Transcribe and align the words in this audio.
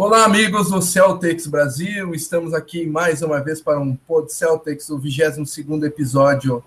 Olá, 0.00 0.24
amigos 0.24 0.70
do 0.70 0.80
Celtics 0.80 1.48
Brasil. 1.48 2.14
Estamos 2.14 2.54
aqui 2.54 2.86
mais 2.86 3.20
uma 3.20 3.42
vez 3.42 3.60
para 3.60 3.80
um 3.80 3.96
Pod 3.96 4.32
Celtics, 4.32 4.90
o 4.90 4.96
22 4.96 5.82
episódio 5.82 6.62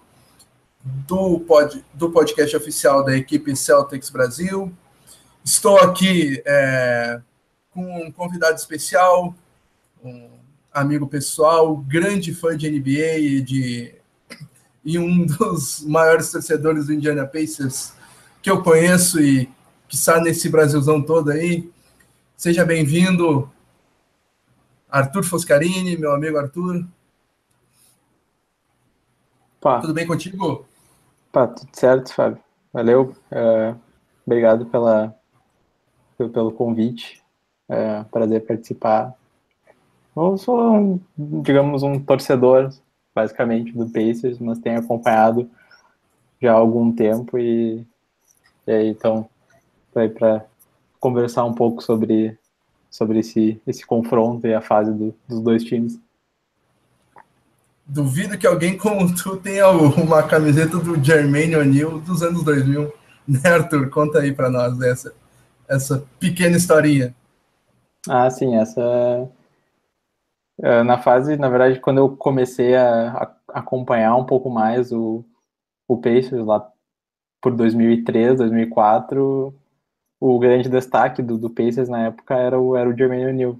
do, 0.83 1.39
pod, 1.39 1.81
do 1.93 2.11
podcast 2.11 2.57
oficial 2.57 3.05
da 3.05 3.15
equipe 3.15 3.55
Celtics 3.55 4.09
Brasil. 4.09 4.69
Estou 5.45 5.77
aqui 5.77 6.43
é, 6.45 7.21
com 7.69 8.05
um 8.05 8.11
convidado 8.11 8.55
especial, 8.55 9.33
um 10.03 10.27
amigo 10.73 11.07
pessoal, 11.07 11.77
grande 11.77 12.33
fã 12.33 12.57
de 12.57 12.69
NBA 12.69 13.17
e, 13.17 13.41
de, 13.41 13.95
e 14.83 14.99
um 14.99 15.25
dos 15.25 15.85
maiores 15.85 16.29
torcedores 16.29 16.87
do 16.87 16.93
Indiana 16.93 17.25
Pacers 17.25 17.93
que 18.41 18.51
eu 18.51 18.61
conheço 18.61 19.21
e 19.21 19.45
que 19.87 19.95
está 19.95 20.19
nesse 20.19 20.49
Brasilzão 20.49 21.01
todo 21.01 21.31
aí. 21.31 21.71
Seja 22.41 22.65
bem-vindo, 22.65 23.51
Arthur 24.89 25.23
Foscarini, 25.23 25.95
meu 25.95 26.11
amigo 26.11 26.39
Arthur. 26.39 26.83
Pá. 29.59 29.79
Tudo 29.79 29.93
bem 29.93 30.07
contigo? 30.07 30.65
Pá, 31.31 31.45
tudo 31.45 31.69
certo, 31.71 32.11
Fábio. 32.11 32.41
Valeu. 32.73 33.15
É, 33.29 33.75
obrigado 34.25 34.65
pela, 34.65 35.15
pelo, 36.17 36.51
convite. 36.51 37.21
É, 37.69 38.03
prazer 38.05 38.43
participar. 38.43 39.13
Eu 40.17 40.35
sou, 40.35 40.59
um, 40.59 40.99
digamos, 41.15 41.83
um 41.83 41.99
torcedor, 41.99 42.73
basicamente, 43.13 43.71
do 43.71 43.87
Pacers, 43.87 44.39
mas 44.39 44.57
tenho 44.57 44.79
acompanhado 44.79 45.47
já 46.41 46.53
há 46.53 46.55
algum 46.55 46.91
tempo 46.91 47.37
e, 47.37 47.85
e 48.65 48.71
aí, 48.71 48.87
então, 48.87 49.29
para 49.93 50.49
conversar 51.01 51.43
um 51.43 51.53
pouco 51.53 51.81
sobre, 51.81 52.37
sobre 52.89 53.19
esse, 53.19 53.59
esse 53.65 53.85
confronto 53.85 54.47
e 54.47 54.53
a 54.53 54.61
fase 54.61 54.93
do, 54.93 55.13
dos 55.27 55.41
dois 55.41 55.63
times. 55.63 55.99
Duvido 57.85 58.37
que 58.37 58.47
alguém 58.47 58.77
como 58.77 59.13
tu 59.13 59.35
tenha 59.35 59.67
uma 59.69 60.23
camiseta 60.23 60.77
do 60.77 61.03
Jermaine 61.03 61.57
O'Neal 61.57 61.99
dos 61.99 62.21
anos 62.21 62.45
2000. 62.45 62.93
Né, 63.27 63.39
Arthur? 63.45 63.87
Conta 63.91 64.19
aí 64.19 64.33
para 64.33 64.49
nós 64.49 64.81
essa, 64.81 65.13
essa 65.69 66.03
pequena 66.19 66.57
historinha. 66.57 67.15
Ah, 68.09 68.27
sim, 68.31 68.55
essa. 68.55 69.29
É, 70.59 70.81
na 70.81 70.97
fase, 70.97 71.37
na 71.37 71.47
verdade, 71.47 71.79
quando 71.79 71.99
eu 71.99 72.17
comecei 72.17 72.75
a, 72.75 73.11
a 73.11 73.59
acompanhar 73.59 74.15
um 74.15 74.25
pouco 74.25 74.49
mais 74.49 74.91
o, 74.91 75.23
o 75.87 75.97
Pacers 75.97 76.43
lá 76.43 76.67
por 77.39 77.55
2003, 77.55 78.39
2004, 78.39 79.53
o 80.21 80.37
grande 80.37 80.69
destaque 80.69 81.19
do, 81.23 81.35
do 81.35 81.49
Pacers 81.49 81.89
na 81.89 82.05
época 82.05 82.35
era 82.35 82.59
o, 82.59 82.77
era 82.77 82.87
o 82.87 82.95
Jermaine 82.95 83.25
O'Neal. 83.25 83.59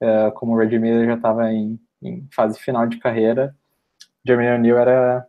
É, 0.00 0.30
como 0.30 0.54
o 0.54 0.56
Reggie 0.56 0.78
Miller 0.78 1.04
já 1.06 1.14
estava 1.14 1.52
em, 1.52 1.78
em, 2.00 2.28
fase 2.32 2.56
final 2.60 2.86
de 2.86 3.00
carreira, 3.00 3.52
Jermaine 4.24 4.54
O'Neal 4.54 4.78
era, 4.78 5.26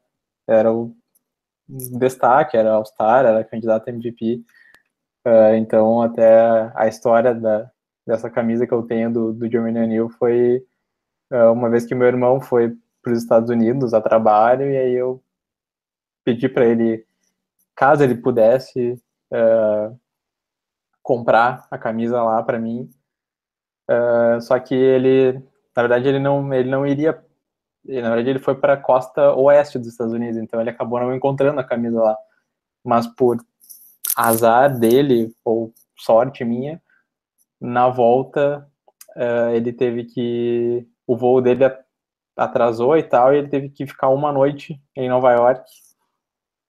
era 0.47 0.71
o 0.71 0.95
destaque, 1.67 2.55
era 2.55 2.71
All-Star, 2.73 3.25
era 3.25 3.43
candidato 3.43 3.87
a 3.87 3.91
MVP. 3.91 4.43
É, 5.25 5.57
então, 5.57 6.03
até 6.03 6.71
a 6.75 6.87
história 6.87 7.33
da, 7.33 7.71
dessa 8.05 8.29
camisa 8.29 8.67
que 8.67 8.73
eu 8.73 8.83
tenho 8.83 9.11
do, 9.11 9.33
do 9.33 9.49
Jermaine 9.49 9.79
O'Neal 9.79 10.09
foi 10.09 10.63
é, 11.31 11.45
uma 11.45 11.67
vez 11.67 11.85
que 11.87 11.95
meu 11.95 12.07
irmão 12.07 12.39
foi 12.39 12.77
para 13.01 13.13
os 13.13 13.19
Estados 13.23 13.49
Unidos 13.49 13.91
a 13.91 14.01
trabalho, 14.01 14.69
e 14.69 14.77
aí 14.77 14.93
eu 14.93 15.23
pedi 16.23 16.47
para 16.47 16.65
ele, 16.67 17.03
caso 17.75 18.03
ele 18.03 18.15
pudesse, 18.15 19.01
comprar 21.01 21.67
a 21.71 21.77
camisa 21.77 22.21
lá 22.21 22.41
para 22.43 22.59
mim. 22.59 22.89
Uh, 23.89 24.39
só 24.41 24.59
que 24.59 24.75
ele, 24.75 25.33
na 25.75 25.83
verdade, 25.83 26.07
ele 26.07 26.19
não, 26.19 26.53
ele 26.53 26.69
não 26.69 26.85
iria. 26.85 27.13
Na 27.85 28.09
verdade, 28.09 28.29
ele 28.29 28.39
foi 28.39 28.55
para 28.55 28.73
a 28.73 28.77
costa 28.77 29.33
oeste 29.33 29.79
dos 29.79 29.87
Estados 29.87 30.13
Unidos, 30.13 30.37
então 30.37 30.59
ele 30.59 30.69
acabou 30.69 30.99
não 30.99 31.15
encontrando 31.15 31.59
a 31.59 31.63
camisa 31.63 31.99
lá. 32.01 32.17
Mas 32.83 33.07
por 33.07 33.37
azar 34.15 34.77
dele, 34.77 35.33
ou 35.43 35.73
sorte 35.97 36.43
minha, 36.45 36.81
na 37.59 37.89
volta 37.89 38.69
uh, 39.15 39.49
ele 39.55 39.73
teve 39.73 40.05
que. 40.05 40.87
O 41.07 41.17
voo 41.17 41.41
dele 41.41 41.65
atrasou 42.37 42.95
e 42.95 43.03
tal, 43.03 43.33
e 43.33 43.37
ele 43.39 43.49
teve 43.49 43.69
que 43.69 43.87
ficar 43.87 44.09
uma 44.09 44.31
noite 44.31 44.79
em 44.95 45.09
Nova 45.09 45.31
York, 45.31 45.63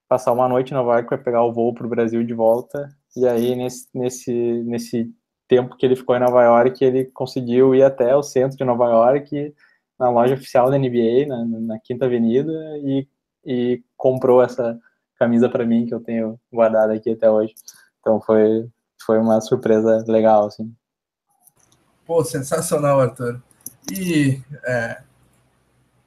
passar 0.07 0.31
uma 0.33 0.47
noite 0.49 0.71
em 0.71 0.73
Nova 0.73 0.93
York 0.93 1.07
para 1.07 1.17
pegar 1.19 1.43
o 1.43 1.53
voo 1.53 1.73
para 1.73 1.85
o 1.85 1.89
Brasil 1.89 2.23
de 2.23 2.33
volta 2.33 2.89
e 3.15 3.27
aí, 3.27 3.55
nesse, 3.55 3.87
nesse, 3.93 4.33
nesse 4.63 5.13
tempo 5.47 5.75
que 5.75 5.85
ele 5.85 5.95
ficou 5.95 6.15
em 6.15 6.19
Nova 6.19 6.43
York, 6.43 6.83
ele 6.83 7.05
conseguiu 7.05 7.75
ir 7.75 7.83
até 7.83 8.15
o 8.15 8.23
centro 8.23 8.57
de 8.57 8.63
Nova 8.63 8.85
York, 8.89 9.53
na 9.99 10.09
loja 10.09 10.33
oficial 10.33 10.69
da 10.69 10.77
NBA, 10.77 11.27
na, 11.27 11.45
na 11.45 11.79
Quinta 11.79 12.05
Avenida, 12.05 12.51
e, 12.77 13.07
e 13.45 13.83
comprou 13.97 14.41
essa 14.41 14.79
camisa 15.19 15.49
para 15.49 15.65
mim, 15.65 15.85
que 15.85 15.93
eu 15.93 15.99
tenho 15.99 16.39
guardada 16.51 16.93
aqui 16.93 17.11
até 17.11 17.29
hoje. 17.29 17.53
Então, 17.99 18.19
foi, 18.21 18.67
foi 19.05 19.19
uma 19.19 19.41
surpresa 19.41 20.03
legal, 20.07 20.47
assim. 20.47 20.73
Pô, 22.05 22.23
sensacional, 22.23 22.99
Arthur. 22.99 23.41
E 23.91 24.41
é, 24.65 25.01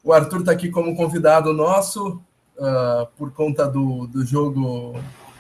o 0.03 0.13
Arthur 0.13 0.41
está 0.41 0.53
aqui 0.53 0.71
como 0.71 0.97
convidado 0.97 1.53
nosso 1.53 2.21
uh, 2.57 3.07
por 3.17 3.33
conta 3.33 3.67
do, 3.67 4.07
do 4.07 4.25
jogo 4.25 4.95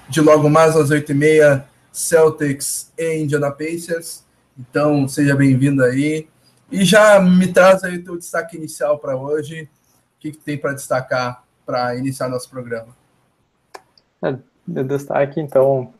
de 0.08 0.20
logo 0.20 0.48
mais 0.48 0.76
às 0.76 0.90
8h30, 0.90 1.64
Celtics 1.92 2.92
e 2.98 3.22
Indiana 3.22 3.50
Pacers. 3.50 4.24
Então, 4.58 5.06
seja 5.08 5.34
bem-vindo 5.34 5.82
aí. 5.82 6.28
E 6.70 6.84
já 6.84 7.20
me 7.20 7.52
traz 7.52 7.84
aí 7.84 7.98
o 7.98 8.04
teu 8.04 8.18
destaque 8.18 8.56
inicial 8.56 8.98
para 8.98 9.16
hoje. 9.16 9.68
O 10.16 10.20
que, 10.20 10.32
que 10.32 10.38
tem 10.38 10.58
para 10.58 10.72
destacar 10.72 11.44
para 11.64 11.96
iniciar 11.96 12.28
nosso 12.28 12.48
programa? 12.50 12.96
É, 14.22 14.30
o 14.68 14.84
destaque, 14.84 15.40
então, 15.40 15.92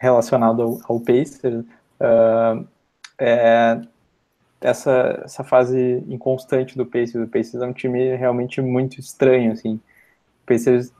relacionado 0.00 0.62
ao, 0.62 0.80
ao 0.88 1.00
Pacers, 1.00 1.64
uh, 2.00 2.66
é 3.18 3.80
essa, 4.60 5.22
essa 5.24 5.44
fase 5.44 6.02
inconstante 6.08 6.76
do 6.76 6.86
Pacers. 6.86 7.26
O 7.26 7.28
Pacers 7.28 7.62
é 7.62 7.66
um 7.66 7.72
time 7.72 8.16
realmente 8.16 8.62
muito 8.62 8.98
estranho, 8.98 9.52
assim. 9.52 9.74
O 9.74 10.46
Pacers, 10.46 10.90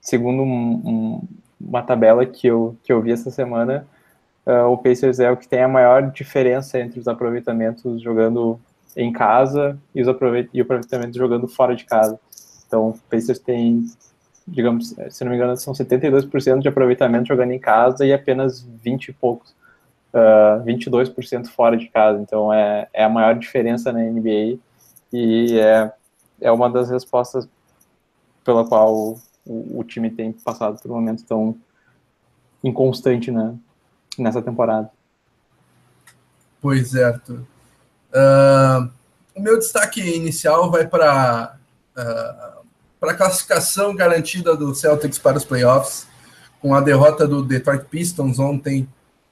segundo 0.00 0.42
um, 0.42 0.72
um 0.84 1.28
uma 1.66 1.82
tabela 1.82 2.26
que 2.26 2.46
eu, 2.46 2.76
que 2.82 2.92
eu 2.92 3.00
vi 3.00 3.12
essa 3.12 3.30
semana, 3.30 3.86
uh, 4.46 4.66
o 4.66 4.78
Pacers 4.78 5.20
é 5.20 5.30
o 5.30 5.36
que 5.36 5.48
tem 5.48 5.62
a 5.62 5.68
maior 5.68 6.10
diferença 6.10 6.78
entre 6.78 6.98
os 6.98 7.08
aproveitamentos 7.08 8.00
jogando 8.02 8.60
em 8.96 9.12
casa 9.12 9.78
e, 9.94 10.02
os 10.02 10.08
aproveit 10.08 10.50
e 10.52 10.60
o 10.60 10.64
aproveitamento 10.64 11.16
jogando 11.16 11.48
fora 11.48 11.74
de 11.74 11.84
casa. 11.84 12.18
Então, 12.66 12.90
o 12.90 12.98
Pacers 13.10 13.38
tem, 13.38 13.84
digamos, 14.46 14.94
se 15.10 15.24
não 15.24 15.30
me 15.30 15.36
engano, 15.36 15.56
são 15.56 15.72
72% 15.72 16.60
de 16.60 16.68
aproveitamento 16.68 17.28
jogando 17.28 17.52
em 17.52 17.58
casa 17.58 18.04
e 18.04 18.12
apenas 18.12 18.62
20 18.82 19.08
e 19.08 19.12
poucos, 19.12 19.54
uh, 20.12 20.62
22% 20.64 21.46
fora 21.48 21.76
de 21.76 21.88
casa. 21.88 22.18
Então, 22.20 22.52
é, 22.52 22.88
é 22.92 23.04
a 23.04 23.08
maior 23.08 23.38
diferença 23.38 23.92
na 23.92 24.00
NBA 24.00 24.58
e 25.12 25.58
é, 25.58 25.92
é 26.40 26.52
uma 26.52 26.68
das 26.70 26.90
respostas 26.90 27.48
pela 28.44 28.66
qual 28.66 29.16
o, 29.44 29.80
o 29.80 29.84
time 29.84 30.10
tem 30.10 30.32
passado 30.32 30.80
por 30.80 30.90
um 30.90 30.94
momento 30.94 31.24
tão 31.24 31.56
inconstante 32.62 33.30
né, 33.30 33.54
nessa 34.18 34.40
temporada. 34.40 34.90
Pois 36.60 36.94
é, 36.94 37.04
Arthur. 37.04 37.40
Uh, 38.12 38.90
o 39.34 39.40
meu 39.40 39.58
destaque 39.58 40.00
inicial 40.00 40.70
vai 40.70 40.86
para 40.86 41.56
uh, 41.96 42.62
a 43.02 43.14
classificação 43.14 43.94
garantida 43.96 44.56
do 44.56 44.74
Celtics 44.74 45.18
para 45.18 45.38
os 45.38 45.44
playoffs, 45.44 46.06
com 46.60 46.74
a 46.74 46.80
derrota 46.80 47.26
do 47.26 47.42
Detroit 47.42 47.84
Pistons 47.86 48.38
ontem 48.38 48.88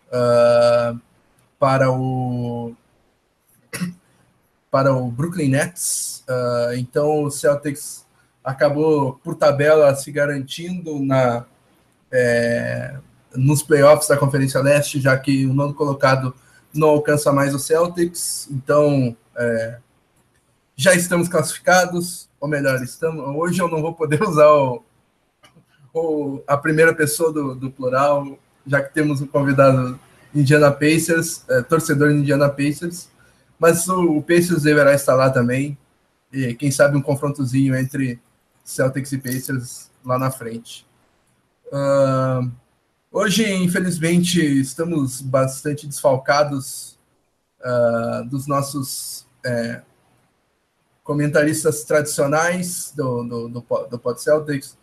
uh, 0.09 0.99
para 1.59 1.91
o 1.91 2.75
para 4.71 4.93
o 4.93 5.11
Brooklyn 5.11 5.51
Nets. 5.51 6.25
Uh, 6.29 6.75
então 6.75 7.25
o 7.25 7.31
Celtics 7.31 8.05
acabou, 8.45 9.15
por 9.23 9.35
tabela, 9.35 9.95
se 9.95 10.11
garantindo 10.11 10.99
na, 11.01 11.45
é, 12.11 12.97
nos 13.35 13.63
playoffs 13.63 14.09
da 14.09 14.17
Conferência 14.17 14.61
Leste, 14.61 15.01
já 15.01 15.17
que 15.17 15.47
o 15.47 15.55
nono 15.55 15.75
colocado 15.75 16.35
não 16.73 16.89
alcança 16.89 17.33
mais 17.33 17.55
o 17.55 17.59
Celtics. 17.59 18.49
Então, 18.51 19.17
é, 19.37 19.79
já 20.77 20.95
estamos 20.95 21.29
classificados, 21.29 22.29
ou 22.41 22.49
melhor, 22.49 22.83
estamos, 22.83 23.23
hoje 23.37 23.61
eu 23.61 23.69
não 23.69 23.83
vou 23.83 23.95
poder 23.95 24.23
usar 24.25 24.49
o, 24.49 24.83
o, 25.93 26.43
a 26.47 26.57
primeira 26.57 26.95
pessoa 26.95 27.33
do, 27.33 27.55
do, 27.55 27.71
plural, 27.71 28.39
já 28.67 28.83
que 28.83 28.93
temos 28.93 29.21
um 29.21 29.27
convidado 29.27 29.99
Indiana 30.35 30.71
Pacers, 30.71 31.45
é, 31.49 31.63
torcedor 31.63 32.11
Indiana 32.11 32.49
Pacers, 32.49 33.11
mas 33.59 33.87
o, 33.89 34.17
o 34.17 34.23
Pacers 34.23 34.63
deverá 34.63 34.95
estar 34.95 35.15
lá 35.15 35.29
também, 35.31 35.77
e 36.33 36.55
quem 36.55 36.71
sabe 36.71 36.97
um 36.97 37.03
confrontozinho 37.03 37.77
entre 37.77 38.21
Celtics 38.65 39.13
e 39.13 39.19
Pacers 39.19 39.91
lá 40.05 40.19
na 40.19 40.31
frente. 40.31 40.87
Uh, 41.67 42.51
hoje, 43.11 43.51
infelizmente, 43.53 44.41
estamos 44.61 45.21
bastante 45.21 45.87
desfalcados 45.87 46.99
uh, 47.61 48.29
dos 48.29 48.47
nossos 48.47 49.27
é, 49.45 49.83
comentaristas 51.03 51.85
tradicionais 51.85 52.93
do, 52.97 53.25
do, 53.25 53.49
do, 53.49 53.61
do 53.91 53.99
Pod 53.99 54.21
Celtics, 54.21 54.79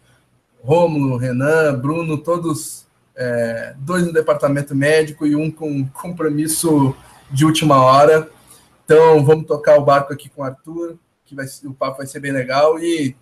Rômulo, 0.61 1.17
Renan, 1.17 1.77
Bruno, 1.79 2.17
todos 2.17 2.87
é, 3.15 3.75
dois 3.79 4.05
no 4.05 4.13
departamento 4.13 4.75
médico 4.75 5.25
e 5.25 5.35
um 5.35 5.49
com 5.49 5.87
compromisso 5.87 6.95
de 7.31 7.45
última 7.45 7.77
hora. 7.81 8.29
Então 8.83 9.23
vamos 9.23 9.45
tocar 9.45 9.77
o 9.77 9.85
barco 9.85 10.13
aqui 10.13 10.29
com 10.29 10.41
o 10.41 10.45
Arthur, 10.45 10.97
que 11.25 11.35
vai, 11.35 11.45
o 11.65 11.73
papo 11.73 11.97
vai 11.97 12.07
ser 12.07 12.19
bem 12.19 12.31
legal 12.31 12.79
e 12.79 13.15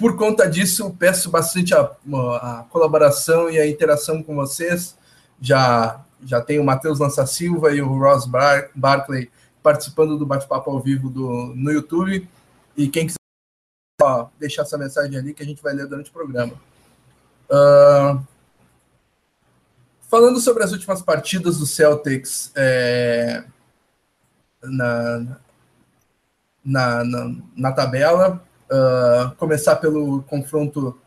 por 0.00 0.16
conta 0.16 0.48
disso 0.48 0.96
peço 0.98 1.30
bastante 1.30 1.74
a, 1.74 1.80
a 1.82 2.64
colaboração 2.70 3.50
e 3.50 3.58
a 3.58 3.68
interação 3.68 4.22
com 4.22 4.34
vocês. 4.34 4.96
Já 5.40 6.04
já 6.22 6.40
tem 6.40 6.58
o 6.58 6.64
Matheus 6.64 6.98
Lança 6.98 7.24
Silva 7.26 7.72
e 7.74 7.80
o 7.80 7.98
Ross 7.98 8.26
Bar 8.26 8.70
Barclay 8.74 9.30
participando 9.62 10.18
do 10.18 10.26
bate-papo 10.26 10.70
ao 10.70 10.80
vivo 10.80 11.08
do, 11.10 11.52
no 11.54 11.70
YouTube. 11.70 12.28
E 12.76 12.88
quem 12.88 13.06
quiser 13.06 13.18
ó, 14.02 14.28
deixar 14.38 14.62
essa 14.62 14.78
mensagem 14.78 15.18
ali 15.18 15.34
que 15.34 15.42
a 15.42 15.46
gente 15.46 15.62
vai 15.62 15.74
ler 15.74 15.86
durante 15.86 16.10
o 16.10 16.12
programa. 16.12 16.54
Uh, 17.50 18.24
falando 20.08 20.40
sobre 20.40 20.64
as 20.64 20.72
últimas 20.72 21.02
partidas 21.02 21.58
do 21.58 21.66
Celtics 21.66 22.52
é, 22.56 23.44
na, 24.62 25.38
na, 26.64 27.04
na, 27.04 27.36
na, 27.56 27.72
tabela, 27.72 28.42
uh, 28.70 29.34
começar 29.36 29.76
pelo 29.76 30.22
confronto 30.22 30.98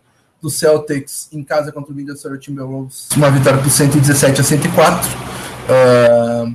do 0.41 0.49
Celtics 0.49 1.29
em 1.31 1.43
casa 1.43 1.71
contra 1.71 1.93
o 1.93 1.95
Minnesota 1.95 2.37
Timberwolves, 2.37 3.07
uma 3.15 3.31
vitória 3.31 3.61
por 3.61 3.69
117 3.71 4.41
a 4.41 4.43
104. 4.43 5.09
Uh, 5.09 6.47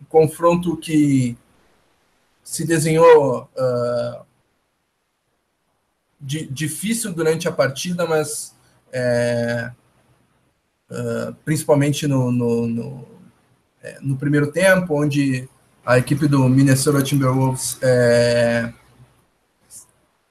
um 0.00 0.04
confronto 0.08 0.76
que 0.78 1.36
se 2.42 2.66
desenhou 2.66 3.48
uh, 3.56 4.24
di, 6.20 6.46
difícil 6.46 7.12
durante 7.12 7.46
a 7.46 7.52
partida, 7.52 8.06
mas 8.06 8.54
é, 8.92 9.70
uh, 10.90 11.34
principalmente 11.44 12.06
no, 12.06 12.32
no, 12.32 12.66
no, 12.66 13.08
é, 13.82 13.98
no, 14.00 14.16
primeiro 14.16 14.50
tempo, 14.50 15.00
onde 15.00 15.48
a 15.84 15.98
equipe 15.98 16.26
do 16.26 16.48
Minnesota 16.48 17.02
Timberwolves 17.02 17.78
é, 17.80 18.72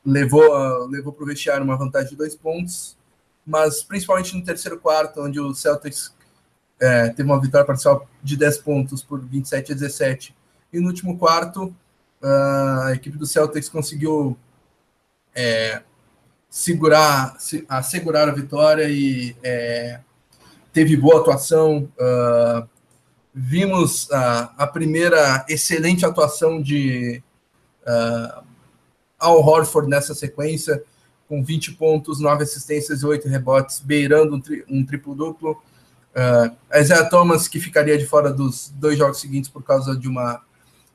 levou, 0.10 0.88
levou 0.88 1.14
para 1.14 1.24
o 1.24 1.28
vestiário 1.28 1.64
uma 1.64 1.78
vantagem 1.78 2.10
de 2.10 2.16
dois 2.16 2.36
pontos, 2.36 2.98
mas 3.46 3.84
principalmente 3.84 4.36
no 4.36 4.44
terceiro 4.44 4.80
quarto, 4.80 5.22
onde 5.22 5.40
o 5.40 5.54
Celtics 5.54 6.14
é, 6.80 7.10
teve 7.10 7.24
uma 7.24 7.40
vitória 7.40 7.66
parcial 7.66 8.08
de 8.24 8.38
10 8.38 8.60
pontos 8.60 9.04
por 9.04 9.20
27 9.20 9.72
a 9.72 9.76
17. 9.76 10.36
E 10.72 10.80
no 10.80 10.88
último 10.88 11.18
quarto, 11.18 11.76
a 12.22 12.92
equipe 12.94 13.18
do 13.18 13.26
Celtics 13.26 13.70
conseguiu 13.70 14.38
é, 15.36 15.82
segurar, 16.50 17.38
assegurar 17.68 18.30
a 18.30 18.34
vitória 18.34 18.90
e 18.90 19.36
é, 19.44 20.00
teve 20.74 20.96
boa 20.96 21.22
atuação. 21.22 21.92
Uh, 21.98 22.68
vimos 23.34 24.12
a, 24.12 24.54
a, 24.58 24.68
primeira 24.68 25.46
excelente 25.48 26.06
atuação 26.06 26.62
de 26.62 27.22
uh, 27.84 28.44
Al 29.20 29.40
Horford 29.40 29.90
nessa 29.90 30.16
sequência, 30.16 30.82
com 31.28 31.44
20 31.44 31.74
pontos, 31.74 32.20
9 32.20 32.44
assistências 32.44 33.02
e 33.02 33.06
8 33.06 33.28
rebotes, 33.28 33.80
beirando 33.80 34.36
um, 34.36 34.42
tri, 34.42 34.64
um 34.70 34.86
triplo-duplo. 34.86 35.52
Uh, 35.52 36.78
Isaiah 36.78 37.08
Thomas, 37.08 37.48
que 37.48 37.60
ficaria 37.60 37.98
de 37.98 38.06
fora 38.06 38.32
dos 38.32 38.74
dois 38.76 38.98
jogos 38.98 39.20
seguintes 39.20 39.50
por 39.50 39.64
causa 39.64 39.96
de 39.96 40.08
uma 40.08 40.42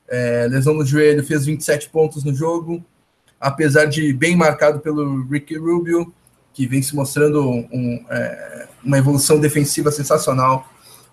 é, 0.07 0.47
lesão 0.49 0.73
no 0.73 0.85
joelho, 0.85 1.23
fez 1.23 1.45
27 1.45 1.89
pontos 1.89 2.23
no 2.23 2.33
jogo, 2.33 2.83
apesar 3.39 3.85
de 3.85 4.13
bem 4.13 4.35
marcado 4.35 4.79
pelo 4.79 5.23
Ricky 5.27 5.57
Rubio, 5.57 6.13
que 6.53 6.67
vem 6.67 6.81
se 6.81 6.95
mostrando 6.95 7.41
um, 7.41 8.05
é, 8.09 8.67
uma 8.83 8.97
evolução 8.97 9.39
defensiva 9.39 9.91
sensacional 9.91 10.69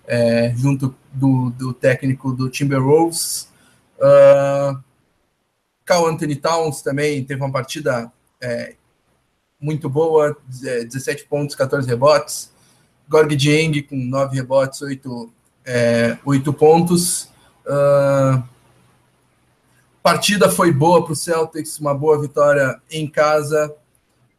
é, 0.07 0.53
junto 0.57 0.95
do, 1.13 1.51
do, 1.51 1.73
técnico 1.73 2.33
do 2.33 2.49
Timberwolves. 2.49 3.49
Uh, 3.99 4.79
Carl 5.93 6.07
Anthony 6.07 6.37
Towns 6.37 6.81
também 6.81 7.23
teve 7.23 7.43
uma 7.43 7.53
partida 7.53 8.11
é, 8.41 8.77
muito 9.61 9.91
boa, 9.91 10.35
17 10.49 11.27
pontos, 11.27 11.55
14 11.55 11.87
rebotes. 11.87 12.51
Gorg 13.07 13.37
Dieng 13.37 13.83
com 13.83 13.95
9 13.95 14.37
rebotes, 14.37 14.81
8, 14.81 15.31
é, 15.67 16.17
8 16.25 16.51
pontos. 16.55 17.29
Uh, 17.67 18.43
partida 20.03 20.51
foi 20.51 20.73
boa 20.73 21.05
para 21.05 21.13
o 21.13 21.17
Celtics, 21.17 21.79
uma 21.79 21.95
boa 21.95 22.19
vitória 22.19 22.81
em 22.91 23.07
casa, 23.07 23.75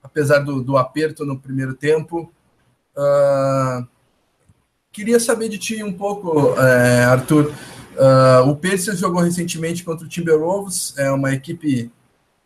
apesar 0.02 0.40
do, 0.40 0.60
do 0.64 0.76
aperto 0.76 1.24
no 1.24 1.40
primeiro 1.40 1.76
tempo. 1.76 2.34
Uh, 2.98 3.88
queria 4.92 5.20
saber 5.20 5.50
de 5.50 5.60
ti 5.60 5.84
um 5.84 5.94
pouco, 5.94 6.60
é, 6.60 7.04
Arthur. 7.04 7.54
Uh, 7.94 8.50
o 8.50 8.56
Pacers 8.56 9.00
jogou 9.00 9.22
recentemente 9.22 9.84
contra 9.84 10.06
o 10.06 10.10
Timberwolves, 10.10 10.94
é 10.98 11.12
uma 11.12 11.34
equipe 11.34 11.92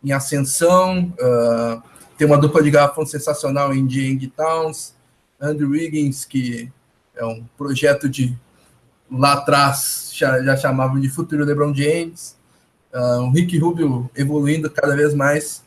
em 0.04 0.12
ascensão, 0.12 1.12
uh, 1.20 1.82
tem 2.16 2.26
uma 2.26 2.38
dupla 2.38 2.62
de 2.62 2.70
garrafão 2.70 3.06
sensacional 3.06 3.72
em 3.74 3.86
Dieng 3.86 4.26
Towns, 4.36 4.94
Andrew 5.40 5.70
Wiggins, 5.70 6.24
que 6.24 6.70
é 7.16 7.24
um 7.24 7.44
projeto 7.56 8.08
de 8.08 8.36
lá 9.10 9.34
atrás 9.34 10.10
já, 10.12 10.42
já 10.42 10.56
chamavam 10.56 11.00
de 11.00 11.08
futuro 11.08 11.44
LeBron 11.44 11.74
James, 11.74 12.36
uh, 12.92 13.22
o 13.22 13.30
Rick 13.32 13.56
Rubio 13.58 14.10
evoluindo 14.14 14.70
cada 14.70 14.94
vez 14.94 15.14
mais. 15.14 15.62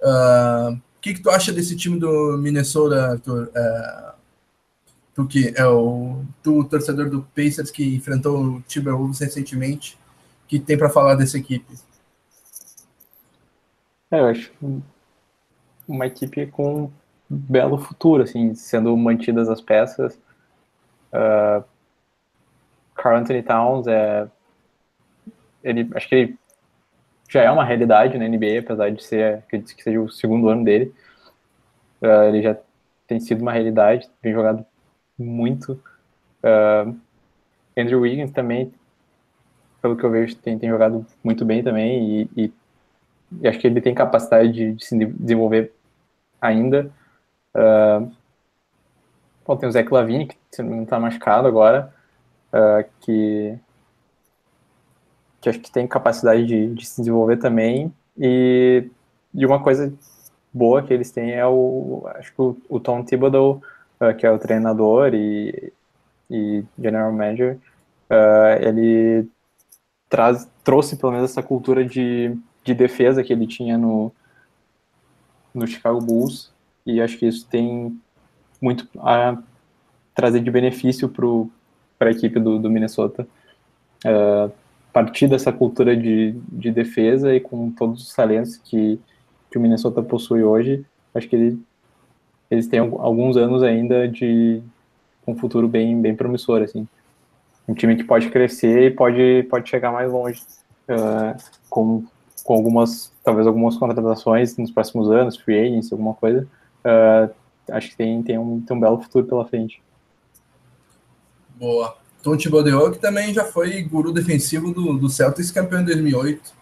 Uh, 0.00 0.80
que, 1.00 1.14
que 1.14 1.22
tu 1.22 1.30
acha 1.30 1.52
desse 1.52 1.76
time 1.76 1.98
do 1.98 2.36
Minnesota, 2.38 3.12
Arthur? 3.12 3.50
Tu 5.16 5.26
que 5.26 5.54
é 5.56 5.66
o 5.66 6.22
tu, 6.42 6.62
torcedor 6.64 7.08
do 7.08 7.22
Pacers 7.34 7.70
que 7.70 7.96
enfrentou 7.96 8.38
o 8.38 8.60
Timberwolves 8.60 9.18
recentemente, 9.18 9.98
que 10.46 10.60
tem 10.60 10.76
para 10.76 10.90
falar 10.90 11.14
dessa 11.14 11.38
equipe? 11.38 11.74
É, 14.10 14.20
eu 14.20 14.26
acho 14.26 14.52
uma 15.88 16.06
equipe 16.06 16.46
com 16.48 16.84
um 16.84 16.90
belo 17.30 17.78
futuro, 17.78 18.24
assim, 18.24 18.54
sendo 18.54 18.94
mantidas 18.94 19.48
as 19.48 19.62
peças. 19.62 20.14
Uh, 21.10 21.64
Carl 22.94 23.16
Anthony 23.16 23.42
Towns 23.42 23.86
é 23.86 24.28
ele 25.64 25.88
acho 25.94 26.08
que 26.08 26.14
ele 26.14 26.38
já 27.28 27.42
é 27.42 27.50
uma 27.50 27.64
realidade 27.64 28.18
na 28.18 28.28
NBA, 28.28 28.60
apesar 28.60 28.90
de 28.90 29.02
ser, 29.02 29.38
acredito 29.38 29.74
que 29.74 29.82
seja 29.82 29.98
o 29.98 30.10
segundo 30.10 30.50
ano 30.50 30.62
dele. 30.62 30.94
Uh, 32.02 32.28
ele 32.28 32.42
já 32.42 32.54
tem 33.06 33.18
sido 33.18 33.40
uma 33.40 33.52
realidade, 33.52 34.10
tem 34.20 34.32
jogado 34.34 34.64
muito. 35.18 35.72
Uh, 36.42 36.96
Andrew 37.76 38.00
Wiggins 38.00 38.30
também, 38.30 38.72
pelo 39.82 39.96
que 39.96 40.04
eu 40.04 40.10
vejo, 40.10 40.36
tem, 40.36 40.58
tem 40.58 40.68
jogado 40.68 41.04
muito 41.22 41.44
bem 41.44 41.62
também 41.62 42.22
e, 42.22 42.30
e, 42.36 42.52
e 43.40 43.48
acho 43.48 43.58
que 43.58 43.66
ele 43.66 43.80
tem 43.80 43.94
capacidade 43.94 44.52
de, 44.52 44.72
de 44.72 44.84
se 44.84 44.96
desenvolver 44.96 45.72
ainda. 46.40 46.90
Uh, 47.54 48.10
bom, 49.46 49.56
tem 49.56 49.68
o 49.68 49.72
Zach 49.72 49.92
Lavine, 49.92 50.26
que 50.26 50.62
não 50.62 50.82
está 50.82 50.98
machucado 50.98 51.46
agora, 51.48 51.92
uh, 52.52 52.88
que 53.00 53.58
que 55.46 55.50
acho 55.50 55.60
que 55.60 55.70
tem 55.70 55.86
capacidade 55.86 56.44
de, 56.44 56.74
de 56.74 56.84
se 56.84 57.00
desenvolver 57.00 57.36
também. 57.36 57.94
E, 58.18 58.90
e 59.32 59.46
uma 59.46 59.62
coisa 59.62 59.94
boa 60.52 60.82
que 60.82 60.92
eles 60.92 61.12
têm 61.12 61.32
é 61.32 61.46
o, 61.46 62.02
acho 62.16 62.34
que 62.34 62.42
o, 62.42 62.56
o 62.68 62.80
Tom 62.80 63.04
Thibodeau, 63.04 63.62
uh, 64.00 64.14
que 64.16 64.26
é 64.26 64.30
o 64.30 64.38
treinador 64.38 65.14
e, 65.14 65.72
e 66.30 66.64
general 66.78 67.12
manager, 67.12 67.58
uh, 68.10 68.62
ele 68.62 69.28
traz, 70.08 70.48
trouxe 70.62 70.96
pelo 70.96 71.12
menos 71.12 71.30
essa 71.30 71.42
cultura 71.42 71.84
de, 71.84 72.36
de 72.64 72.74
defesa 72.74 73.22
que 73.22 73.32
ele 73.32 73.46
tinha 73.46 73.76
no, 73.76 74.12
no 75.54 75.66
Chicago 75.66 76.00
Bulls, 76.00 76.52
e 76.84 77.00
acho 77.00 77.18
que 77.18 77.26
isso 77.26 77.46
tem 77.48 77.98
muito 78.60 78.88
a 78.98 79.36
trazer 80.14 80.40
de 80.40 80.50
benefício 80.50 81.08
para 81.98 82.08
a 82.08 82.12
equipe 82.12 82.38
do, 82.38 82.58
do 82.58 82.70
Minnesota. 82.70 83.26
Uh, 84.04 84.50
partir 84.96 85.28
dessa 85.28 85.52
cultura 85.52 85.94
de, 85.94 86.32
de 86.50 86.72
defesa 86.72 87.34
e 87.34 87.38
com 87.38 87.70
todos 87.70 88.02
os 88.02 88.14
talentos 88.14 88.56
que, 88.56 88.98
que 89.50 89.58
o 89.58 89.60
Minnesota 89.60 90.02
possui 90.02 90.42
hoje, 90.42 90.86
acho 91.14 91.28
que 91.28 91.36
ele, 91.36 91.62
eles 92.50 92.66
têm 92.66 92.80
alguns 92.80 93.36
anos 93.36 93.62
ainda 93.62 94.08
de 94.08 94.62
um 95.26 95.36
futuro 95.36 95.66
bem, 95.66 96.00
bem 96.00 96.14
promissor, 96.14 96.62
assim. 96.62 96.86
Um 97.66 97.74
time 97.74 97.96
que 97.96 98.04
pode 98.04 98.30
crescer 98.30 98.82
e 98.82 98.90
pode, 98.90 99.46
pode 99.50 99.68
chegar 99.68 99.90
mais 99.90 100.10
longe 100.10 100.40
uh, 100.88 101.36
com, 101.68 102.04
com 102.44 102.54
algumas, 102.54 103.12
talvez 103.24 103.46
algumas 103.46 103.76
contratações 103.76 104.56
nos 104.56 104.70
próximos 104.70 105.10
anos, 105.10 105.36
free 105.36 105.58
agents, 105.58 105.90
alguma 105.90 106.14
coisa. 106.14 106.46
Uh, 106.84 107.34
acho 107.72 107.90
que 107.90 107.96
tem, 107.96 108.22
tem, 108.22 108.38
um, 108.38 108.60
tem 108.60 108.76
um 108.76 108.80
belo 108.80 109.00
futuro 109.00 109.26
pela 109.26 109.44
frente. 109.44 109.82
Boa 111.56 111.96
Tom 112.26 112.36
Thibodeau, 112.36 112.90
que 112.90 112.98
também 112.98 113.32
já 113.32 113.44
foi 113.44 113.80
guru 113.82 114.12
defensivo 114.12 114.74
do, 114.74 114.98
do 114.98 115.08
Celtics, 115.08 115.52
campeão 115.52 115.82
em 115.82 115.84
2008, 115.84 116.52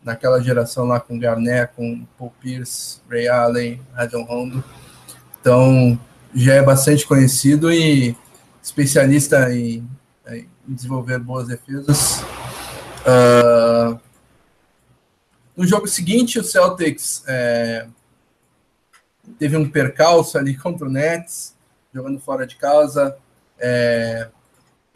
naquela 0.00 0.40
geração 0.40 0.84
lá 0.84 1.00
com 1.00 1.18
Garnett, 1.18 1.72
com 1.74 2.06
Paul 2.16 2.32
Pierce, 2.40 3.00
Ray 3.10 3.26
Allen, 3.26 3.80
Rajon 3.94 4.22
Rondo. 4.22 4.62
Então, 5.40 5.98
já 6.34 6.54
é 6.54 6.62
bastante 6.62 7.06
conhecido 7.06 7.72
e 7.72 8.16
especialista 8.62 9.52
em, 9.52 9.88
em 10.28 10.48
desenvolver 10.66 11.18
boas 11.18 11.48
defesas. 11.48 12.22
Uh, 13.06 13.98
no 15.56 15.66
jogo 15.66 15.86
seguinte, 15.88 16.38
o 16.38 16.44
Celtics 16.44 17.24
é, 17.26 17.88
teve 19.38 19.56
um 19.56 19.68
percalço 19.68 20.38
ali 20.38 20.54
contra 20.58 20.86
o 20.86 20.90
Nets, 20.90 21.54
jogando 21.92 22.20
fora 22.20 22.46
de 22.46 22.56
casa. 22.56 23.16
É, 23.58 24.28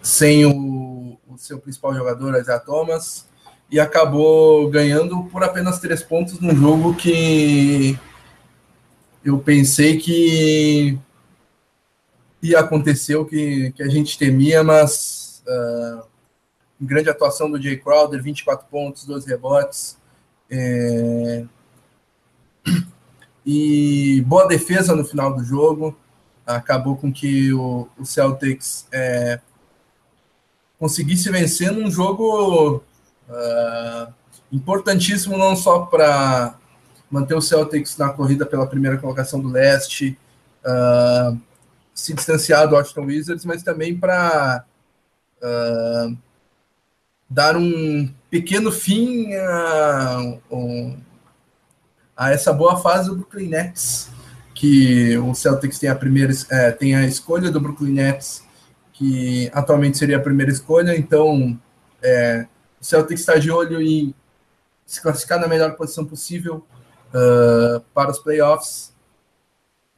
sem 0.02 0.44
o, 0.44 1.18
o 1.28 1.38
seu 1.38 1.58
principal 1.58 1.94
jogador, 1.94 2.38
Isaiah 2.38 2.60
Thomas, 2.60 3.26
e 3.70 3.78
acabou 3.78 4.68
ganhando 4.68 5.24
por 5.24 5.42
apenas 5.42 5.78
três 5.78 6.02
pontos 6.02 6.40
num 6.40 6.54
jogo 6.54 6.94
que 6.94 7.98
eu 9.24 9.38
pensei 9.38 9.98
que 9.98 10.98
ia 12.42 12.60
acontecer 12.60 13.16
o 13.16 13.24
que, 13.24 13.72
que 13.72 13.82
a 13.82 13.88
gente 13.88 14.18
temia, 14.18 14.64
mas 14.64 15.42
uh, 15.46 16.02
grande 16.80 17.08
atuação 17.08 17.50
do 17.50 17.60
Jay 17.60 17.76
Crowder, 17.76 18.22
24 18.22 18.66
pontos, 18.68 19.04
12 19.04 19.28
rebotes. 19.28 19.98
É, 20.50 21.44
e 23.46 24.22
boa 24.26 24.46
defesa 24.46 24.94
no 24.94 25.04
final 25.04 25.34
do 25.34 25.44
jogo. 25.44 25.96
Acabou 26.44 26.96
com 26.96 27.12
que 27.12 27.52
o, 27.52 27.88
o 27.96 28.04
Celtics 28.04 28.86
é, 28.90 29.40
conseguisse 30.78 31.30
vencer 31.30 31.70
num 31.70 31.88
jogo 31.88 32.82
uh, 33.28 34.12
importantíssimo, 34.50 35.38
não 35.38 35.54
só 35.54 35.86
para 35.86 36.58
manter 37.12 37.34
o 37.34 37.40
Celtics 37.40 37.96
na 37.96 38.08
corrida 38.10 38.46
pela 38.46 38.66
primeira 38.66 38.98
colocação 38.98 39.40
do 39.40 39.48
leste, 39.48 40.18
uh, 40.64 41.38
se 41.94 42.14
distanciar 42.14 42.68
do 42.68 42.74
Washington 42.74 43.04
Wizards, 43.04 43.44
mas 43.44 43.62
também 43.62 43.96
para 43.96 44.64
uh, 45.42 46.16
dar 47.28 47.56
um 47.56 48.12
pequeno 48.30 48.72
fim 48.72 49.34
a, 49.34 50.38
a, 52.16 52.30
essa 52.30 52.52
boa 52.52 52.80
fase 52.80 53.10
do 53.10 53.16
Brooklyn 53.16 53.48
Nets, 53.48 54.08
que 54.54 55.16
o 55.18 55.34
Celtics 55.34 55.78
tem 55.78 55.90
a 55.90 55.94
primeira 55.94 56.32
é, 56.50 56.70
tem 56.70 56.94
a 56.94 57.04
escolha 57.06 57.50
do 57.50 57.60
Brooklyn 57.60 57.92
Nets 57.92 58.42
que 59.02 59.50
atualmente 59.52 59.98
seria 59.98 60.16
a 60.16 60.20
primeira 60.20 60.52
escolha. 60.52 60.96
Então, 60.96 61.58
é, 62.00 62.46
o 62.80 62.84
Celtic 62.84 63.18
está 63.18 63.36
de 63.36 63.50
olho 63.50 63.82
em 63.82 64.14
se 64.86 65.00
classificar 65.00 65.40
na 65.40 65.48
melhor 65.48 65.74
posição 65.74 66.04
possível 66.04 66.64
uh, 67.14 67.80
para 67.94 68.10
os 68.10 68.18
playoffs, 68.18 68.92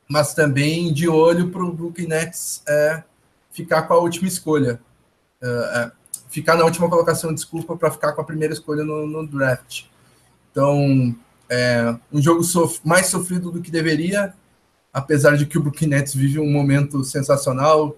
mas 0.08 0.34
também 0.34 0.92
de 0.92 1.08
olho 1.08 1.50
para 1.50 1.64
o 1.64 1.72
Brooklyn 1.72 2.08
Nets 2.08 2.62
é, 2.68 3.02
ficar 3.50 3.82
com 3.82 3.94
a 3.94 3.98
última 3.98 4.28
escolha. 4.28 4.80
Uh, 5.42 5.46
é, 5.46 5.92
ficar 6.28 6.56
na 6.56 6.64
última 6.64 6.88
colocação, 6.88 7.32
desculpa, 7.32 7.76
para 7.76 7.90
ficar 7.90 8.12
com 8.12 8.20
a 8.20 8.24
primeira 8.24 8.52
escolha 8.52 8.82
no, 8.84 9.06
no 9.06 9.26
draft. 9.26 9.84
Então, 10.50 11.14
é 11.48 11.94
um 12.12 12.20
jogo 12.20 12.42
sof 12.42 12.80
mais 12.84 13.06
sofrido 13.06 13.50
do 13.50 13.60
que 13.60 13.70
deveria, 13.70 14.34
apesar 14.92 15.36
de 15.36 15.46
que 15.46 15.58
o 15.58 15.62
Brooklyn 15.62 15.88
Nets 15.88 16.14
vive 16.14 16.40
um 16.40 16.50
momento 16.50 17.04
sensacional, 17.04 17.96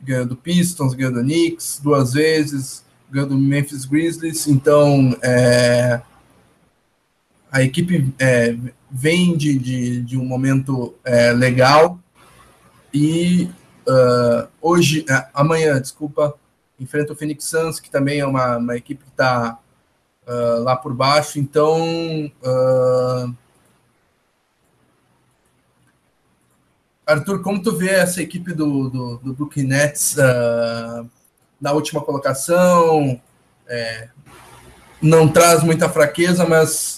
ganhou 0.00 0.26
do 0.26 0.36
Pistons, 0.36 0.94
ganhou 0.94 1.12
do 1.12 1.20
Knicks 1.20 1.80
duas 1.82 2.12
vezes, 2.12 2.84
ganhou 3.10 3.28
do 3.28 3.36
Memphis 3.36 3.84
Grizzlies. 3.84 4.46
Então, 4.46 5.16
é, 5.22 6.00
a 7.50 7.62
equipe 7.62 8.12
é, 8.18 8.56
vem 8.90 9.36
de, 9.36 9.58
de, 9.58 10.02
de, 10.02 10.18
um 10.18 10.24
momento 10.24 10.94
é, 11.04 11.32
legal 11.32 11.98
e 12.92 13.50
uh, 13.88 14.48
hoje, 14.60 15.04
é, 15.08 15.28
amanhã, 15.34 15.80
desculpa, 15.80 16.34
enfrenta 16.78 17.12
o 17.12 17.16
Phoenix 17.16 17.44
Suns, 17.44 17.80
que 17.80 17.90
também 17.90 18.20
é 18.20 18.26
uma, 18.26 18.56
uma 18.56 18.76
equipe 18.76 19.02
que 19.02 19.10
está 19.10 19.58
uh, 20.26 20.30
ah, 20.30 20.58
lá 20.58 20.76
por 20.76 20.94
baixo. 20.94 21.38
Então, 21.38 21.76
uh, 22.42 23.34
Arthur, 27.06 27.42
como 27.42 27.62
tu 27.62 27.76
vê 27.76 27.90
essa 27.90 28.22
equipe 28.22 28.52
do, 28.52 28.88
do, 28.88 29.16
do 29.18 29.34
Brooklyn 29.34 29.64
Nets 29.64 30.16
na 31.60 31.72
última 31.72 32.02
colocação? 32.02 33.20
É, 33.66 34.08
não 35.00 35.28
traz 35.28 35.62
muita 35.62 35.88
fraqueza, 35.88 36.46
mas 36.46 36.97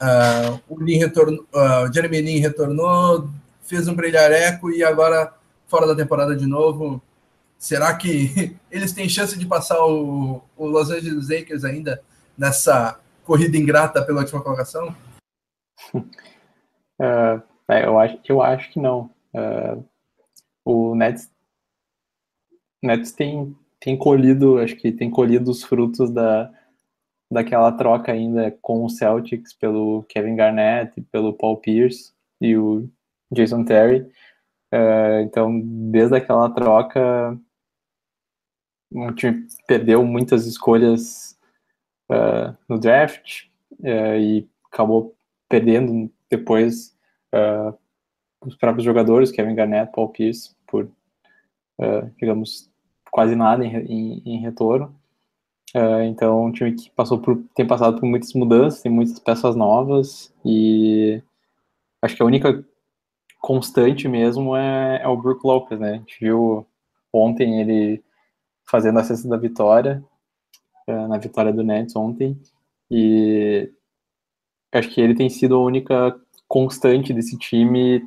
uh, 0.00 0.60
o, 0.68 0.82
Lin 0.82 0.98
retornou, 0.98 1.46
uh, 1.54 1.92
Jeremy 1.92 2.20
Lin 2.20 2.38
retornou, 2.38 3.30
fez 3.62 3.88
um 3.88 3.94
brilhareco 3.94 4.70
e 4.70 4.82
agora 4.82 5.34
fora 5.66 5.86
da 5.86 5.94
temporada 5.94 6.34
de 6.34 6.46
novo. 6.46 7.02
Será 7.58 7.94
que 7.96 8.56
eles 8.70 8.92
têm 8.92 9.08
chance 9.08 9.38
de 9.38 9.46
passar 9.46 9.84
o, 9.84 10.42
o 10.56 10.66
Los 10.66 10.90
Angeles 10.90 11.28
Lakers 11.28 11.64
ainda 11.64 12.02
nessa 12.36 12.98
corrida 13.24 13.56
ingrata 13.56 14.02
pela 14.02 14.20
última 14.20 14.42
colocação? 14.42 14.94
Uh, 15.94 17.42
eu, 17.68 17.98
acho, 17.98 18.18
eu 18.28 18.42
acho 18.42 18.70
que 18.72 18.80
não. 18.80 19.10
Uh, 19.34 19.84
o 20.64 20.94
Nets, 20.94 21.30
Nets 22.82 23.12
tem, 23.12 23.56
tem 23.80 23.96
colhido, 23.96 24.58
acho 24.58 24.76
que 24.76 24.92
tem 24.92 25.10
colhido 25.10 25.50
os 25.50 25.62
frutos 25.62 26.10
da, 26.10 26.52
daquela 27.30 27.70
troca 27.72 28.12
ainda 28.12 28.50
com 28.62 28.84
o 28.84 28.88
Celtics 28.88 29.52
pelo 29.52 30.04
Kevin 30.08 30.36
Garnett, 30.36 31.00
pelo 31.12 31.34
Paul 31.34 31.58
Pierce 31.58 32.12
e 32.40 32.56
o 32.56 32.88
Jason 33.30 33.64
Terry. 33.64 34.00
Uh, 34.72 35.20
então, 35.22 35.60
desde 35.90 36.16
aquela 36.16 36.50
troca, 36.50 37.38
o 38.90 39.12
time 39.12 39.46
perdeu 39.66 40.04
muitas 40.04 40.46
escolhas 40.46 41.38
uh, 42.10 42.56
no 42.68 42.78
draft 42.78 43.44
uh, 43.80 44.16
e 44.18 44.48
acabou 44.70 45.14
perdendo 45.48 46.10
depois 46.30 46.96
os 48.40 48.54
próprios 48.56 48.84
jogadores, 48.84 49.30
Kevin 49.30 49.54
Garnett, 49.54 49.92
Paul 49.92 50.08
Pierce, 50.08 50.54
por, 50.66 50.90
digamos, 52.16 52.70
quase 53.10 53.34
nada 53.34 53.64
em, 53.64 53.76
em, 53.76 54.22
em 54.24 54.40
retorno. 54.40 54.97
Uh, 55.74 56.02
então, 56.04 56.46
um 56.46 56.52
time 56.52 56.74
que 56.74 56.90
passou 56.90 57.18
por, 57.18 57.42
tem 57.54 57.66
passado 57.66 58.00
por 58.00 58.06
muitas 58.06 58.32
mudanças, 58.32 58.80
tem 58.80 58.90
muitas 58.90 59.18
peças 59.18 59.54
novas 59.54 60.32
e 60.44 61.22
acho 62.00 62.16
que 62.16 62.22
a 62.22 62.26
única 62.26 62.64
constante 63.40 64.08
mesmo 64.08 64.56
é, 64.56 65.02
é 65.02 65.08
o 65.08 65.16
Brook 65.16 65.46
Lopez, 65.46 65.78
né? 65.78 65.92
A 65.92 65.96
gente 65.96 66.16
viu 66.20 66.66
ontem 67.12 67.60
ele 67.60 68.02
fazendo 68.64 68.98
a 68.98 69.04
cesta 69.04 69.28
da 69.28 69.36
vitória, 69.36 70.02
uh, 70.88 71.08
na 71.08 71.18
vitória 71.18 71.52
do 71.52 71.62
Nets 71.62 71.94
ontem, 71.94 72.40
e 72.90 73.70
acho 74.72 74.88
que 74.90 75.00
ele 75.00 75.14
tem 75.14 75.28
sido 75.28 75.54
a 75.54 75.62
única 75.62 76.18
constante 76.46 77.12
desse 77.12 77.36
time 77.38 78.02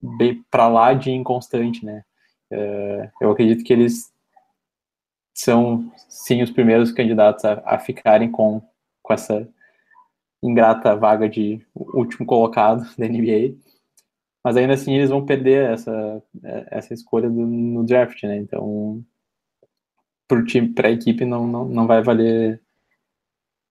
bem 0.00 0.42
para 0.50 0.68
lá 0.68 0.94
de 0.94 1.10
inconstante, 1.10 1.84
né? 1.84 2.04
É, 2.50 3.10
eu 3.20 3.30
acredito 3.30 3.64
que 3.64 3.72
eles 3.72 4.12
são, 5.34 5.92
sim, 6.08 6.42
os 6.42 6.50
primeiros 6.50 6.92
candidatos 6.92 7.44
a, 7.44 7.62
a 7.64 7.78
ficarem 7.78 8.30
com, 8.30 8.62
com 9.02 9.12
essa 9.12 9.48
ingrata 10.42 10.96
vaga 10.96 11.28
de 11.28 11.64
último 11.74 12.26
colocado 12.26 12.82
da 12.96 13.06
NBA, 13.06 13.56
mas 14.44 14.56
ainda 14.56 14.74
assim 14.74 14.94
eles 14.94 15.10
vão 15.10 15.24
perder 15.24 15.70
essa, 15.70 16.22
essa 16.70 16.92
escolha 16.92 17.30
do, 17.30 17.46
no 17.46 17.84
draft, 17.84 18.22
né? 18.24 18.38
Então, 18.38 19.04
para 20.74 20.88
a 20.88 20.90
equipe 20.90 21.24
não, 21.24 21.46
não, 21.46 21.64
não 21.66 21.86
vai 21.86 22.02
valer 22.02 22.60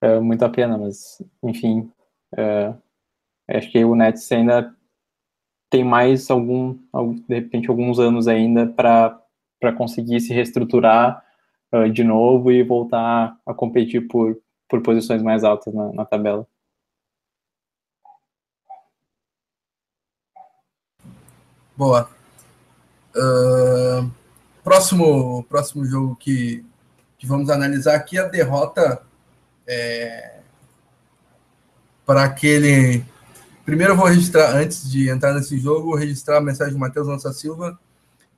é, 0.02 0.20
muito 0.20 0.44
a 0.44 0.50
pena, 0.50 0.78
mas 0.78 1.22
enfim, 1.44 1.92
é, 2.38 2.74
acho 3.50 3.72
que 3.72 3.84
o 3.84 3.96
Nets 3.96 4.32
ainda 4.32 4.74
tem 5.70 5.84
mais 5.84 6.30
algum, 6.30 6.78
de 7.28 7.36
repente, 7.36 7.70
alguns 7.70 8.00
anos 8.00 8.28
ainda 8.28 8.68
para 8.68 9.74
conseguir 9.78 10.20
se 10.20 10.34
reestruturar 10.34 11.26
uh, 11.74 11.90
de 11.90 12.04
novo 12.04 12.52
e 12.52 12.64
voltar 12.64 13.38
a 13.46 13.54
competir 13.54 14.08
por, 14.08 14.38
por 14.70 14.82
posições 14.82 15.22
mais 15.22 15.44
altas 15.44 15.74
na, 15.74 15.92
na 15.94 16.06
tabela. 16.06 16.46
Boa. 21.76 22.10
Uh, 23.16 24.10
próximo, 24.64 25.44
próximo 25.46 25.86
jogo 25.86 26.16
que, 26.16 26.64
que 27.18 27.26
vamos 27.26 27.50
analisar 27.50 27.96
aqui 27.96 28.18
a 28.18 28.28
derrota 28.28 29.02
é, 29.68 30.40
para 32.06 32.24
aquele 32.24 33.04
Primeiro 33.66 33.94
eu 33.94 33.98
vou 33.98 34.08
registrar, 34.08 34.56
antes 34.56 34.90
de 34.90 35.10
entrar 35.10 35.34
nesse 35.34 35.58
jogo, 35.58 35.96
registrar 35.96 36.38
a 36.38 36.42
mensagem 36.42 36.74
do 36.74 36.80
Matheus 36.80 37.08
Lança 37.08 37.32
Silva. 37.32 37.80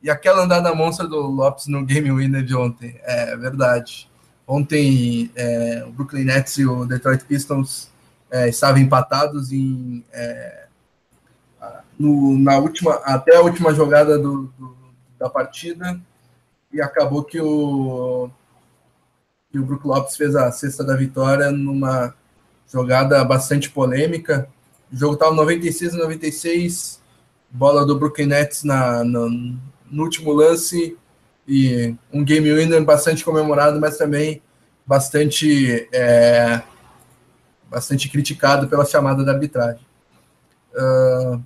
E 0.03 0.10
aquela 0.10 0.43
andada 0.43 0.75
monstra 0.75 1.07
do 1.07 1.22
Lopes 1.22 1.67
no 1.67 1.86
game 1.86 2.12
winner 2.12 2.43
de 2.43 2.53
ontem, 2.53 3.00
é 3.03 3.38
verdade. 3.38 4.10
Ontem 4.45 5.31
é, 5.33 5.86
o 5.88 5.91
Brooklyn 5.93 6.25
Nets 6.25 6.57
e 6.57 6.65
o 6.65 6.86
Detroit 6.86 7.24
Pistons 7.24 7.89
é, 8.29 8.50
estavam 8.50 8.81
empatados 8.81 9.53
em, 9.53 10.03
é, 10.12 10.65
no, 11.98 12.38
na 12.38 12.57
última, 12.57 12.95
até 13.05 13.38
a 13.38 13.41
última 13.41 13.74
jogada 13.74 14.19
do, 14.19 14.51
do, 14.60 14.75
da 15.17 15.29
partida 15.29 15.98
e 16.72 16.81
acabou 16.81 17.24
que 17.24 17.39
o, 17.39 18.29
que 19.51 19.60
o 19.60 19.65
Brook 19.65 19.88
Lopes 19.88 20.17
fez 20.17 20.36
a 20.36 20.51
cesta 20.51 20.83
da 20.83 20.98
vitória 20.98 21.50
numa 21.50 22.13
jogada 22.69 23.24
bastante 23.24 23.69
polêmica. 23.69 24.50
O 24.91 24.98
jogo 24.98 25.13
estava 25.13 25.33
96 25.33 25.93
a 25.93 25.98
96, 26.00 27.01
bola 27.50 27.86
do 27.86 27.98
Brooklyn 27.98 28.25
Nets 28.25 28.63
na, 28.63 29.03
na, 29.03 29.29
no 29.93 30.03
último 30.03 30.33
lance 30.33 30.97
e 31.47 31.95
um 32.12 32.23
game 32.23 32.51
winner 32.51 32.83
bastante 32.83 33.23
comemorado, 33.23 33.79
mas 33.79 33.97
também 33.97 34.41
bastante 34.85 35.88
é, 35.93 36.62
bastante 37.69 38.09
criticado 38.09 38.67
pela 38.67 38.85
chamada 38.85 39.23
da 39.23 39.31
arbitragem. 39.31 39.85
Uh, 40.73 41.41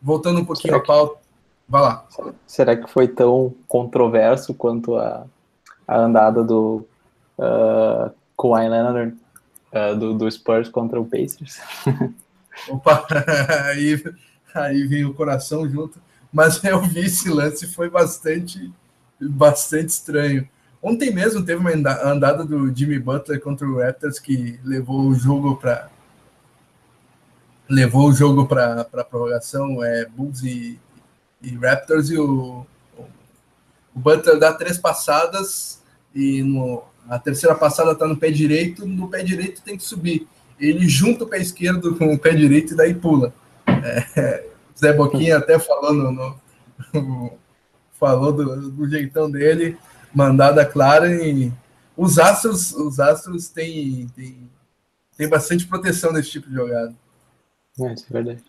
voltando 0.00 0.40
um 0.40 0.44
pouquinho 0.44 0.76
à 0.76 0.80
pauta, 0.80 1.20
vai 1.68 1.82
lá. 1.82 2.06
Será 2.46 2.76
que 2.76 2.90
foi 2.90 3.06
tão 3.06 3.54
controverso 3.68 4.54
quanto 4.54 4.96
a, 4.96 5.26
a 5.86 5.98
andada 5.98 6.42
do 6.42 6.86
uh, 7.38 8.10
Kawhi 8.36 8.68
Leonard 8.68 9.16
uh, 9.72 9.96
do, 9.96 10.14
do 10.14 10.30
Spurs 10.30 10.68
contra 10.68 11.00
o 11.00 11.04
Pacers? 11.04 11.60
Opa, 12.68 13.06
aí, 13.68 14.02
aí 14.54 14.86
vem 14.86 15.04
o 15.04 15.14
coração 15.14 15.68
junto. 15.68 16.00
Mas 16.32 16.62
eu 16.64 16.80
vi 16.82 17.00
esse 17.00 17.28
lance, 17.28 17.66
foi 17.66 17.88
bastante, 17.90 18.72
bastante 19.20 19.88
estranho. 19.88 20.48
Ontem 20.82 21.12
mesmo 21.12 21.44
teve 21.44 21.60
uma 21.60 21.72
andada 22.04 22.44
do 22.44 22.74
Jimmy 22.74 22.98
Butler 22.98 23.40
contra 23.40 23.66
o 23.66 23.78
Raptors 23.78 24.18
que 24.18 24.58
levou 24.64 25.08
o 25.08 25.14
jogo 25.14 25.56
para 25.56 25.90
levou 27.68 28.08
o 28.08 28.12
jogo 28.12 28.46
para 28.46 28.84
prorrogação, 29.08 29.84
é 29.84 30.04
Bulls 30.04 30.42
e, 30.42 30.76
e 31.40 31.50
Raptors 31.56 32.10
e 32.10 32.18
o, 32.18 32.66
o 33.94 33.98
Butler 33.98 34.40
dá 34.40 34.52
três 34.52 34.76
passadas 34.76 35.80
e 36.12 36.42
no, 36.42 36.82
a 37.08 37.18
terceira 37.18 37.54
passada 37.54 37.92
está 37.92 38.08
no 38.08 38.16
pé 38.16 38.30
direito, 38.30 38.86
no 38.86 39.08
pé 39.08 39.22
direito 39.22 39.62
tem 39.62 39.76
que 39.76 39.84
subir. 39.84 40.26
Ele 40.58 40.88
junta 40.88 41.24
o 41.24 41.26
pé 41.26 41.38
esquerdo 41.38 41.94
com 41.96 42.12
o 42.12 42.18
pé 42.18 42.34
direito 42.34 42.72
e 42.72 42.76
daí 42.76 42.94
pula. 42.94 43.32
É, 44.16 44.49
Zé 44.80 44.92
Boquinha 44.94 45.36
até 45.36 45.58
falando 45.58 46.10
no, 46.10 46.40
no, 46.94 47.32
falou 48.00 48.32
do, 48.32 48.70
do, 48.70 48.88
jeitão 48.88 49.30
dele, 49.30 49.76
mandada 50.14 50.64
clara 50.64 51.14
e 51.14 51.52
os 51.96 52.18
astros, 52.18 52.72
os 52.72 52.98
astros 52.98 53.50
têm, 53.50 54.06
têm, 54.16 54.50
têm 55.16 55.28
bastante 55.28 55.66
proteção 55.66 56.12
nesse 56.12 56.30
tipo 56.30 56.48
de 56.48 56.54
jogada. 56.54 56.94
É, 57.78 57.92
isso 57.92 58.06
é 58.08 58.12
verdade. 58.12 58.44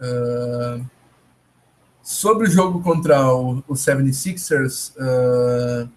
Uh, 0.00 0.86
sobre 2.00 2.46
o 2.46 2.50
jogo 2.50 2.80
contra 2.80 3.26
o, 3.26 3.58
o 3.66 3.74
76ers, 3.74 4.94
uh, 4.96 5.90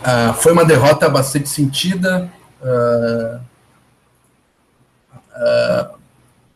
uh, 0.00 0.34
foi 0.34 0.52
uma 0.52 0.64
derrota 0.64 1.08
bastante 1.08 1.48
sentida. 1.48 2.30
Uh, 2.60 3.51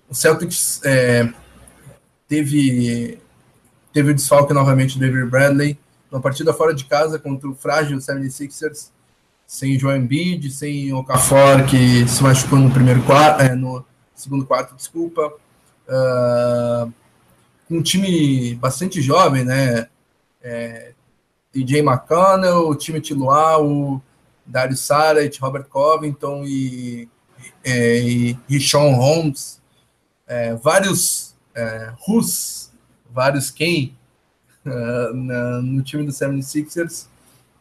o 0.09 0.14
Celtics 0.14 0.80
é, 0.85 1.33
teve, 2.28 3.18
teve 3.92 4.11
o 4.11 4.14
desfalque 4.14 4.52
novamente 4.52 4.99
do 4.99 5.04
Avery 5.04 5.26
Bradley, 5.26 5.78
uma 6.11 6.21
partida 6.21 6.52
fora 6.52 6.75
de 6.75 6.85
casa 6.85 7.18
contra 7.18 7.49
o 7.49 7.54
frágil 7.54 7.99
76ers, 7.99 8.90
sem 9.47 9.78
Joel 9.78 9.99
Embiid, 9.99 10.50
sem 10.50 10.92
Okafor, 10.92 11.64
que 11.66 12.07
se 12.09 12.22
machucou 12.22 12.59
no 12.59 12.70
primeiro 12.70 13.03
quarto, 13.03 13.42
é, 13.42 13.55
no 13.55 13.85
segundo 14.14 14.44
quarto, 14.44 14.74
desculpa. 14.74 15.33
Uh, 15.88 16.92
um 17.70 17.83
time 17.83 18.55
bastante 18.57 19.01
jovem, 19.01 19.44
né? 19.44 19.88
É, 20.42 20.92
DJ 21.53 21.81
McConnell, 21.81 22.68
o 22.68 22.74
time 22.74 23.01
Tiluá, 23.01 23.61
o 23.61 24.01
Dario 24.44 24.77
Saric, 24.77 25.40
Robert 25.40 25.66
Covington 25.68 26.44
e, 26.44 27.09
é, 27.66 27.98
e, 28.48 28.61
Sean 28.61 28.94
Holmes, 28.94 29.61
é, 30.26 30.55
vários 30.55 31.35
é, 31.55 31.92
Rus, 31.98 32.70
vários 33.11 33.50
quem 33.50 33.96
na, 34.64 35.61
no 35.61 35.83
time 35.83 36.05
do 36.05 36.12
76ers 36.12 37.07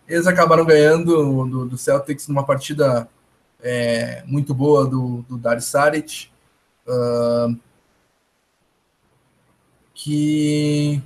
eles 0.07 0.27
acabaram 0.27 0.65
ganhando 0.65 1.45
do, 1.47 1.65
do 1.65 1.77
Celtics 1.77 2.27
numa 2.27 2.45
partida 2.45 3.09
é, 3.61 4.23
muito 4.27 4.53
boa 4.53 4.85
do, 4.85 5.25
do 5.27 5.37
Dari 5.37 5.61
Saric, 5.61 6.27
uh, 6.87 7.57
que, 9.93 11.01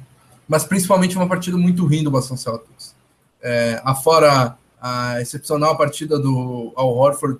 mas 0.47 0.65
principalmente 0.65 1.15
uma 1.15 1.27
partida 1.27 1.55
muito 1.55 1.85
ruim 1.85 2.03
do 2.03 2.11
Boston 2.11 2.35
Celtics. 2.35 2.93
É, 3.41 3.81
afora 3.85 4.57
a 4.81 5.21
excepcional 5.21 5.77
partida 5.77 6.19
do 6.19 6.73
Al 6.75 6.89
Horford, 6.89 7.39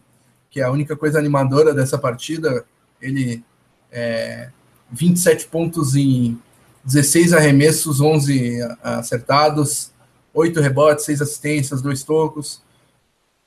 que 0.49 0.59
é 0.59 0.63
a 0.63 0.71
única 0.71 0.95
coisa 0.95 1.19
animadora 1.19 1.73
dessa 1.73 1.97
partida, 1.97 2.65
ele 3.01 3.43
é, 3.91 4.49
27 4.91 5.47
pontos 5.47 5.95
em 5.95 6.39
16 6.83 7.33
arremessos, 7.33 8.01
11 8.01 8.59
acertados, 8.81 9.91
oito 10.33 10.59
rebotes, 10.59 11.05
seis 11.05 11.21
assistências, 11.21 11.81
dois 11.81 12.03
tocos. 12.03 12.61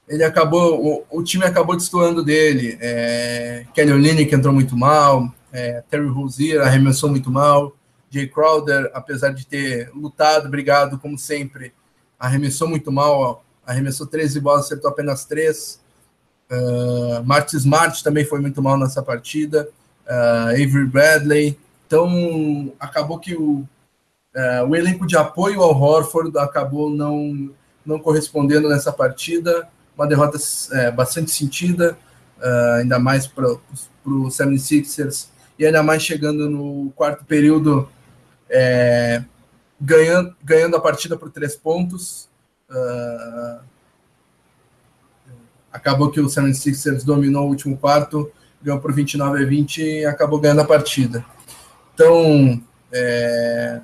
Ele 0.09 0.25
acabou, 0.25 1.05
o, 1.11 1.19
o 1.19 1.23
time 1.23 1.45
acabou 1.45 1.77
destoando 1.77 2.25
dele. 2.25 2.77
É, 2.81 3.67
Kelly 3.75 3.93
Olynyk 3.93 4.35
entrou 4.35 4.53
muito 4.53 4.77
mal, 4.77 5.33
é, 5.53 5.83
Terry 5.91 6.09
Rozier 6.09 6.61
arremessou 6.61 7.11
muito 7.11 7.31
mal, 7.31 7.77
Jay 8.11 8.27
Crowder, 8.27 8.91
apesar 8.95 9.31
de 9.31 9.47
ter 9.47 9.91
lutado, 9.95 10.49
brigado 10.49 10.99
como 10.99 11.19
sempre, 11.19 11.73
arremessou 12.19 12.69
muito 12.69 12.93
mal, 12.93 13.45
arremessou 13.65 14.07
13 14.07 14.41
bolas, 14.41 14.67
acertou 14.67 14.91
apenas 14.91 15.25
três. 15.25 15.82
Uh, 16.53 17.57
Smart 17.57 18.05
também 18.05 18.25
foi 18.25 18.41
muito 18.41 18.61
mal 18.61 18.79
nessa 18.79 19.03
partida. 19.03 19.69
Uh, 20.07 20.51
Avery 20.51 20.87
Bradley. 20.87 21.59
Então, 21.87 22.73
acabou 22.79 23.19
que 23.19 23.35
o, 23.35 23.67
é, 24.35 24.63
o 24.63 24.75
elenco 24.75 25.07
de 25.07 25.17
apoio 25.17 25.63
ao 25.63 25.79
Horford 25.79 26.37
acabou 26.39 26.89
não, 26.89 27.51
não 27.85 27.99
correspondendo 27.99 28.69
nessa 28.69 28.91
partida, 28.91 29.69
uma 29.95 30.07
derrota 30.07 30.39
é, 30.73 30.91
bastante 30.91 31.31
sentida, 31.31 31.99
uh, 32.39 32.81
ainda 32.81 32.99
mais 32.99 33.27
para 33.27 33.47
o 33.47 34.29
76ers, 34.29 35.29
e 35.59 35.67
ainda 35.67 35.83
mais 35.83 36.03
chegando 36.03 36.49
no 36.49 36.91
quarto 36.97 37.27
período, 37.27 37.87
é, 38.49 39.23
ganhando, 39.79 40.35
ganhando 40.43 40.77
a 40.77 40.81
partida 40.81 41.15
por 41.17 41.31
três 41.31 41.55
pontos. 41.55 42.27
Uh, 42.71 43.61
acabou 45.73 46.11
que 46.11 46.21
o 46.21 46.27
76ers 46.27 47.05
dominou 47.05 47.47
o 47.47 47.49
último 47.49 47.77
quarto, 47.77 48.31
ganhou 48.63 48.81
por 48.81 48.93
29 48.93 49.43
a 49.43 49.47
20 49.47 49.83
e 49.83 50.05
acabou 50.05 50.39
ganhando 50.39 50.61
a 50.61 50.65
partida. 50.65 51.25
Então, 51.95 52.63
é, 52.93 53.81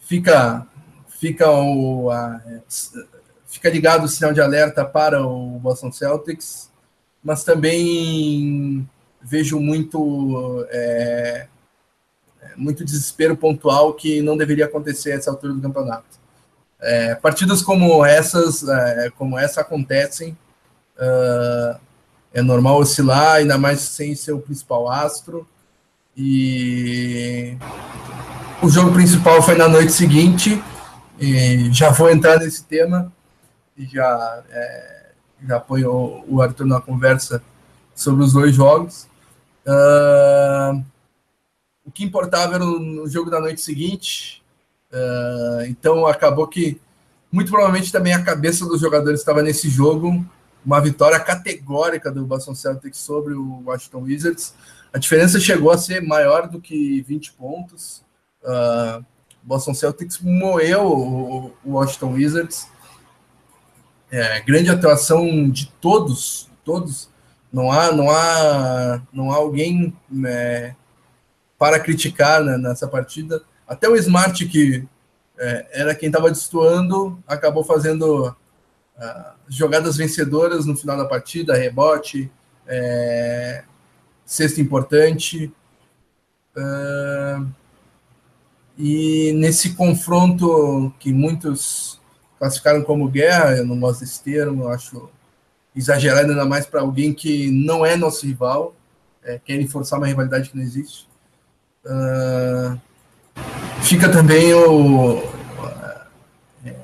fica 0.00 0.66
fica 1.08 1.50
o 1.50 2.10
a, 2.10 2.40
fica 3.46 3.70
ligado 3.70 4.04
o 4.04 4.08
sinal 4.08 4.32
de 4.32 4.40
alerta 4.40 4.84
para 4.84 5.26
o 5.26 5.58
Boston 5.58 5.90
Celtics, 5.90 6.70
mas 7.22 7.42
também 7.42 8.88
vejo 9.20 9.58
muito 9.58 10.66
é, 10.70 11.48
muito 12.56 12.84
desespero 12.84 13.36
pontual 13.36 13.94
que 13.94 14.20
não 14.22 14.36
deveria 14.36 14.66
acontecer 14.66 15.12
a 15.12 15.14
essa 15.16 15.30
altura 15.30 15.54
do 15.54 15.60
campeonato. 15.60 16.17
É, 16.80 17.14
partidas 17.14 17.62
como 17.62 18.04
essas, 18.04 18.66
é, 18.66 19.10
como 19.16 19.38
essa 19.38 19.60
acontecem, 19.60 20.36
uh, 20.96 21.78
é 22.32 22.42
normal 22.42 22.78
oscilar, 22.78 23.36
ainda 23.36 23.58
mais 23.58 23.80
sem 23.80 24.14
seu 24.14 24.38
principal 24.40 24.90
astro. 24.90 25.46
E 26.16 27.56
o 28.62 28.68
jogo 28.68 28.92
principal 28.92 29.40
foi 29.42 29.54
na 29.56 29.68
noite 29.68 29.92
seguinte, 29.92 30.62
e 31.18 31.72
já 31.72 31.90
vou 31.90 32.10
entrar 32.10 32.38
nesse 32.38 32.64
tema, 32.64 33.12
e 33.76 33.86
já, 33.86 34.42
é, 34.50 35.06
já 35.46 35.56
apoio 35.56 36.24
o 36.28 36.42
Arthur 36.42 36.66
na 36.66 36.80
conversa 36.80 37.42
sobre 37.94 38.24
os 38.24 38.32
dois 38.32 38.54
jogos. 38.54 39.08
Uh, 39.66 40.82
o 41.84 41.90
que 41.90 42.04
importava 42.04 42.54
era 42.54 42.64
o, 42.64 43.08
jogo 43.08 43.30
da 43.30 43.40
noite 43.40 43.60
seguinte, 43.60 44.42
uh, 44.92 45.62
então 45.66 46.06
acabou 46.06 46.46
que 46.46 46.80
muito 47.30 47.50
provavelmente 47.50 47.92
também 47.92 48.14
a 48.14 48.22
cabeça 48.22 48.64
dos 48.66 48.80
jogadores 48.80 49.20
estava 49.20 49.42
nesse 49.42 49.68
jogo, 49.68 50.24
uma 50.64 50.80
vitória 50.80 51.20
categórica 51.20 52.10
do 52.10 52.24
Boston 52.24 52.54
Celtics 52.54 52.98
sobre 52.98 53.34
o 53.34 53.62
Washington 53.64 54.02
Wizards. 54.02 54.54
A 54.92 54.98
diferença 54.98 55.38
chegou 55.38 55.70
a 55.70 55.78
ser 55.78 56.02
maior 56.02 56.48
do 56.48 56.60
que 56.60 57.02
20 57.02 57.32
pontos. 57.34 58.02
Uh, 58.42 59.04
Boston 59.42 59.74
Celtics 59.74 60.18
moeu 60.20 60.82
o, 60.82 61.54
o 61.64 61.72
Washington 61.72 62.12
Wizards. 62.12 62.66
É, 64.10 64.40
grande 64.40 64.70
atuação 64.70 65.48
de 65.50 65.70
todos, 65.80 66.50
todos. 66.64 67.10
Não 67.52 67.70
há, 67.70 67.92
não 67.92 68.10
há, 68.10 69.02
não 69.12 69.30
há 69.30 69.36
alguém 69.36 69.94
é, 70.26 70.74
para 71.58 71.78
criticar 71.78 72.42
né, 72.42 72.56
nessa 72.56 72.86
partida. 72.86 73.42
Até 73.68 73.88
o 73.88 73.94
Smart, 73.96 74.46
que 74.46 74.88
é, 75.38 75.66
era 75.72 75.94
quem 75.94 76.08
estava 76.08 76.30
destoando, 76.30 77.22
acabou 77.26 77.62
fazendo 77.62 78.28
uh, 78.28 79.32
jogadas 79.48 79.96
vencedoras 79.96 80.64
no 80.64 80.74
final 80.74 80.96
da 80.96 81.04
partida, 81.04 81.54
rebote, 81.54 82.30
é, 82.66 83.62
importante. 84.58 85.52
Uh, 86.56 87.46
e 88.76 89.32
nesse 89.34 89.74
confronto 89.74 90.92
que 90.98 91.12
muitos 91.12 92.00
classificaram 92.38 92.82
como 92.82 93.08
guerra, 93.08 93.56
eu 93.56 93.66
não 93.66 93.78
gosto 93.78 94.00
desse 94.00 94.22
termo, 94.22 94.64
eu 94.64 94.68
acho 94.70 95.10
exagerado 95.74 96.30
ainda 96.30 96.44
mais 96.44 96.66
para 96.66 96.80
alguém 96.80 97.12
que 97.12 97.50
não 97.50 97.84
é 97.84 97.96
nosso 97.96 98.24
rival, 98.24 98.74
é, 99.22 99.38
querem 99.38 99.68
forçar 99.68 99.98
uma 99.98 100.06
rivalidade 100.06 100.50
que 100.50 100.56
não 100.56 100.62
existe. 100.62 101.08
Uh, 101.84 102.80
fica 103.82 104.08
também 104.08 104.52
o. 104.54 105.22
É, 106.64 106.74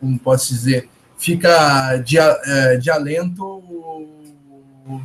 como 0.00 0.18
posso 0.18 0.48
dizer? 0.48 0.88
Fica 1.18 1.96
de, 1.98 2.18
é, 2.18 2.76
de 2.76 2.90
alento 2.90 3.44
o, 3.44 5.00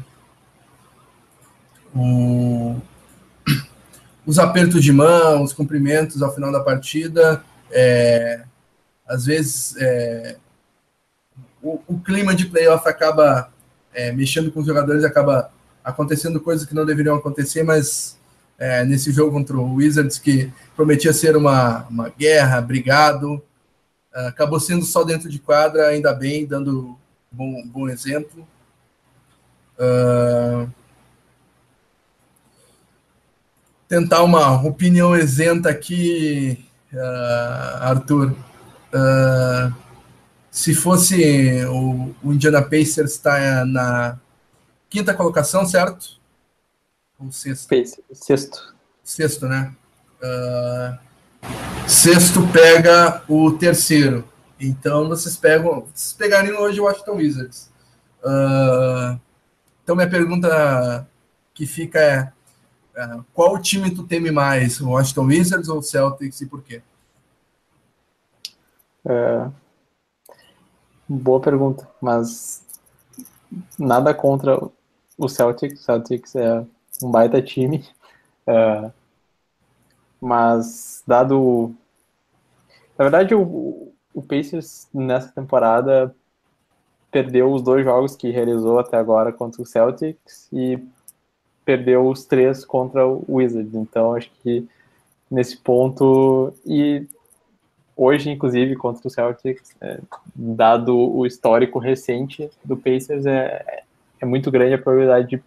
o, 1.95 2.81
os 4.25 4.37
apertos 4.37 4.83
de 4.83 4.91
mão, 4.91 5.43
os 5.43 5.53
cumprimentos 5.53 6.21
ao 6.21 6.33
final 6.33 6.51
da 6.51 6.59
partida. 6.59 7.43
É, 7.71 8.43
às 9.07 9.25
vezes 9.25 9.75
é, 9.77 10.37
o, 11.61 11.79
o, 11.87 11.99
clima 11.99 12.35
de 12.35 12.45
playoff 12.45 12.87
acaba 12.87 13.51
é, 13.93 14.11
mexendo 14.11 14.51
com 14.51 14.59
os 14.59 14.67
jogadores, 14.67 15.03
acaba 15.03 15.51
acontecendo 15.83 16.39
coisas 16.39 16.65
que 16.65 16.75
não 16.75 16.85
deveriam 16.85 17.15
acontecer, 17.15 17.63
mas 17.63 18.17
é, 18.57 18.83
nesse 18.83 19.11
jogo 19.11 19.31
contra 19.31 19.57
o 19.57 19.75
Wizards, 19.75 20.19
que 20.19 20.51
prometia 20.75 21.13
ser 21.13 21.37
uma, 21.37 21.85
uma 21.89 22.09
guerra, 22.09 22.61
brigado, 22.61 23.41
acabou 24.11 24.59
sendo 24.59 24.83
só 24.85 25.03
dentro 25.03 25.29
de 25.29 25.39
quadra, 25.39 25.87
ainda 25.87 26.13
bem, 26.13 26.45
dando 26.45 26.97
bom, 27.31 27.63
bom 27.67 27.89
exemplo. 27.89 28.47
Uh, 29.77 30.69
tentar 33.87 34.23
uma 34.23 34.61
opinião 34.61 35.15
isenta 35.15 35.69
aqui, 35.69 36.65
uh, 36.93 37.83
Arthur. 37.83 38.35
Uh, 38.93 39.73
se 40.51 40.73
fosse 40.73 41.63
o, 41.65 42.13
o 42.23 42.33
Indiana 42.33 42.61
Pacers 42.61 43.11
está 43.11 43.63
na 43.65 44.19
quinta 44.89 45.13
colocação, 45.13 45.65
certo? 45.65 46.19
Ou 47.19 47.31
sexto? 47.31 47.67
Sexto. 48.13 48.75
Sexto, 49.03 49.47
né? 49.47 49.75
Uh, 50.21 50.97
sexto 51.87 52.41
pega 52.51 53.23
o 53.27 53.51
terceiro. 53.51 54.27
Então 54.59 55.07
vocês 55.07 55.37
pegam. 55.37 55.87
Vocês 55.93 56.13
pegariam 56.13 56.61
hoje 56.61 56.79
o 56.79 56.85
Washington 56.85 57.15
Wizards. 57.15 57.69
Uh, 58.23 59.19
então 59.83 59.95
minha 59.95 60.09
pergunta 60.09 61.07
que 61.53 61.65
fica 61.65 61.99
é 61.99 62.31
uh, 62.95 63.25
qual 63.33 63.59
time 63.59 63.91
tu 63.91 64.03
teme 64.03 64.31
mais? 64.31 64.79
O 64.81 64.89
Washington 64.89 65.25
Wizards 65.25 65.69
ou 65.69 65.79
o 65.79 65.83
Celtics 65.83 66.41
e 66.41 66.45
por 66.45 66.61
quê? 66.61 66.81
É, 69.05 69.49
boa 71.07 71.39
pergunta, 71.39 71.89
mas 72.01 72.63
nada 73.77 74.13
contra 74.13 74.59
o 75.19 75.27
Celtics. 75.27 75.81
O 75.81 75.83
Celtics 75.83 76.35
é 76.35 76.65
um 77.03 77.11
baita 77.11 77.41
time. 77.41 77.85
Uh, 78.47 78.91
mas, 80.19 81.03
dado. 81.05 81.75
Na 82.97 83.05
verdade, 83.05 83.35
o, 83.35 83.91
o 84.13 84.21
Pacers 84.21 84.87
nessa 84.93 85.29
temporada 85.29 86.15
perdeu 87.11 87.51
os 87.51 87.61
dois 87.61 87.83
jogos 87.83 88.15
que 88.15 88.29
realizou 88.29 88.79
até 88.79 88.97
agora 88.97 89.31
contra 89.31 89.61
o 89.61 89.65
Celtics 89.65 90.47
e 90.51 90.79
perdeu 91.65 92.07
os 92.07 92.25
três 92.25 92.65
contra 92.65 93.07
o 93.07 93.23
Wizards. 93.27 93.75
Então, 93.75 94.15
acho 94.15 94.31
que 94.41 94.67
nesse 95.29 95.57
ponto. 95.57 96.53
E 96.65 97.07
hoje, 97.95 98.29
inclusive, 98.29 98.75
contra 98.75 99.07
o 99.07 99.11
Celtics, 99.11 99.75
é, 99.81 99.99
dado 100.35 100.97
o 100.97 101.25
histórico 101.25 101.79
recente 101.79 102.49
do 102.63 102.75
Pacers, 102.75 103.25
é, 103.25 103.83
é 104.19 104.25
muito 104.25 104.51
grande 104.51 104.73
a 104.73 104.77
probabilidade 104.77 105.27
de 105.27 105.43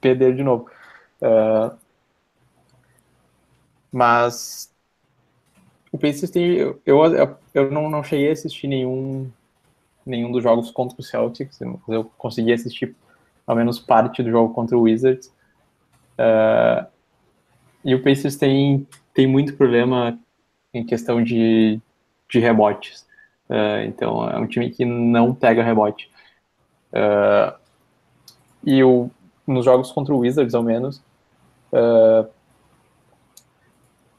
perder 0.00 0.34
de 0.34 0.42
novo. 0.42 0.68
Uh, 1.20 1.76
mas 3.90 4.72
o 5.90 5.98
Pacers 5.98 6.30
tem. 6.30 6.56
Eu, 6.56 6.80
eu, 6.84 7.36
eu 7.54 7.70
não, 7.70 7.88
não 7.88 8.02
cheguei 8.02 8.28
a 8.28 8.32
assistir 8.32 8.66
nenhum, 8.66 9.30
nenhum 10.04 10.32
dos 10.32 10.42
jogos 10.42 10.70
contra 10.70 11.00
o 11.00 11.02
Celtics, 11.04 11.60
eu 11.88 12.10
consegui 12.18 12.52
assistir 12.52 12.94
ao 13.46 13.54
menos 13.54 13.78
parte 13.78 14.22
do 14.22 14.30
jogo 14.30 14.52
contra 14.52 14.76
o 14.76 14.82
Wizards. 14.82 15.28
Uh, 16.18 16.86
e 17.84 17.94
o 17.94 18.02
Pacers 18.02 18.36
tem, 18.36 18.86
tem 19.12 19.26
muito 19.26 19.54
problema 19.56 20.18
em 20.72 20.84
questão 20.84 21.22
de, 21.22 21.80
de 22.28 22.38
rebotes. 22.40 23.06
Uh, 23.48 23.84
então 23.86 24.28
é 24.28 24.38
um 24.38 24.46
time 24.46 24.70
que 24.70 24.84
não 24.84 25.34
pega 25.34 25.62
rebote. 25.62 26.10
Uh, 26.92 27.56
e 28.64 28.82
o, 28.82 29.10
nos 29.46 29.64
jogos 29.64 29.92
contra 29.92 30.14
o 30.14 30.18
Wizards, 30.18 30.54
ao 30.54 30.62
menos, 30.62 31.02
uh, 31.72 32.28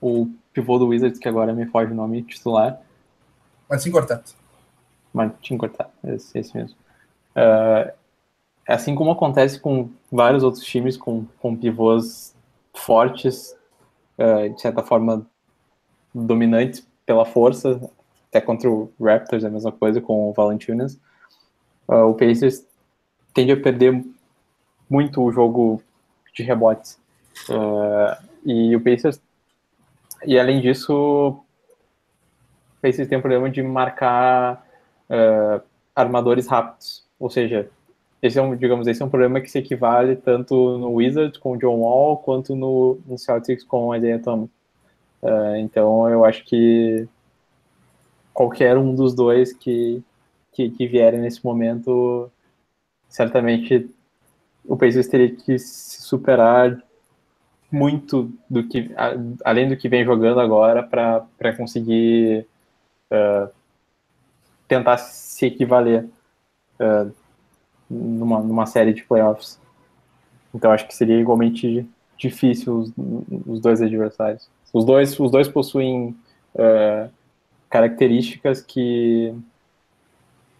o 0.02 0.30
pivô 0.54 0.78
do 0.78 0.88
Wizards, 0.88 1.20
que 1.20 1.28
agora 1.28 1.54
me 1.54 1.66
foge 1.66 1.92
o 1.92 1.96
nome 1.96 2.22
titular. 2.24 2.80
Martin 3.70 3.92
Cortato. 3.92 4.34
Martin 5.14 5.58
Cortato, 5.58 5.92
esse, 6.08 6.38
esse 6.38 6.56
mesmo. 6.56 6.78
Uh, 7.36 7.92
assim 8.68 8.96
como 8.96 9.12
acontece 9.12 9.60
com 9.60 9.90
vários 10.12 10.44
outros 10.44 10.64
times 10.64 10.98
com, 10.98 11.26
com 11.40 11.56
pivôs 11.56 12.36
fortes, 12.74 13.56
uh, 14.18 14.54
de 14.54 14.62
certa 14.62 14.84
forma 14.84 15.26
dominantes 16.14 16.88
pela 17.06 17.26
força, 17.26 17.80
até 18.30 18.40
contra 18.42 18.70
o 18.70 18.92
Raptors 19.00 19.44
é 19.44 19.48
a 19.48 19.52
mesma 19.52 19.72
coisa 19.72 20.02
com 20.02 20.30
o 20.30 20.34
Valanciunas. 20.34 21.00
Uh, 21.88 22.06
o 22.10 22.14
Pacers 22.14 22.66
tende 23.34 23.52
a 23.52 23.62
perder 23.62 24.04
muito 24.90 25.22
o 25.22 25.32
jogo 25.32 25.82
de 26.34 26.44
rebotes. 26.44 27.00
Uh, 27.50 28.16
e 28.46 28.76
o 28.76 28.82
Pacers, 28.82 29.20
e 30.26 30.40
além 30.40 30.62
disso, 30.62 30.94
o 30.94 32.82
Pacers 32.82 33.08
tem 33.08 33.18
um 33.18 33.22
problema 33.22 33.50
de 33.50 33.62
marcar 33.62 34.66
uh, 35.10 35.62
armadores 35.96 36.48
rápidos. 36.48 37.06
Ou 37.20 37.30
seja, 37.30 37.70
esse 38.22 38.40
é 38.40 38.42
um, 38.42 38.56
digamos, 38.56 38.88
esse 38.88 39.02
é 39.02 39.06
um 39.06 39.10
problema 39.10 39.42
que 39.42 39.50
se 39.50 39.60
equivale 39.60 40.16
tanto 40.16 40.78
no 40.78 40.94
Wizards 40.94 41.38
com 41.38 41.54
o 41.54 41.58
John 41.58 41.80
Wall 41.80 42.18
quanto 42.18 42.56
no, 42.56 43.00
no 43.06 43.18
Celtics 43.18 43.64
com 43.64 43.88
o 43.88 43.96
Isaiah 43.96 44.20
Thomas. 44.20 44.50
Uh, 45.22 45.56
então 45.58 46.10
eu 46.10 46.24
acho 46.24 46.44
que 46.46 47.08
qualquer 48.34 48.78
um 48.78 48.94
dos 48.94 49.14
dois 49.14 49.54
que, 49.54 50.04
que, 50.52 50.70
que 50.70 50.88
vierem 50.88 51.22
nesse 51.22 51.44
momento 51.44 52.30
certamente 53.08 53.90
o 54.68 54.76
Pacers 54.76 55.08
teria 55.08 55.36
que 55.36 55.58
se 55.60 56.02
superar 56.02 56.82
muito 57.72 58.32
do 58.50 58.68
que 58.68 58.92
além 59.44 59.68
do 59.68 59.76
que 59.76 59.90
vem 59.90 60.06
jogando 60.06 60.40
agora 60.40 60.84
para 60.84 61.58
conseguir 61.58 62.46
uh, 63.12 63.50
tentar 64.68 64.98
se 64.98 65.46
equivaler 65.48 66.08
uh, 66.80 67.12
numa, 67.90 68.40
numa 68.40 68.66
série 68.66 68.94
de 68.94 69.04
playoffs. 69.04 69.60
Então 70.54 70.72
acho 70.72 70.88
que 70.88 70.96
seria 70.96 71.20
igualmente 71.20 71.88
difícil 72.18 72.78
os, 72.78 72.94
os 73.46 73.60
dois 73.60 73.82
adversários. 73.82 74.50
Os 74.74 74.86
dois, 74.86 75.20
os 75.20 75.32
dois 75.32 75.48
possuem 75.48 76.16
uh, 76.56 77.10
características 77.70 78.62
que, 78.62 79.34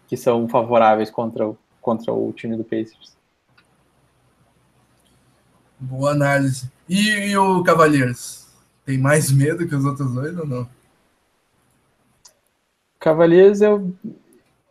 que 0.06 0.16
são 0.16 0.46
favoráveis 0.48 1.10
contra, 1.10 1.50
contra 1.80 2.12
o 2.12 2.32
time 2.32 2.56
do 2.56 2.64
Pacers. 2.64 3.16
Boa 5.78 6.12
análise. 6.12 6.70
E, 6.88 7.30
e, 7.30 7.36
o 7.36 7.62
Cavaleiros? 7.62 8.46
Tem 8.84 8.96
mais 8.96 9.30
medo 9.30 9.66
que 9.68 9.74
os 9.74 9.84
outros 9.84 10.12
dois 10.14 10.38
ou 10.38 10.46
não? 10.46 10.68
Cavaliers, 12.98 13.60
eu, 13.60 13.92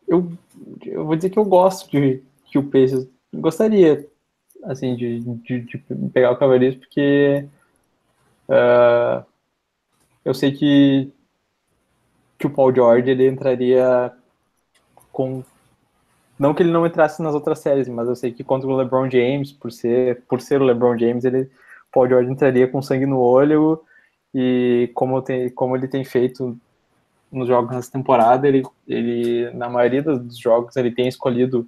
eu, 0.08 0.32
eu 0.84 1.06
vou 1.06 1.16
dizer 1.16 1.30
que 1.30 1.40
eu 1.40 1.46
gosto 1.46 1.90
de 1.92 2.24
que 2.46 2.58
o 2.58 2.64
Pacers 2.64 3.08
gostaria, 3.34 4.08
assim, 4.64 4.96
de, 4.96 5.20
de, 5.20 5.62
de 5.62 5.78
pegar 6.14 6.32
o 6.32 6.38
Cavaliers, 6.38 6.76
porque 6.76 7.48
uh, 8.50 9.26
eu 10.24 10.34
sei 10.34 10.52
que, 10.52 11.12
que 12.38 12.48
o 12.48 12.50
Paul 12.50 12.74
George 12.74 13.10
ele 13.10 13.28
entraria 13.28 14.12
com 15.12 15.44
não 16.38 16.54
que 16.54 16.62
ele 16.62 16.72
não 16.72 16.86
entrasse 16.86 17.22
nas 17.22 17.34
outras 17.34 17.60
séries, 17.60 17.88
mas 17.88 18.08
eu 18.08 18.16
sei 18.16 18.32
que 18.32 18.44
contra 18.44 18.68
o 18.68 18.76
LeBron 18.76 19.10
James, 19.10 19.52
por 19.52 19.72
ser, 19.72 20.24
por 20.28 20.42
ser 20.42 20.62
o 20.62 20.66
LeBron 20.66 20.98
James, 20.98 21.24
ele 21.24 21.50
Paul 21.92 22.10
George 22.10 22.30
entraria 22.30 22.68
com 22.68 22.82
sangue 22.82 23.06
no 23.06 23.20
olho 23.20 23.82
e 24.34 24.92
como, 24.94 25.22
tem, 25.22 25.50
como 25.50 25.78
ele 25.78 25.88
tem 25.88 26.04
feito 26.04 26.58
nos 27.32 27.48
jogos 27.48 27.74
nessa 27.74 27.92
temporada, 27.92 28.48
ele, 28.48 28.64
ele 28.86 29.50
na 29.52 29.70
maioria 29.70 30.02
dos 30.02 30.38
jogos 30.38 30.76
ele 30.76 30.92
tem 30.92 31.08
escolhido 31.08 31.68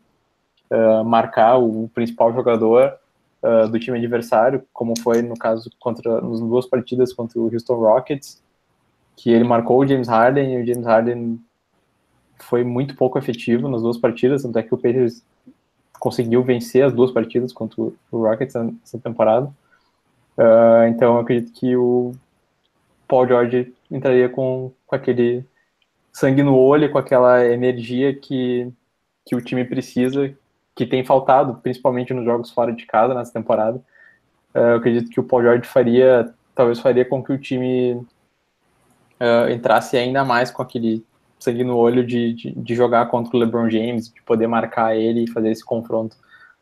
uh, 0.69 1.03
marcar 1.03 1.58
o 1.58 1.89
principal 1.93 2.34
jogador 2.34 2.93
uh, 3.41 3.69
do 3.69 3.80
time 3.80 3.97
adversário, 3.97 4.63
como 4.73 4.99
foi 4.99 5.21
no 5.21 5.38
caso 5.38 5.69
contra 5.80 6.19
nas 6.21 6.41
duas 6.41 6.65
partidas 6.65 7.13
contra 7.13 7.39
o 7.39 7.51
Houston 7.51 7.75
Rockets, 7.75 8.43
que 9.15 9.30
ele 9.32 9.45
marcou 9.45 9.80
o 9.80 9.88
James 9.88 10.10
Harden 10.10 10.53
e 10.53 10.62
o 10.62 10.65
James 10.65 10.86
Harden 10.86 11.39
foi 12.39 12.63
muito 12.63 12.95
pouco 12.95 13.17
efetivo 13.17 13.67
nas 13.67 13.82
duas 13.82 13.97
partidas, 13.97 14.43
tanto 14.43 14.58
é 14.58 14.63
que 14.63 14.73
o 14.73 14.78
Pacers 14.78 15.23
conseguiu 16.00 16.43
vencer 16.43 16.84
as 16.84 16.93
duas 16.93 17.12
partidas 17.12 17.52
contra 17.52 17.82
o 17.82 17.93
Rockets 18.12 18.56
nessa 18.56 19.00
temporada. 19.00 19.47
Uh, 20.38 20.88
então 20.89 21.15
eu 21.15 21.19
acredito 21.19 21.52
que 21.52 21.76
o 21.76 22.13
Paul 23.08 23.28
George 23.28 23.73
entraria 23.89 24.30
com, 24.30 24.71
com 24.86 24.95
aquele 24.95 25.43
sangue 26.13 26.43
no 26.43 26.56
olho, 26.56 26.91
com 26.91 26.97
aquela 26.97 27.45
energia 27.45 28.13
que, 28.13 28.71
que 29.26 29.36
o 29.36 29.41
time 29.41 29.65
precisa, 29.65 30.34
que 30.76 30.86
tem 30.86 31.04
faltado, 31.04 31.56
principalmente 31.56 32.13
nos 32.13 32.26
jogos 32.26 32.52
fora 32.52 32.71
de 32.71 32.86
casa 32.86 33.13
nessa 33.13 33.34
temporada. 33.34 33.78
Uh, 34.54 34.60
eu 34.60 34.76
acredito 34.76 35.10
que 35.10 35.19
o 35.19 35.23
Paul 35.23 35.41
George 35.41 35.67
faria, 35.67 36.34
talvez 36.54 36.80
faria 36.80 37.06
com 37.06 37.23
que 37.23 37.34
o 37.34 37.39
time 37.39 37.93
uh, 39.19 39.50
entrasse 39.50 39.97
ainda 39.97 40.23
mais 40.23 40.52
com 40.52 40.62
aquele 40.62 41.04
sangue 41.39 41.63
no 41.63 41.78
olho 41.78 42.06
de, 42.06 42.34
de, 42.34 42.52
de, 42.52 42.76
jogar 42.76 43.08
contra 43.08 43.36
o 43.36 43.39
LeBron 43.39 43.69
James, 43.69 44.12
de 44.12 44.21
poder 44.23 44.47
marcar 44.47 44.95
ele 44.95 45.23
e 45.23 45.32
fazer 45.32 45.52
esse 45.52 45.63
confronto 45.63 46.17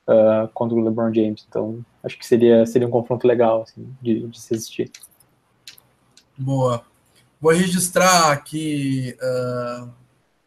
uh, 0.08 0.48
contra 0.54 0.78
o 0.78 0.84
LeBron 0.84 1.14
James. 1.14 1.46
Então, 1.48 1.84
acho 2.04 2.18
que 2.18 2.26
seria, 2.26 2.66
seria 2.66 2.88
um 2.88 2.92
confronto 2.92 3.28
legal 3.28 3.64
assim, 3.64 3.88
de, 4.02 4.28
de 4.28 4.40
se 4.40 4.54
assistir. 4.54 4.92
Boa. 6.38 6.84
Vou 7.40 7.52
registrar 7.52 8.32
aqui 8.32 9.16
uh, 9.22 9.90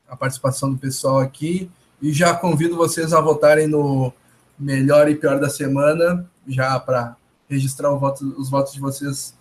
a 0.09 0.17
participação 0.17 0.71
do 0.71 0.79
pessoal 0.79 1.19
aqui 1.19 1.71
e 2.01 2.13
já 2.13 2.35
convido 2.35 2.77
vocês 2.77 3.13
a 3.13 3.21
votarem 3.21 3.67
no 3.67 4.13
melhor 4.59 5.09
e 5.09 5.15
pior 5.15 5.39
da 5.39 5.49
semana, 5.49 6.29
já 6.47 6.79
para 6.79 7.17
registrar 7.49 7.91
voto, 7.91 8.35
os 8.39 8.51
votos 8.51 8.73
de 8.73 8.81
vocês 8.81 9.37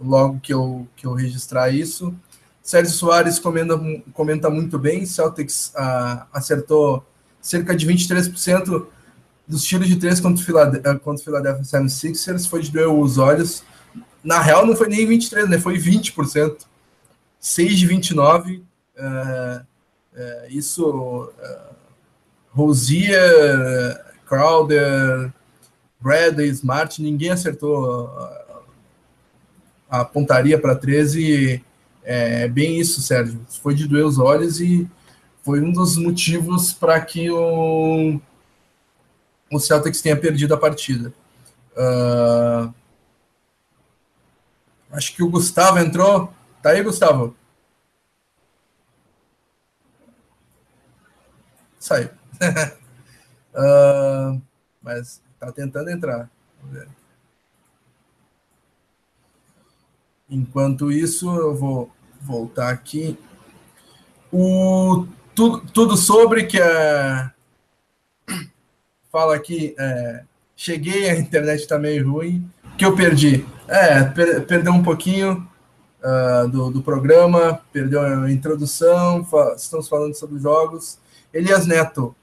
logo 0.00 0.40
que 0.40 0.52
eu, 0.52 0.86
que 0.96 1.06
eu 1.06 1.12
registrar 1.12 1.70
isso. 1.70 2.14
Sérgio 2.62 2.92
Soares 2.92 3.38
comenta, 3.38 3.78
comenta 4.12 4.50
muito 4.50 4.78
bem. 4.78 5.06
Celtics 5.06 5.72
uh, 5.74 6.24
acertou 6.32 7.04
cerca 7.40 7.74
de 7.74 7.86
23% 7.86 8.86
dos 9.46 9.64
tiros 9.64 9.88
de 9.88 9.96
três 9.96 10.20
contra 10.20 10.42
o 10.42 10.46
Philadelphia, 10.46 10.98
contra 10.98 11.20
o 11.20 11.24
Philadelphia 11.24 11.62
76ers. 11.62 12.48
Foi 12.48 12.60
de 12.60 12.70
doer 12.70 12.88
os 12.88 13.18
olhos. 13.18 13.64
Na 14.22 14.40
real, 14.40 14.66
não 14.66 14.76
foi 14.76 14.88
nem 14.88 15.06
23%, 15.06 15.46
né? 15.46 15.58
Foi 15.58 15.78
20%. 15.78 16.66
6 17.40 17.78
de 17.78 17.86
29. 17.86 18.62
Uh, 18.96 19.60
uh, 19.62 19.64
isso. 20.50 20.86
Uh, 20.86 21.70
Rosier, 22.52 23.16
Crowder, 24.26 25.32
Bradley, 26.00 26.48
Smart, 26.48 27.00
ninguém 27.00 27.30
acertou 27.30 28.10
a 29.88 30.04
pontaria 30.04 30.58
para 30.58 30.74
13 30.74 31.64
é 32.02 32.48
bem 32.48 32.78
isso, 32.78 33.02
Sérgio. 33.02 33.40
Foi 33.62 33.74
de 33.74 33.86
doer 33.86 34.04
os 34.04 34.18
olhos 34.18 34.60
e 34.60 34.88
foi 35.42 35.60
um 35.60 35.72
dos 35.72 35.96
motivos 35.96 36.72
para 36.72 37.00
que 37.00 37.30
o, 37.30 38.20
o 39.50 39.58
Celtics 39.58 40.00
tenha 40.00 40.16
perdido 40.16 40.54
a 40.54 40.58
partida. 40.58 41.12
Uh, 41.72 42.72
acho 44.90 45.14
que 45.14 45.22
o 45.22 45.30
Gustavo 45.30 45.78
entrou. 45.78 46.32
Tá 46.62 46.70
aí, 46.70 46.82
Gustavo? 46.82 47.34
Saiu. 51.78 52.10
uh, 53.54 54.40
mas 54.82 55.22
tá 55.38 55.50
tentando 55.50 55.90
entrar. 55.90 56.30
Vamos 56.60 56.76
ver. 56.76 56.99
Enquanto 60.30 60.92
isso, 60.92 61.28
eu 61.34 61.54
vou 61.54 61.90
voltar 62.20 62.70
aqui. 62.70 63.18
O 64.32 65.06
tudo, 65.34 65.60
tudo 65.72 65.96
sobre 65.96 66.44
que 66.44 66.60
é, 66.60 67.30
fala 69.10 69.34
aqui. 69.34 69.74
É, 69.78 70.22
cheguei, 70.54 71.10
a 71.10 71.18
internet 71.18 71.60
está 71.60 71.78
meio 71.78 72.10
ruim. 72.10 72.48
Que 72.78 72.84
eu 72.84 72.94
perdi? 72.94 73.44
É, 73.66 74.04
per, 74.04 74.46
perdeu 74.46 74.72
um 74.72 74.82
pouquinho 74.82 75.48
uh, 76.02 76.48
do, 76.48 76.70
do 76.70 76.82
programa, 76.82 77.60
perdeu 77.72 78.00
a 78.00 78.30
introdução. 78.30 79.24
Fa 79.24 79.54
estamos 79.56 79.88
falando 79.88 80.14
sobre 80.14 80.38
jogos. 80.38 80.98
Elias 81.32 81.66
Neto, 81.66 82.14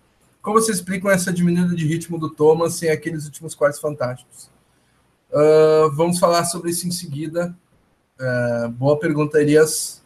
como 0.41 0.60
vocês 0.60 0.78
explicam 0.78 1.10
essa 1.10 1.32
diminuída 1.32 1.76
de 1.76 1.86
ritmo 1.86 2.17
do 2.17 2.30
Thomas 2.30 2.76
sem 2.76 2.89
aqueles 2.89 3.26
últimos 3.26 3.56
quartos 3.56 3.80
fantásticos? 3.80 4.50
Uh, 5.30 5.91
vamos 5.93 6.20
falar 6.20 6.46
sobre 6.46 6.70
isso 6.70 6.88
em 6.88 6.91
seguida. 6.91 7.56
Uh, 8.19 8.69
boa 8.69 8.99
pergunta, 8.99 9.39
Elias. 9.39 10.01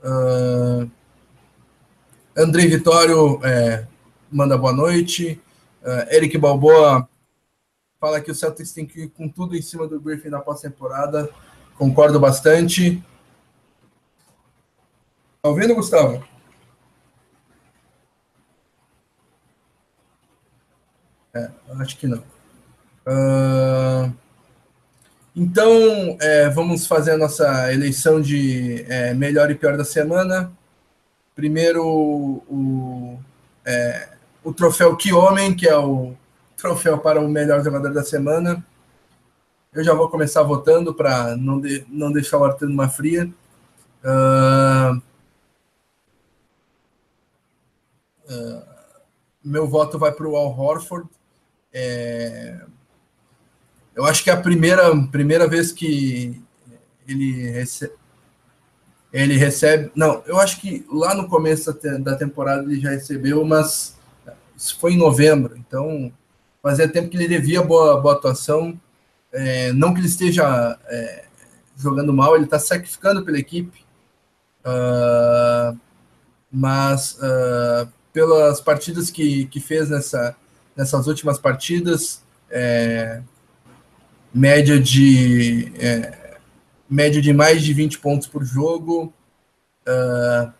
Uh, 0.00 0.88
Andrei 2.36 2.68
Vitório 2.68 3.44
é, 3.44 3.84
manda 4.30 4.56
boa 4.56 4.72
noite. 4.72 5.40
Uh, 5.82 6.14
Eric 6.14 6.38
Balboa 6.38 7.08
fala 8.00 8.20
que 8.20 8.30
o 8.30 8.34
Celtics 8.34 8.72
tem 8.72 8.86
que 8.86 9.02
ir 9.02 9.08
com 9.08 9.28
tudo 9.28 9.56
em 9.56 9.62
cima 9.62 9.88
do 9.88 10.00
Griffin 10.00 10.28
na 10.28 10.38
pós-temporada. 10.38 11.28
Concordo 11.76 12.20
bastante. 12.20 13.02
Tá 15.42 15.48
ouvindo, 15.48 15.74
Gustavo? 15.74 16.24
É, 21.34 21.50
acho 21.80 21.96
que 21.98 22.06
não. 22.06 22.22
Uh... 23.06 24.27
Então, 25.40 26.18
é, 26.20 26.48
vamos 26.48 26.84
fazer 26.84 27.12
a 27.12 27.16
nossa 27.16 27.72
eleição 27.72 28.20
de 28.20 28.84
é, 28.88 29.14
melhor 29.14 29.48
e 29.52 29.54
pior 29.54 29.76
da 29.76 29.84
semana. 29.84 30.50
Primeiro, 31.32 31.86
o, 31.86 33.16
é, 33.64 34.08
o 34.42 34.52
troféu 34.52 34.96
Que 34.96 35.12
Homem, 35.12 35.54
que 35.54 35.68
é 35.68 35.78
o 35.78 36.12
troféu 36.56 36.98
para 36.98 37.20
o 37.20 37.28
melhor 37.28 37.62
jogador 37.62 37.94
da 37.94 38.02
semana. 38.02 38.66
Eu 39.72 39.84
já 39.84 39.94
vou 39.94 40.08
começar 40.08 40.42
votando 40.42 40.92
para 40.92 41.36
não, 41.36 41.60
de, 41.60 41.86
não 41.88 42.10
deixar 42.10 42.38
o 42.38 42.44
Arthur 42.44 42.68
numa 42.68 42.88
fria. 42.88 43.32
Uh, 44.02 45.00
uh, 48.28 48.62
meu 49.44 49.68
voto 49.68 50.00
vai 50.00 50.10
para 50.10 50.26
o 50.26 50.36
Al 50.36 50.58
Horford. 50.58 51.08
É, 51.72 52.58
eu 53.98 54.04
acho 54.04 54.22
que 54.22 54.30
a 54.30 54.36
primeira, 54.36 54.96
primeira 55.08 55.48
vez 55.48 55.72
que 55.72 56.40
ele 57.04 57.50
recebe. 57.50 57.92
Ele 59.12 59.36
recebe. 59.36 59.90
Não, 59.92 60.22
eu 60.24 60.38
acho 60.38 60.60
que 60.60 60.86
lá 60.88 61.14
no 61.14 61.26
começo 61.28 61.76
da 62.00 62.14
temporada 62.14 62.62
ele 62.62 62.80
já 62.80 62.90
recebeu, 62.90 63.44
mas 63.44 63.98
isso 64.56 64.78
foi 64.78 64.92
em 64.92 64.96
novembro, 64.96 65.56
então 65.56 66.12
fazia 66.62 66.86
tempo 66.86 67.08
que 67.08 67.16
ele 67.16 67.26
devia 67.26 67.60
boa, 67.60 68.00
boa 68.00 68.14
atuação. 68.14 68.80
É, 69.32 69.72
não 69.72 69.92
que 69.92 69.98
ele 69.98 70.06
esteja 70.06 70.78
é, 70.86 71.24
jogando 71.76 72.12
mal, 72.12 72.36
ele 72.36 72.44
está 72.44 72.58
sacrificando 72.60 73.24
pela 73.24 73.38
equipe, 73.38 73.84
uh, 74.64 75.76
mas 76.52 77.14
uh, 77.14 77.90
pelas 78.12 78.60
partidas 78.60 79.10
que, 79.10 79.46
que 79.46 79.58
fez 79.58 79.90
nessa, 79.90 80.36
nessas 80.76 81.08
últimas 81.08 81.36
partidas, 81.38 82.22
é, 82.48 83.22
média 84.38 84.80
de 84.80 85.72
é, 85.78 86.36
média 86.88 87.20
de 87.20 87.32
mais 87.32 87.62
de 87.62 87.72
20 87.74 87.98
pontos 87.98 88.26
por 88.28 88.44
jogo, 88.44 89.12
uh, 89.86 90.52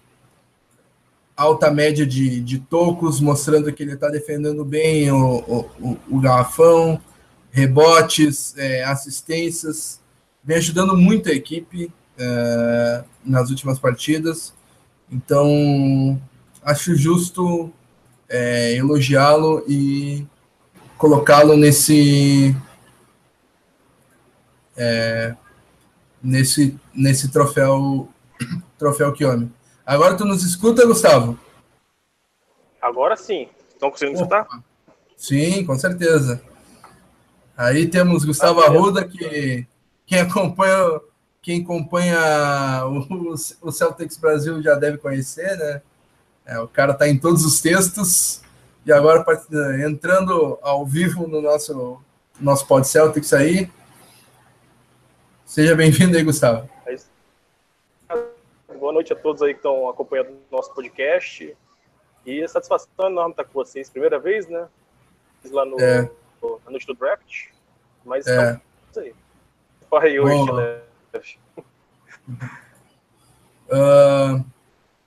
alta 1.36 1.70
média 1.70 2.04
de, 2.04 2.40
de 2.40 2.58
tocos, 2.58 3.20
mostrando 3.20 3.72
que 3.72 3.82
ele 3.82 3.94
está 3.94 4.08
defendendo 4.08 4.64
bem 4.64 5.10
o, 5.10 5.38
o, 5.80 5.96
o 6.10 6.20
garrafão, 6.20 7.00
rebotes, 7.50 8.54
é, 8.58 8.84
assistências, 8.84 10.00
vem 10.44 10.58
ajudando 10.58 10.96
muito 10.96 11.30
a 11.30 11.32
equipe 11.32 11.86
uh, 11.86 13.04
nas 13.24 13.48
últimas 13.48 13.78
partidas. 13.78 14.52
Então, 15.10 16.20
acho 16.62 16.94
justo 16.94 17.72
é, 18.28 18.74
elogiá-lo 18.74 19.64
e 19.66 20.26
colocá-lo 20.98 21.56
nesse 21.56 22.54
é, 24.78 25.34
nesse 26.22 26.78
nesse 26.94 27.30
troféu 27.30 28.08
troféu 28.78 29.12
Kiyomi. 29.12 29.52
Agora 29.84 30.16
tu 30.16 30.24
nos 30.24 30.44
escuta, 30.44 30.86
Gustavo? 30.86 31.38
Agora 32.80 33.16
sim. 33.16 33.48
Estão 33.70 33.90
conseguindo 33.90 34.16
escutar? 34.16 34.46
Sim, 35.16 35.64
com 35.64 35.78
certeza. 35.78 36.40
Aí 37.56 37.88
temos 37.88 38.24
Gustavo 38.24 38.60
Arruda, 38.60 39.04
que 39.06 39.66
quem 40.06 40.20
acompanha, 40.20 41.00
quem 41.42 41.62
acompanha 41.62 42.18
o, 42.86 43.34
o 43.62 43.72
Celtics 43.72 44.16
Brasil 44.16 44.62
já 44.62 44.74
deve 44.76 44.98
conhecer, 44.98 45.56
né? 45.56 45.82
É, 46.46 46.58
o 46.60 46.68
cara 46.68 46.92
está 46.92 47.08
em 47.08 47.18
todos 47.18 47.44
os 47.44 47.60
textos. 47.60 48.42
E 48.86 48.92
agora 48.92 49.24
entrando 49.84 50.58
ao 50.62 50.86
vivo 50.86 51.26
no 51.26 51.42
nosso, 51.42 52.00
nosso 52.40 52.66
Pod 52.66 52.86
Celtics 52.86 53.32
aí. 53.32 53.70
Seja 55.48 55.74
bem-vindo 55.74 56.14
aí, 56.14 56.22
Gustavo. 56.22 56.68
Boa 58.78 58.92
noite 58.92 59.14
a 59.14 59.16
todos 59.16 59.40
aí 59.40 59.54
que 59.54 59.60
estão 59.60 59.88
acompanhando 59.88 60.28
o 60.28 60.54
nosso 60.54 60.74
podcast. 60.74 61.56
E 62.26 62.42
a 62.42 62.48
satisfação 62.48 63.06
enorme 63.06 63.30
estar 63.30 63.44
com 63.44 63.54
vocês. 63.54 63.88
Primeira 63.88 64.18
vez, 64.18 64.46
né? 64.46 64.68
Lá 65.50 65.64
no, 65.64 65.80
é 65.80 66.02
na 66.66 66.70
noite 66.70 66.86
do 66.86 66.92
draft. 66.92 67.46
Mas 68.04 68.26
é. 68.26 68.60
Isso 68.90 69.00
aí. 69.00 69.14
Corre 69.88 70.20
hoje, 70.20 70.52
né? 70.52 70.82
Uh, 73.68 74.44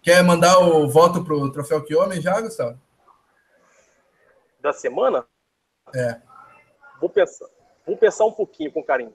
quer 0.02 0.24
mandar 0.24 0.58
o 0.58 0.90
voto 0.90 1.24
pro 1.24 1.52
Troféu 1.52 1.84
Que 1.84 1.96
Homem 1.96 2.20
já, 2.20 2.42
Gustavo? 2.42 2.82
Da 4.60 4.74
semana? 4.74 5.24
É. 5.94 6.20
Vou 7.00 7.12
pensar, 7.12 7.46
vou 7.86 7.96
pensar 7.96 8.26
um 8.26 8.32
pouquinho 8.32 8.72
com 8.72 8.84
carinho. 8.84 9.14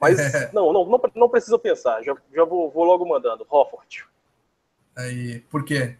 Mas 0.00 0.18
é. 0.18 0.50
não, 0.54 0.72
não, 0.72 0.84
não, 0.84 1.00
não 1.14 1.28
precisa 1.28 1.58
pensar. 1.58 2.02
Já, 2.02 2.16
já 2.32 2.44
vou, 2.44 2.70
vou 2.70 2.84
logo 2.84 3.06
mandando. 3.06 3.46
Hofford. 3.48 4.06
Aí, 4.96 5.40
por 5.50 5.64
quê? 5.64 5.96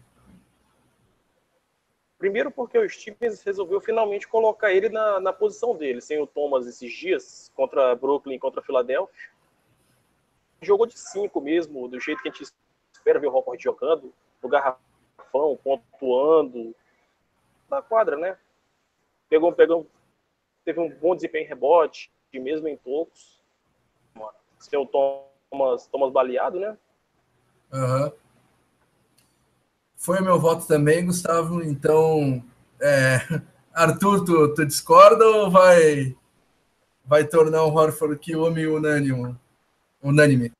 Primeiro 2.17 2.51
porque 2.51 2.77
o 2.77 2.89
Stevens 2.89 3.41
resolveu 3.41 3.79
finalmente 3.79 4.27
colocar 4.27 4.73
ele 4.73 4.89
na, 4.89 5.21
na 5.21 5.31
posição 5.31 5.75
dele, 5.75 6.01
sem 6.01 6.21
o 6.21 6.27
Thomas 6.27 6.67
esses 6.67 6.91
dias, 6.91 7.49
contra 7.55 7.95
Brooklyn 7.95 8.37
contra 8.37 8.61
Filadélfia. 8.61 9.29
Jogou 10.61 10.85
de 10.85 10.99
cinco 10.99 11.39
mesmo, 11.39 11.87
do 11.87 11.97
jeito 11.97 12.21
que 12.21 12.27
a 12.27 12.31
gente 12.31 12.51
espera 12.91 13.19
ver 13.19 13.27
o 13.27 13.29
Rockford 13.29 13.63
jogando, 13.63 14.13
no 14.43 14.49
garrafão, 14.49 15.57
pontuando, 15.63 16.75
na 17.69 17.81
quadra, 17.81 18.17
né? 18.17 18.37
Pegou, 19.29 19.53
pegou, 19.53 19.87
teve 20.65 20.81
um 20.81 20.89
bom 20.89 21.15
desempenho 21.15 21.45
em 21.45 21.47
rebote, 21.47 22.11
e 22.33 22.39
mesmo 22.39 22.67
em 22.67 22.77
tocos. 22.77 23.38
Sem 24.59 24.77
o 24.77 24.85
Thomas, 24.85 25.87
Thomas 25.87 26.11
baleado, 26.11 26.59
né? 26.59 26.77
Uhum. 27.71 28.11
Foi 29.95 30.19
o 30.19 30.23
meu 30.23 30.39
voto 30.39 30.65
também, 30.67 31.05
Gustavo. 31.05 31.61
Então, 31.61 32.43
é, 32.81 33.19
Arthur, 33.73 34.23
tu, 34.23 34.53
tu, 34.53 34.65
discorda 34.65 35.25
ou 35.25 35.51
vai, 35.51 36.15
vai 37.05 37.25
tornar 37.25 37.63
o 37.63 37.73
Horford 37.73 38.17
Kiyomi 38.19 38.67
unânime? 38.67 39.35
unânime? 40.01 40.51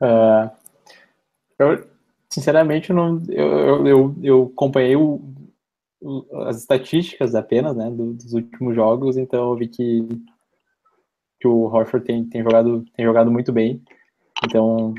Uh, 0.00 0.50
eu, 1.58 1.88
sinceramente, 2.28 2.90
eu, 2.90 2.96
não, 2.96 3.22
eu, 3.28 3.86
eu, 3.86 4.16
eu 4.22 4.52
acompanhei 4.52 4.96
o, 4.96 5.22
o, 6.00 6.26
as 6.42 6.58
estatísticas 6.58 7.34
apenas 7.34 7.76
né, 7.76 7.90
dos 7.90 8.34
últimos 8.34 8.74
jogos, 8.74 9.16
então 9.16 9.50
eu 9.50 9.56
vi 9.56 9.68
que, 9.68 10.06
que 11.40 11.46
o 11.48 11.64
Horford 11.64 12.06
tem, 12.06 12.24
tem, 12.24 12.42
jogado, 12.42 12.84
tem 12.94 13.04
jogado 13.04 13.30
muito 13.30 13.52
bem. 13.52 13.82
Então, 14.44 14.94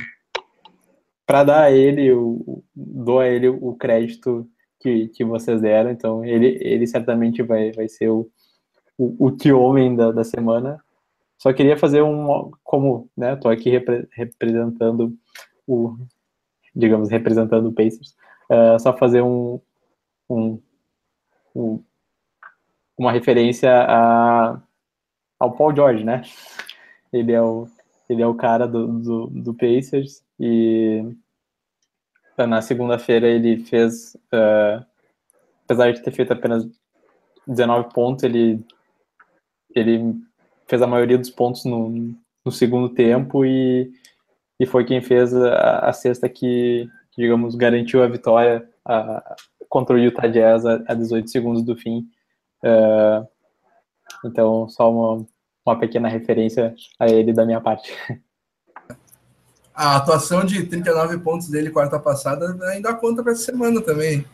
para 1.25 1.43
dar 1.43 1.63
a 1.63 1.71
ele, 1.71 2.11
o, 2.13 2.63
dou 2.75 3.19
a 3.19 3.27
ele 3.27 3.49
o 3.49 3.75
crédito 3.75 4.47
que, 4.79 5.09
que 5.09 5.25
vocês 5.25 5.61
deram, 5.61 5.91
então 5.91 6.23
ele, 6.23 6.57
ele 6.61 6.87
certamente 6.87 7.41
vai, 7.41 7.71
vai 7.71 7.87
ser 7.87 8.09
o, 8.09 8.29
o, 8.97 9.27
o 9.29 9.59
homem 9.59 9.95
da, 9.95 10.11
da 10.11 10.23
semana. 10.23 10.79
Só 11.37 11.53
queria 11.53 11.77
fazer 11.77 12.01
um, 12.01 12.51
como, 12.63 13.09
né, 13.15 13.35
tô 13.35 13.49
aqui 13.49 13.69
repre, 13.69 14.07
representando 14.11 15.15
o, 15.67 15.95
digamos, 16.75 17.09
representando 17.09 17.67
o 17.67 17.73
Pacers, 17.73 18.15
uh, 18.49 18.79
só 18.79 18.95
fazer 18.95 19.21
um, 19.21 19.59
um, 20.29 20.59
um, 21.55 21.83
uma 22.97 23.11
referência 23.11 23.69
a, 23.71 24.61
ao 25.39 25.51
Paul 25.51 25.75
George, 25.75 26.03
né? 26.03 26.23
Ele 27.11 27.31
é 27.31 27.41
o, 27.41 27.67
ele 28.09 28.21
é 28.21 28.27
o 28.27 28.35
cara 28.35 28.67
do, 28.67 28.87
do, 28.99 29.27
do 29.27 29.53
Pacers 29.53 30.23
e 30.39 31.03
na 32.37 32.61
segunda-feira 32.61 33.27
ele 33.27 33.57
fez, 33.57 34.15
uh, 34.33 34.85
apesar 35.65 35.91
de 35.91 36.03
ter 36.03 36.11
feito 36.11 36.33
apenas 36.33 36.67
19 37.47 37.93
pontos, 37.93 38.23
ele, 38.23 38.63
ele 39.73 40.15
fez 40.67 40.81
a 40.81 40.87
maioria 40.87 41.17
dos 41.17 41.29
pontos 41.29 41.65
no, 41.65 42.13
no 42.45 42.51
segundo 42.51 42.89
tempo 42.89 43.45
e, 43.45 43.91
e 44.59 44.65
foi 44.65 44.85
quem 44.85 45.01
fez 45.01 45.33
a, 45.33 45.79
a 45.79 45.93
sexta 45.93 46.29
que, 46.29 46.87
que, 47.11 47.21
digamos, 47.21 47.55
garantiu 47.55 48.03
a 48.03 48.07
vitória 48.07 48.69
a, 48.85 49.35
contra 49.69 49.95
o 49.95 49.99
Utah 49.99 50.27
Jazz 50.27 50.65
a, 50.65 50.83
a 50.87 50.93
18 50.93 51.29
segundos 51.29 51.63
do 51.63 51.75
fim. 51.75 52.07
Uh, 52.63 53.27
então, 54.23 54.67
só 54.69 54.91
uma, 54.91 55.25
uma 55.65 55.79
pequena 55.79 56.07
referência 56.07 56.73
a 56.99 57.07
ele 57.07 57.33
da 57.33 57.45
minha 57.45 57.61
parte. 57.61 57.93
A 59.73 59.97
atuação 59.97 60.43
de 60.43 60.63
39 60.63 61.19
pontos 61.19 61.49
dele 61.49 61.69
quarta 61.69 61.99
passada 61.99 62.57
ainda 62.71 62.95
conta 62.95 63.21
para 63.21 63.31
essa 63.31 63.43
semana 63.43 63.79
também. 63.79 64.25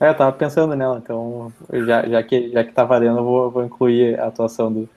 É, 0.00 0.08
eu 0.08 0.14
tava 0.14 0.32
pensando 0.32 0.74
nela, 0.74 0.98
então 0.98 1.52
já, 1.72 2.06
já, 2.06 2.22
que, 2.22 2.50
já 2.50 2.64
que 2.64 2.72
tá 2.72 2.84
valendo, 2.84 3.18
eu 3.18 3.24
vou, 3.24 3.50
vou 3.50 3.64
incluir 3.64 4.18
a 4.18 4.26
atuação 4.26 4.72
do 4.72 4.88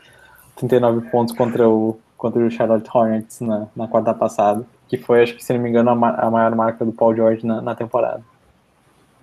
39 0.55 1.09
pontos 1.09 1.35
contra 1.35 1.69
o, 1.69 1.99
contra 2.17 2.45
o 2.45 2.51
Charlotte 2.51 2.89
Hornets 2.93 3.39
na, 3.39 3.67
na 3.75 3.88
quarta 3.88 4.13
passada, 4.13 4.65
que 4.89 4.97
foi, 4.97 5.23
acho 5.23 5.35
que 5.35 5.43
se 5.43 5.53
não 5.53 5.62
me 5.62 5.69
engano, 5.69 5.91
a, 5.91 5.93
a 5.93 6.31
maior 6.31 6.53
marca 6.55 6.83
do 6.83 6.91
Paul 6.91 7.15
George 7.15 7.45
na, 7.45 7.62
na 7.62 7.75
temporada. 7.75 8.21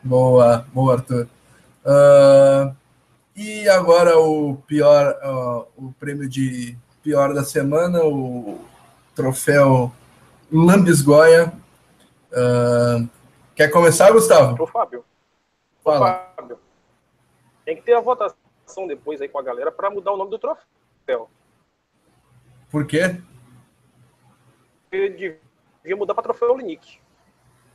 Boa, 0.03 0.65
boa, 0.73 0.95
Arthur. 0.95 1.29
Uh, 1.85 2.75
e 3.37 3.69
agora 3.69 4.19
o 4.19 4.57
pior, 4.67 5.15
uh, 5.23 5.69
o 5.77 5.93
prêmio 5.93 6.27
de 6.27 6.77
pior 7.03 7.35
da 7.35 7.45
semana, 7.45 8.03
o 8.03 8.59
troféu 9.15 9.93
Lambisgoia. 10.51 11.53
Uh, 12.33 13.07
quer 13.55 13.69
começar, 13.69 14.11
Gustavo? 14.11 14.63
Ô, 14.63 14.67
Fábio. 14.67 15.05
Fala. 15.85 16.33
Ô, 16.33 16.41
Fábio. 16.41 16.59
Tem 17.65 17.77
que 17.77 17.83
ter 17.83 17.93
a 17.93 18.01
votação 18.01 18.87
depois 18.89 19.21
aí 19.21 19.29
com 19.29 19.39
a 19.39 19.43
galera 19.43 19.71
para 19.71 19.91
mudar 19.91 20.13
o 20.13 20.17
nome 20.17 20.31
do 20.31 20.39
troféu. 20.39 21.29
Por 22.71 22.87
quê? 22.87 23.21
Ele 24.91 25.39
devia 25.83 25.97
mudar 25.97 26.15
para 26.15 26.23
troféu 26.25 26.53
Olinick. 26.53 26.99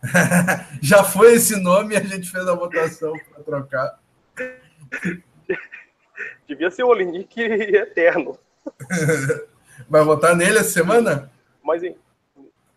Já 0.81 1.03
foi 1.03 1.33
esse 1.33 1.55
nome 1.55 1.93
e 1.93 1.97
a 1.97 2.03
gente 2.03 2.29
fez 2.31 2.47
a 2.47 2.55
votação 2.55 3.13
para 3.31 3.43
trocar. 3.43 3.99
Devia 6.47 6.69
ser 6.71 6.83
o 6.83 6.89
Olinick 6.89 7.39
eterno. 7.39 8.37
Vai 9.89 10.03
votar 10.03 10.35
nele 10.35 10.59
essa 10.59 10.69
semana? 10.69 11.31
Mas, 11.63 11.81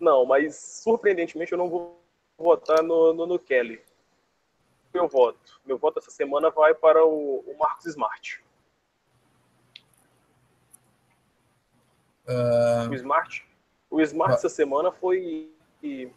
não, 0.01 0.25
mas 0.25 0.57
surpreendentemente 0.57 1.53
eu 1.53 1.59
não 1.59 1.69
vou 1.69 2.01
votar 2.39 2.83
no, 2.83 3.13
no, 3.13 3.27
no 3.27 3.39
Kelly. 3.39 3.81
Meu 4.93 5.09
voto. 5.09 5.61
Meu 5.65 5.77
voto 5.77 5.99
essa 5.99 6.11
semana 6.11 6.51
vai 6.51 6.73
para 6.75 7.05
o, 7.05 7.41
o 7.47 7.59
Marcos 7.59 7.87
Smart. 7.87 8.43
Uh... 12.27 12.91
O 12.91 12.95
Smart. 12.95 13.47
O 13.91 14.01
Smart 14.01 14.33
uh... 14.33 14.37
essa 14.37 14.49
semana 14.49 14.93
foi 14.93 15.51
e 15.83 16.11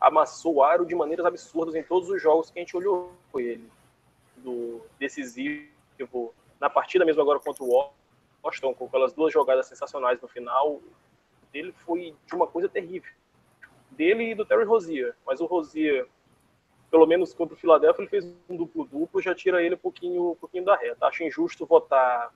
amassou 0.00 0.56
o 0.56 0.62
aro 0.62 0.86
de 0.86 0.94
maneiras 0.94 1.26
absurdas 1.26 1.74
em 1.74 1.82
todos 1.82 2.08
os 2.08 2.22
jogos 2.22 2.50
que 2.50 2.58
a 2.58 2.62
gente 2.62 2.76
olhou 2.76 3.12
com 3.32 3.40
ele. 3.40 3.68
Decisivo, 4.98 6.34
na 6.60 6.70
partida 6.70 7.04
mesmo 7.04 7.22
agora 7.22 7.40
contra 7.40 7.62
o 7.64 7.92
Washington, 8.42 8.74
com 8.74 8.86
aquelas 8.86 9.12
duas 9.12 9.32
jogadas 9.32 9.66
sensacionais 9.66 10.20
no 10.20 10.28
final, 10.28 10.80
dele 11.52 11.72
foi 11.72 12.14
de 12.26 12.34
uma 12.34 12.46
coisa 12.46 12.68
terrível. 12.68 13.10
Dele 13.90 14.30
e 14.30 14.34
do 14.34 14.44
Terry 14.44 14.64
Rozier. 14.64 15.14
Mas 15.26 15.40
o 15.40 15.46
Rozier, 15.46 16.06
pelo 16.90 17.06
menos 17.06 17.32
contra 17.32 17.54
o 17.54 17.58
Philadelphia, 17.58 18.02
ele 18.02 18.10
fez 18.10 18.24
um 18.48 18.56
duplo-duplo, 18.56 19.22
já 19.22 19.34
tira 19.34 19.62
ele 19.62 19.74
um 19.74 19.78
pouquinho, 19.78 20.32
um 20.32 20.36
pouquinho 20.36 20.64
da 20.64 20.76
reta. 20.76 21.06
Acho 21.06 21.24
injusto 21.24 21.64
votar 21.66 22.32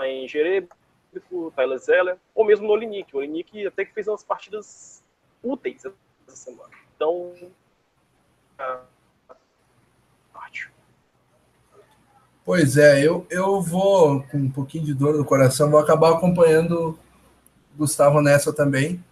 em 0.00 0.26
Jerebico, 0.26 1.52
Tyler 1.54 1.78
Zeller, 1.78 2.18
ou 2.34 2.44
mesmo 2.44 2.66
no 2.66 2.72
Olinick. 2.72 3.14
O 3.14 3.18
Olinick 3.18 3.66
até 3.66 3.84
que 3.84 3.92
fez 3.92 4.08
umas 4.08 4.24
partidas 4.24 5.04
úteis 5.42 5.84
semana. 6.28 6.70
Então, 6.94 7.34
Pois 12.44 12.76
é, 12.76 13.06
eu, 13.06 13.26
eu 13.30 13.60
vou, 13.60 14.22
com 14.30 14.38
um 14.38 14.50
pouquinho 14.50 14.84
de 14.84 14.94
dor 14.94 15.16
no 15.16 15.24
coração, 15.24 15.70
vou 15.70 15.78
acabar 15.78 16.12
acompanhando 16.12 16.98
Gustavo 17.76 18.20
nessa 18.20 18.52
também. 18.52 19.02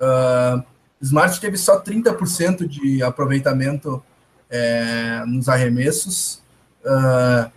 Uh, 0.00 0.62
Smart 1.00 1.40
teve 1.40 1.56
só 1.56 1.80
30% 1.80 2.66
de 2.66 3.02
aproveitamento 3.02 4.02
é, 4.48 5.22
nos 5.26 5.48
arremessos. 5.48 6.42
Uh, 6.84 7.50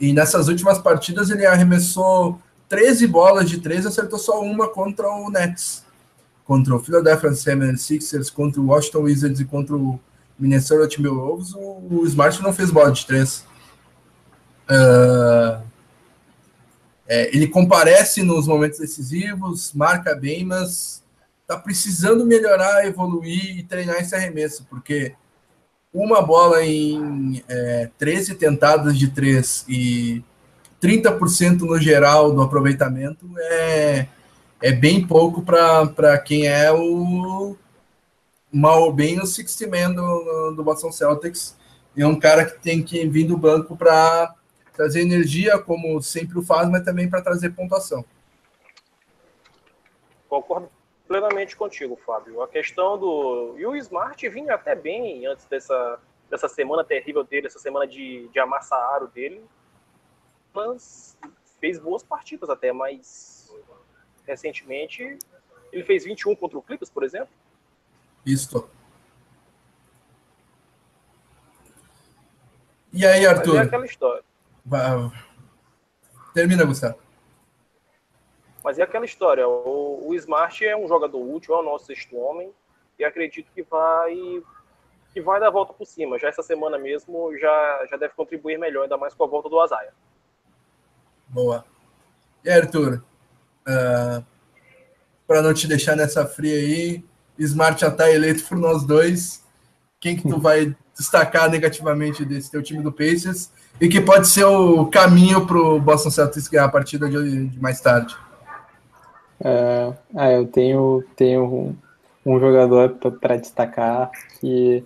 e 0.00 0.12
nessas 0.12 0.48
últimas 0.48 0.78
partidas 0.78 1.30
ele 1.30 1.44
arremessou 1.44 2.40
13 2.68 3.06
bolas 3.06 3.48
de 3.48 3.58
3, 3.58 3.86
acertou 3.86 4.18
só 4.18 4.40
uma 4.40 4.68
contra 4.68 5.08
o 5.08 5.30
Nets. 5.30 5.84
Contra 6.44 6.74
o 6.74 6.78
Philadelphia 6.78 7.30
76ers, 7.30 8.32
contra 8.32 8.60
o 8.60 8.66
Washington 8.66 9.00
Wizards 9.00 9.40
e 9.40 9.44
contra 9.44 9.76
o 9.76 10.00
Minnesota 10.38 10.88
Timberwolves, 10.88 11.52
o, 11.54 12.04
Smart 12.06 12.42
não 12.42 12.52
fez 12.52 12.70
bola 12.70 12.90
de 12.92 13.04
3. 13.06 13.44
Uh, 14.70 15.66
é, 17.08 17.34
ele 17.34 17.48
comparece 17.48 18.22
nos 18.22 18.46
momentos 18.46 18.78
decisivos, 18.78 19.72
marca 19.72 20.14
bem, 20.14 20.44
mas 20.44 21.02
está 21.40 21.56
precisando 21.56 22.26
melhorar, 22.26 22.86
evoluir 22.86 23.58
e 23.58 23.62
treinar 23.62 23.96
esse 23.96 24.14
arremesso, 24.14 24.66
porque 24.68 25.14
uma 25.92 26.20
bola 26.20 26.62
em 26.62 27.42
é, 27.48 27.88
13 27.96 28.34
tentadas 28.34 28.98
de 28.98 29.08
3 29.08 29.64
e 29.66 30.22
30% 30.82 31.60
no 31.60 31.80
geral 31.80 32.30
do 32.32 32.42
aproveitamento 32.42 33.26
é, 33.38 34.06
é 34.60 34.72
bem 34.72 35.06
pouco 35.06 35.42
para 35.42 36.18
quem 36.18 36.46
é 36.46 36.70
o 36.70 37.56
mal 38.52 38.82
ou 38.82 38.92
bem 38.92 39.18
o 39.18 39.26
60 39.26 39.70
man 39.70 39.92
do, 39.92 40.52
do 40.52 40.62
Boston 40.62 40.92
Celtics. 40.92 41.56
É 41.96 42.06
um 42.06 42.18
cara 42.18 42.44
que 42.44 42.60
tem 42.60 42.82
que 42.82 43.08
vir 43.08 43.24
do 43.24 43.36
banco 43.36 43.76
para 43.76 44.34
trazer 44.78 45.00
energia, 45.00 45.58
como 45.58 46.00
sempre 46.00 46.38
o 46.38 46.42
faz, 46.42 46.70
mas 46.70 46.84
também 46.84 47.10
para 47.10 47.20
trazer 47.20 47.50
pontuação. 47.50 48.04
Concordo 50.28 50.70
plenamente 51.08 51.56
contigo, 51.56 51.98
Fábio. 52.06 52.40
A 52.42 52.46
questão 52.46 52.96
do. 52.96 53.56
E 53.58 53.66
o 53.66 53.74
Smart 53.74 54.28
vinha 54.28 54.54
até 54.54 54.76
bem 54.76 55.26
antes 55.26 55.46
dessa, 55.46 55.98
dessa 56.30 56.48
semana 56.48 56.84
terrível 56.84 57.24
dele, 57.24 57.48
essa 57.48 57.58
semana 57.58 57.88
de, 57.88 58.28
de 58.28 58.38
amassar 58.38 58.78
aro 58.94 59.08
dele. 59.08 59.44
Mas 60.54 61.18
fez 61.60 61.76
boas 61.80 62.04
partidas 62.04 62.48
até, 62.48 62.72
mas 62.72 63.52
recentemente 64.24 65.18
ele 65.72 65.82
fez 65.82 66.04
21 66.04 66.36
contra 66.36 66.56
o 66.56 66.62
Clippers, 66.62 66.88
por 66.88 67.02
exemplo. 67.02 67.30
Isso. 68.24 68.70
E 72.92 73.04
aí, 73.04 73.26
Arthur? 73.26 73.54
Mas 73.54 73.64
é 73.64 73.66
aquela 73.66 73.84
história. 73.84 74.27
Termina, 76.34 76.64
Gustavo. 76.64 76.98
Mas 78.62 78.78
é 78.78 78.82
aquela 78.82 79.04
história. 79.04 79.48
O, 79.48 80.08
o 80.08 80.14
Smart 80.14 80.64
é 80.64 80.76
um 80.76 80.86
jogador 80.86 81.18
útil, 81.18 81.54
é 81.54 81.58
o 81.58 81.62
nosso 81.62 81.86
sexto 81.86 82.16
homem, 82.16 82.52
e 82.98 83.04
acredito 83.04 83.50
que 83.54 83.62
vai 83.62 84.42
que 85.12 85.22
vai 85.22 85.40
dar 85.40 85.48
a 85.48 85.50
volta 85.50 85.72
por 85.72 85.86
cima. 85.86 86.18
Já 86.18 86.28
essa 86.28 86.42
semana 86.42 86.78
mesmo 86.78 87.36
já, 87.38 87.86
já 87.90 87.96
deve 87.96 88.14
contribuir 88.14 88.58
melhor, 88.58 88.82
ainda 88.82 88.96
mais 88.98 89.14
com 89.14 89.24
a 89.24 89.26
volta 89.26 89.48
do 89.48 89.58
Azaia. 89.58 89.92
Boa. 91.28 91.64
E 92.44 92.50
aí, 92.50 92.60
Arthur? 92.60 92.96
Uh, 92.96 93.02
ah, 93.66 94.22
Para 95.26 95.42
não 95.42 95.54
te 95.54 95.66
deixar 95.66 95.96
nessa 95.96 96.26
fria 96.26 96.54
aí, 96.54 97.04
Smart 97.38 97.80
já 97.80 97.88
está 97.88 98.10
eleito 98.10 98.46
por 98.46 98.58
nós 98.58 98.84
dois. 98.84 99.44
Quem 100.00 100.16
que 100.16 100.28
tu 100.28 100.38
vai 100.38 100.74
destacar 100.96 101.50
negativamente 101.50 102.24
desse 102.24 102.50
teu 102.50 102.62
time 102.62 102.82
do 102.82 102.92
Pacers 102.92 103.50
e 103.80 103.88
que 103.88 104.00
pode 104.00 104.28
ser 104.28 104.44
o 104.44 104.86
caminho 104.86 105.46
para 105.46 105.58
o 105.58 105.80
Boston 105.80 106.10
Celtics 106.10 106.48
ganhar 106.48 106.66
a 106.66 106.70
partida 106.70 107.08
de, 107.08 107.46
de 107.46 107.60
mais 107.60 107.80
tarde? 107.80 108.16
Ah, 110.14 110.30
eu 110.32 110.46
tenho, 110.46 111.04
tenho 111.16 111.44
um, 111.44 111.76
um 112.26 112.40
jogador 112.40 112.96
para 113.20 113.36
destacar 113.36 114.10
que 114.40 114.84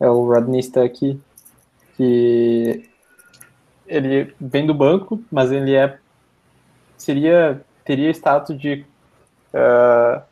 é 0.00 0.08
o 0.08 0.26
Rodney 0.26 0.62
Stuckey, 0.62 1.20
que 1.96 2.88
ele 3.86 4.34
vem 4.40 4.66
do 4.66 4.74
banco, 4.74 5.22
mas 5.30 5.52
ele 5.52 5.74
é 5.74 5.98
seria 6.96 7.62
teria 7.84 8.10
status 8.10 8.58
de 8.58 8.84
uh, 9.52 10.22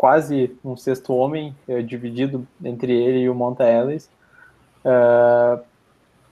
quase 0.00 0.56
um 0.64 0.78
sexto 0.78 1.12
homem 1.12 1.54
uh, 1.68 1.82
dividido 1.82 2.48
entre 2.64 2.90
ele 2.90 3.18
e 3.18 3.28
o 3.28 3.34
Monta 3.34 3.64
Ellis. 3.64 4.08
Uh, 4.82 5.62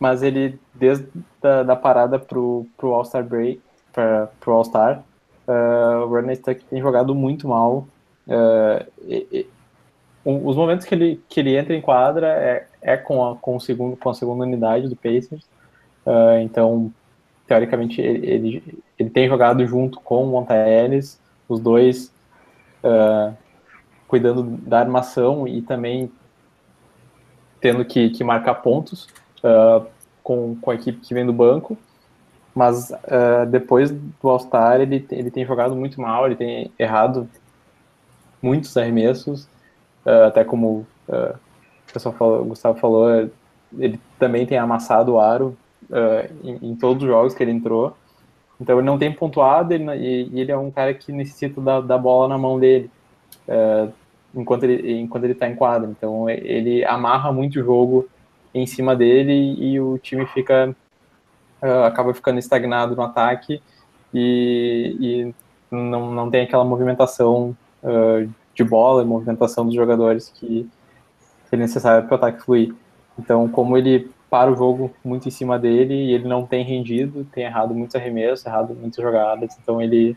mas 0.01 0.23
ele, 0.23 0.59
desde 0.73 1.07
da, 1.39 1.63
da 1.63 1.77
parada 1.77 2.19
pro, 2.19 2.65
pro 2.79 2.95
All-Star 2.95 3.23
Break, 3.23 3.61
para 3.93 4.31
pro 4.41 4.55
All-Star, 4.55 5.05
uh, 5.47 6.03
o 6.03 6.07
Rodney 6.07 6.37
Stuck 6.37 6.65
tem 6.65 6.81
jogado 6.81 7.15
muito 7.15 7.47
mal. 7.47 7.87
Uh, 8.27 8.87
e, 9.07 9.27
e, 9.31 9.47
um, 10.25 10.47
os 10.47 10.57
momentos 10.57 10.87
que 10.87 10.95
ele, 10.95 11.23
que 11.29 11.39
ele 11.41 11.55
entra 11.55 11.75
em 11.75 11.83
quadra 11.83 12.27
é, 12.27 12.67
é 12.81 12.97
com, 12.97 13.23
a, 13.23 13.37
com, 13.37 13.57
o 13.57 13.61
segundo, 13.61 13.99
com 13.99 14.09
a 14.09 14.15
segunda 14.15 14.45
unidade 14.45 14.89
do 14.89 14.97
Pacers. 14.97 15.45
Uh, 16.07 16.41
então, 16.41 16.91
teoricamente, 17.47 18.01
ele, 18.01 18.27
ele, 18.27 18.83
ele, 18.99 19.11
tem 19.11 19.29
jogado 19.29 19.67
junto 19.67 20.01
com 20.01 20.25
o 20.25 20.27
Monta 20.27 20.57
Ellis, 20.57 21.21
os 21.47 21.61
dois 21.61 22.11
cuidando 24.09 24.43
da 24.43 24.81
armação 24.81 25.47
e 25.47 25.61
também 25.63 26.11
tendo 27.61 27.85
que, 27.85 28.11
que 28.11 28.25
marcar 28.25 28.55
pontos 28.57 29.07
uh, 29.45 29.87
com, 30.23 30.57
com 30.61 30.71
a 30.71 30.75
equipe 30.75 30.99
que 31.01 31.15
vem 31.15 31.27
do 31.27 31.33
banco, 31.33 31.77
mas 32.55 32.91
uh, 32.91 33.47
depois 33.49 33.91
do 33.91 34.29
All-Star 34.29 34.81
ele, 34.81 35.07
ele 35.11 35.31
tem 35.31 35.45
jogado 35.45 35.77
muito 35.77 36.01
mal, 36.01 36.27
ele 36.27 36.37
tem 36.37 36.73
errado 36.79 37.29
muitos 38.41 38.77
arremessos, 38.77 39.45
uh, 40.07 40.27
até 40.27 40.43
como 40.43 40.87
o 41.09 41.93
pessoal 41.93 42.15
falou, 42.15 42.43
o 42.43 42.45
Gustavo 42.47 42.79
falou, 42.79 43.31
ele 43.79 43.99
também 44.19 44.45
tem 44.45 44.59
amassado 44.59 45.15
o 45.15 45.21
aro 45.21 45.57
em, 46.45 46.71
em, 46.71 46.77
todos 46.77 47.03
os 47.03 47.09
jogos 47.09 47.33
que 47.33 47.43
ele 47.43 47.51
entrou, 47.51 47.97
então 48.61 48.77
ele 48.77 48.87
não 48.87 48.99
tem 48.99 49.11
pontuado 49.11 49.73
ele, 49.73 49.85
e, 49.97 50.41
ele 50.41 50.53
é 50.53 50.59
um 50.59 50.71
cara 50.71 50.93
que 50.93 51.11
necessita 51.11 51.63
da, 51.63 51.81
da 51.81 51.97
bola 51.97 52.29
na 52.29 52.37
mão 52.37 52.59
dele. 52.59 52.91
Enquanto 54.35 54.65
ele 54.65 55.01
enquanto 55.01 55.25
ele 55.25 55.33
está 55.33 55.49
em 55.49 55.55
quadra, 55.55 55.89
então 55.91 56.29
ele 56.29 56.85
amarra 56.85 57.33
muito 57.33 57.61
o 57.61 57.65
jogo 57.65 58.09
em 58.55 58.67
cima 58.67 58.95
dele 58.95 59.55
e 59.59 59.81
o 59.81 59.99
time 59.99 60.27
fica 60.27 60.75
uh, 61.63 61.85
acaba 61.85 62.15
ficando 62.15 62.39
estagnado 62.39 62.97
no 62.97 63.03
ataque 63.03 63.63
e, 64.13 64.97
e 65.01 65.35
não, 65.71 66.13
não 66.13 66.31
tem 66.31 66.43
aquela 66.43 66.65
movimentação 66.65 67.57
uh, 67.83 68.31
de 68.55 68.65
bola, 68.65 69.05
movimentação 69.05 69.67
dos 69.67 69.75
jogadores 69.75 70.31
que, 70.31 70.69
que 71.49 71.55
é 71.55 71.57
necessária 71.57 72.03
para 72.03 72.13
o 72.13 72.17
ataque 72.17 72.43
fluir. 72.43 72.75
Então, 73.19 73.49
como 73.49 73.77
ele 73.77 74.11
para 74.31 74.51
o 74.51 74.57
jogo 74.57 74.91
muito 75.05 75.27
em 75.29 75.31
cima 75.31 75.59
dele 75.59 75.95
e 75.95 76.13
ele 76.13 76.29
não 76.29 76.47
tem 76.47 76.65
rendido, 76.65 77.25
tem 77.33 77.45
errado 77.45 77.75
muitos 77.75 77.97
arremessos, 77.97 78.45
errado 78.45 78.75
muitas 78.75 79.03
jogadas, 79.03 79.57
então 79.61 79.81
ele 79.81 80.17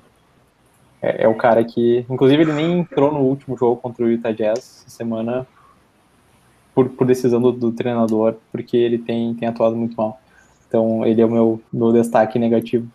é, 1.01 1.23
é, 1.23 1.27
o 1.27 1.35
cara 1.35 1.63
que, 1.63 2.05
inclusive 2.09 2.43
ele 2.43 2.53
nem 2.53 2.79
entrou 2.79 3.11
no 3.11 3.19
último 3.19 3.57
jogo 3.57 3.81
contra 3.81 4.05
o 4.05 4.09
Utah 4.09 4.31
Jazz 4.31 4.59
essa 4.59 4.89
semana 4.89 5.47
por, 6.75 6.89
por 6.89 7.07
decisão 7.07 7.41
do, 7.41 7.51
do, 7.51 7.71
treinador, 7.71 8.35
porque 8.51 8.77
ele 8.77 8.97
tem, 8.97 9.33
tem 9.33 9.47
atuado 9.47 9.75
muito 9.75 9.95
mal. 9.95 10.21
Então, 10.67 11.05
ele 11.05 11.21
é 11.21 11.25
o 11.25 11.29
meu, 11.29 11.61
meu 11.73 11.91
destaque 11.91 12.39
negativo. 12.39 12.87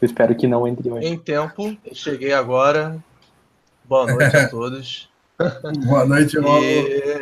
Eu 0.00 0.06
espero 0.06 0.34
que 0.34 0.46
não 0.46 0.66
entre 0.66 0.90
hoje. 0.90 1.06
Em 1.06 1.18
tempo, 1.18 1.76
cheguei 1.92 2.32
agora. 2.32 2.96
Boa 3.84 4.06
noite 4.06 4.36
a 4.36 4.48
todos. 4.48 5.10
Boa 5.86 6.06
noite, 6.06 6.40
Paulo. 6.40 6.62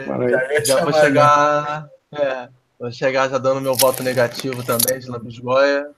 Boa 0.07 0.19
noite. 0.19 0.67
Já 0.67 0.85
vou 0.85 0.93
chegar. 0.93 1.89
É, 2.13 2.49
vou 2.79 2.93
chegar 2.93 3.29
já 3.29 3.39
dando 3.39 3.61
meu 3.61 3.75
voto 3.75 4.03
negativo 4.03 4.63
também 4.63 4.99
de 4.99 5.11
Lambisgoia. 5.11 5.91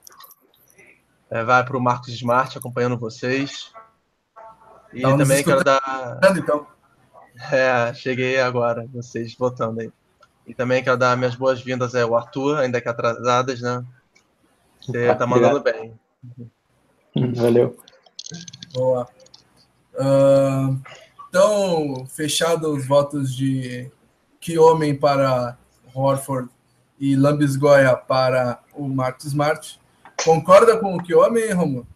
É, 1.33 1.43
vai 1.43 1.65
para 1.65 1.79
o 1.79 1.81
Marcos 1.81 2.11
Smart 2.11 2.59
acompanhando 2.59 2.99
vocês. 2.99 3.73
E 4.93 5.01
tá 5.01 5.17
também 5.17 5.43
quero 5.43 5.65
dar. 5.65 6.21
Então. 6.37 6.67
É, 7.51 7.93
cheguei 7.95 8.39
agora, 8.39 8.87
vocês 8.93 9.35
votando 9.35 9.81
aí. 9.81 9.91
E 10.47 10.55
também 10.55 10.85
quero 10.85 10.99
dar 10.99 11.17
minhas 11.17 11.35
boas-vindas 11.35 11.95
ao 11.95 12.15
Arthur, 12.15 12.59
ainda 12.59 12.79
que 12.79 12.89
atrasadas, 12.89 13.63
né? 13.63 13.83
Você 14.79 15.15
tá 15.15 15.27
mandando 15.27 15.61
bem. 15.61 15.99
Valeu. 17.35 17.75
Boa. 18.75 19.09
Uh, 19.95 20.79
então, 21.29 22.07
fechado 22.07 22.71
os 22.71 22.87
votos 22.87 23.35
de 23.35 23.91
que 24.39 24.59
homem 24.59 24.95
para 24.95 25.57
Horford 25.95 26.51
e 27.01 27.17
Lambisgoia 27.17 27.97
para 27.97 28.63
o 28.75 28.87
Marcos 28.87 29.25
Smart. 29.25 29.81
Concorda 30.25 30.79
com 30.79 30.97
o 30.97 31.03
que 31.03 31.15
homem, 31.15 31.53
Romulo? 31.53 31.87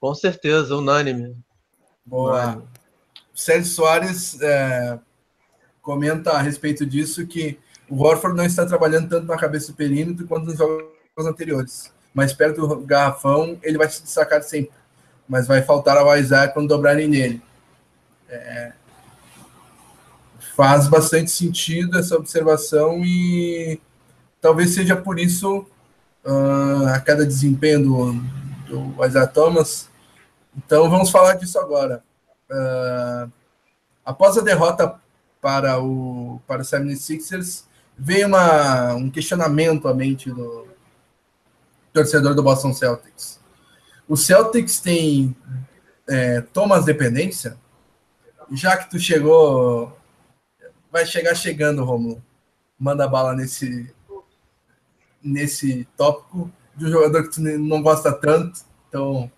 Com 0.00 0.14
certeza, 0.14 0.76
unânime. 0.76 1.36
Boa. 2.04 2.42
Unânime. 2.42 2.68
Sérgio 3.34 3.70
Soares, 3.70 4.40
é, 4.40 4.98
comenta 5.80 6.32
a 6.32 6.42
respeito 6.42 6.84
disso 6.84 7.26
que 7.26 7.58
o 7.88 8.02
Horford 8.02 8.36
não 8.36 8.44
está 8.44 8.66
trabalhando 8.66 9.08
tanto 9.08 9.26
na 9.26 9.36
cabeça 9.36 9.72
do 9.72 9.76
perímetro 9.76 10.26
quanto 10.26 10.46
nos 10.46 10.58
jogos 10.58 10.90
anteriores. 11.18 11.92
Mas 12.12 12.32
perto 12.32 12.66
do 12.66 12.80
garrafão, 12.80 13.58
ele 13.62 13.78
vai 13.78 13.88
se 13.88 14.02
destacar 14.02 14.42
sempre. 14.42 14.72
Mas 15.28 15.46
vai 15.46 15.62
faltar 15.62 15.96
ao 15.96 16.16
Isaac 16.18 16.52
quando 16.52 16.68
dobrarem 16.68 17.06
nele. 17.06 17.40
É... 18.28 18.72
Faz 20.56 20.88
bastante 20.88 21.30
sentido 21.30 21.96
essa 21.96 22.16
observação 22.16 23.04
e 23.04 23.80
talvez 24.40 24.74
seja 24.74 24.96
por 24.96 25.18
isso 25.18 25.64
uh, 26.28 26.88
a 26.88 27.00
cada 27.00 27.24
desempenho 27.24 27.82
do, 27.82 28.12
do 28.66 29.04
Isaiah 29.04 29.26
Thomas. 29.26 29.88
Então 30.56 30.90
vamos 30.90 31.10
falar 31.10 31.34
disso 31.34 31.58
agora. 31.58 32.02
Uh, 32.50 33.32
após 34.04 34.36
a 34.36 34.42
derrota 34.42 35.00
para 35.40 35.80
o, 35.80 36.40
para 36.46 36.62
o 36.62 36.64
76ers, 36.64 37.64
veio 37.96 38.28
uma, 38.28 38.94
um 38.94 39.10
questionamento 39.10 39.88
à 39.88 39.94
mente 39.94 40.30
do 40.30 40.68
torcedor 41.92 42.34
do 42.34 42.42
Boston 42.42 42.72
Celtics. 42.72 43.40
O 44.08 44.16
Celtics 44.16 44.80
tem 44.80 45.36
é, 46.08 46.40
Thomas 46.40 46.84
dependência? 46.84 47.56
Já 48.52 48.76
que 48.76 48.90
tu 48.90 48.98
chegou, 48.98 49.96
vai 50.90 51.04
chegar 51.04 51.34
chegando, 51.34 51.84
Romulo. 51.84 52.22
Manda 52.78 53.06
bala 53.06 53.34
nesse, 53.34 53.92
nesse 55.22 55.86
tópico 55.96 56.50
de 56.76 56.86
um 56.86 56.90
jogador 56.90 57.24
que 57.24 57.34
tu 57.34 57.40
não 57.40 57.82
gosta 57.82 58.12
tanto. 58.12 58.60
Então, 58.88 59.30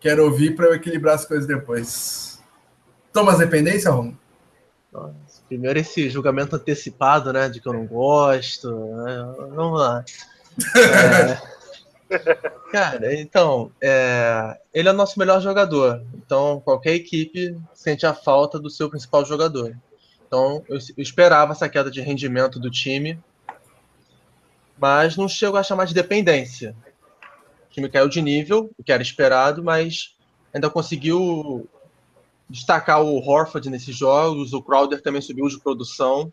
quero 0.00 0.24
ouvir 0.24 0.54
para 0.54 0.66
eu 0.66 0.74
equilibrar 0.74 1.14
as 1.14 1.24
coisas 1.24 1.46
depois. 1.46 2.42
Thomas 3.12 3.38
dependência, 3.38 3.90
Romulo? 3.90 4.18
Primeiro 5.48 5.78
esse 5.78 6.08
julgamento 6.08 6.56
antecipado, 6.56 7.32
né? 7.32 7.48
De 7.48 7.60
que 7.60 7.68
eu 7.68 7.72
não 7.72 7.86
gosto. 7.86 8.70
Né? 8.70 9.34
Vamos 9.54 9.80
lá. 9.80 10.04
É, 10.76 11.38
cara, 12.70 13.14
então, 13.14 13.70
é, 13.80 14.58
ele 14.72 14.88
é 14.88 14.92
o 14.92 14.94
nosso 14.94 15.18
melhor 15.18 15.40
jogador. 15.40 16.02
Então, 16.14 16.60
qualquer 16.60 16.94
equipe 16.94 17.56
sente 17.72 18.06
a 18.06 18.14
falta 18.14 18.58
do 18.58 18.70
seu 18.70 18.88
principal 18.88 19.24
jogador. 19.24 19.76
Então, 20.26 20.64
eu 20.68 20.78
esperava 20.98 21.52
essa 21.52 21.68
queda 21.68 21.90
de 21.90 22.00
rendimento 22.00 22.58
do 22.58 22.70
time, 22.70 23.18
mas 24.84 25.16
não 25.16 25.26
chego 25.26 25.56
a 25.56 25.62
chamar 25.62 25.86
de 25.86 25.94
dependência. 25.94 26.76
O 27.70 27.72
time 27.72 27.88
caiu 27.88 28.06
de 28.06 28.20
nível, 28.20 28.70
o 28.76 28.84
que 28.84 28.92
era 28.92 29.02
esperado, 29.02 29.64
mas 29.64 30.14
ainda 30.52 30.68
conseguiu 30.68 31.66
destacar 32.50 33.02
o 33.02 33.16
Horford 33.16 33.70
nesses 33.70 33.96
jogos, 33.96 34.52
o 34.52 34.62
Crowder 34.62 35.00
também 35.00 35.22
subiu 35.22 35.48
de 35.48 35.58
produção. 35.58 36.30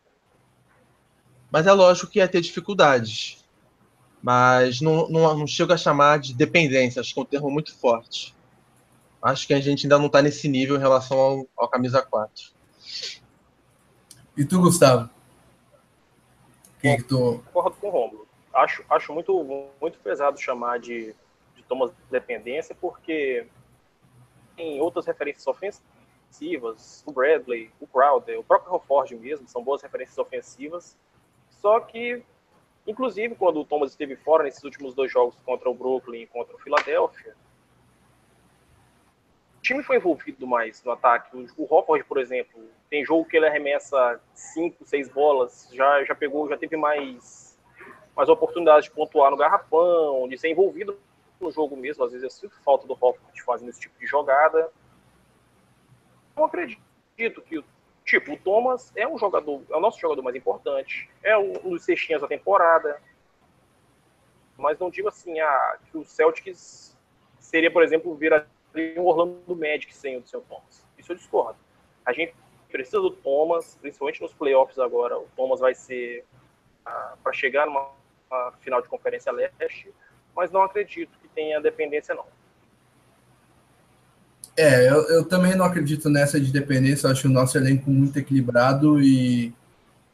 Mas 1.50 1.66
é 1.66 1.72
lógico 1.72 2.12
que 2.12 2.20
ia 2.20 2.28
ter 2.28 2.42
dificuldades. 2.42 3.42
Mas 4.22 4.82
não, 4.82 5.08
não, 5.08 5.38
não 5.38 5.48
chego 5.48 5.72
a 5.72 5.78
chamar 5.78 6.20
de 6.20 6.34
dependência, 6.34 7.00
acho 7.00 7.14
que 7.14 7.20
é 7.22 7.24
um 7.24 7.26
termo 7.26 7.50
muito 7.50 7.74
forte. 7.74 8.36
Acho 9.22 9.48
que 9.48 9.54
a 9.54 9.62
gente 9.62 9.86
ainda 9.86 9.98
não 9.98 10.08
está 10.08 10.22
nesse 10.22 10.50
nível 10.50 10.76
em 10.76 10.80
relação 10.80 11.18
ao, 11.18 11.48
ao 11.58 11.70
camisa 11.70 12.02
4. 12.02 12.52
E 14.36 14.44
tu, 14.44 14.60
Gustavo? 14.60 15.10
Quem 16.82 16.98
que 16.98 17.04
tu... 17.04 17.42
Concordo 17.54 17.78
com 17.80 17.88
o 17.88 17.92
Romulo. 17.92 18.21
Acho, 18.54 18.84
acho 18.90 19.14
muito, 19.14 19.72
muito 19.80 20.00
pesado 20.00 20.40
chamar 20.40 20.80
de, 20.80 21.16
de 21.56 21.64
Thomas 21.64 21.92
dependência, 22.10 22.76
porque 22.80 23.48
em 24.58 24.80
outras 24.82 25.06
referências 25.06 25.48
ofensivas, 25.48 27.04
o 27.06 27.12
Bradley, 27.12 27.72
o 27.80 27.88
Crowder, 27.88 28.40
o 28.40 28.44
próprio 28.44 28.74
Hofford 28.74 29.16
mesmo, 29.16 29.48
são 29.48 29.64
boas 29.64 29.82
referências 29.82 30.18
ofensivas. 30.18 30.98
Só 31.50 31.80
que, 31.80 32.24
inclusive, 32.86 33.36
quando 33.36 33.62
o 33.62 33.66
Thomas 33.66 33.92
esteve 33.92 34.16
fora 34.16 34.44
nesses 34.44 34.64
últimos 34.64 34.94
dois 34.94 35.12
jogos 35.12 35.36
contra 35.46 35.70
o 35.70 35.74
Brooklyn 35.74 36.24
e 36.24 36.28
contra 36.28 36.56
o 36.56 36.60
Philadelphia, 36.60 37.36
o 39.58 39.62
time 39.62 39.84
foi 39.84 39.98
envolvido 39.98 40.48
mais 40.48 40.84
no 40.84 40.92
ataque. 40.92 41.38
O, 41.56 41.74
Hofford, 41.74 42.04
por 42.06 42.18
exemplo, 42.18 42.60
tem 42.90 43.06
jogo 43.06 43.26
que 43.26 43.38
ele 43.38 43.48
arremessa 43.48 44.20
cinco, 44.34 44.84
seis 44.86 45.08
bolas, 45.08 45.70
já, 45.72 46.04
já 46.04 46.16
pegou, 46.16 46.50
já 46.50 46.58
teve 46.58 46.76
mais, 46.76 47.41
mais 48.16 48.30
oportunidades 48.30 48.86
de 48.86 48.92
pontuar 48.92 49.32
no 49.32 49.38
garrafão, 49.38 50.28
de 50.28 50.38
ser 50.38 50.50
envolvido 50.50 50.98
no 51.40 51.52
jogo 51.52 51.76
mesmo. 51.76 52.04
Às 52.04 52.12
vezes 52.12 52.24
eu 52.24 52.30
sinto 52.30 52.64
falta 52.64 52.88
do 52.88 52.94
Hofford 52.94 53.42
fazendo 53.44 53.70
esse 53.70 53.80
tipo 53.80 54.00
de 54.00 54.06
jogada 54.06 54.72
não 56.36 56.46
acredito 56.46 57.42
que, 57.46 57.64
tipo, 58.06 58.34
o 58.34 58.38
Thomas 58.38 58.92
é 58.96 59.08
um 59.08 59.18
jogador, 59.18 59.62
é 59.70 59.76
o 59.76 59.80
nosso 59.80 60.00
jogador 60.00 60.22
mais 60.22 60.36
importante, 60.36 61.10
é 61.24 61.38
um 61.38 61.54
dos 61.54 61.84
cestinhas 61.84 62.22
da 62.22 62.28
temporada, 62.28 63.02
mas 64.58 64.80
não 64.80 64.90
digo 64.90 65.08
assim, 65.08 65.40
ah, 65.40 65.78
que 65.86 65.98
o 65.98 66.06
Celtics 66.06 66.98
seria, 67.40 67.72
por 67.72 67.84
exemplo, 67.84 68.16
virar 68.16 68.48
um 68.98 69.06
Orlando 69.06 69.56
Magic 69.56 69.94
sem 69.96 70.18
o 70.18 70.26
seu 70.26 70.42
Thomas. 70.42 70.86
Isso 70.98 71.12
eu 71.12 71.16
discordo. 71.16 71.60
A 72.06 72.14
gente 72.14 72.34
precisa 72.70 73.00
do 73.00 73.12
Thomas, 73.12 73.78
principalmente 73.82 74.22
nos 74.22 74.34
playoffs 74.34 74.80
agora. 74.80 75.20
O 75.20 75.28
Thomas 75.36 75.60
vai 75.60 75.76
ser 75.76 76.26
ah, 76.86 77.16
para 77.22 77.34
chegar 77.34 77.66
numa 77.66 77.92
final 78.60 78.82
de 78.82 78.88
conferência 78.88 79.32
leste, 79.32 79.90
mas 80.36 80.52
não 80.52 80.64
acredito 80.64 81.12
que 81.22 81.28
tenha 81.30 81.60
dependência 81.60 82.16
não. 82.16 82.26
É, 84.58 84.90
eu, 84.90 85.02
eu, 85.10 85.26
também 85.26 85.56
não 85.56 85.66
acredito 85.66 86.10
nessa 86.10 86.40
de 86.40 86.52
dependência. 86.52 87.10
Acho 87.10 87.28
o 87.28 87.32
nosso 87.32 87.58
elenco 87.58 87.90
muito 87.90 88.18
equilibrado 88.20 89.02
e 89.02 89.54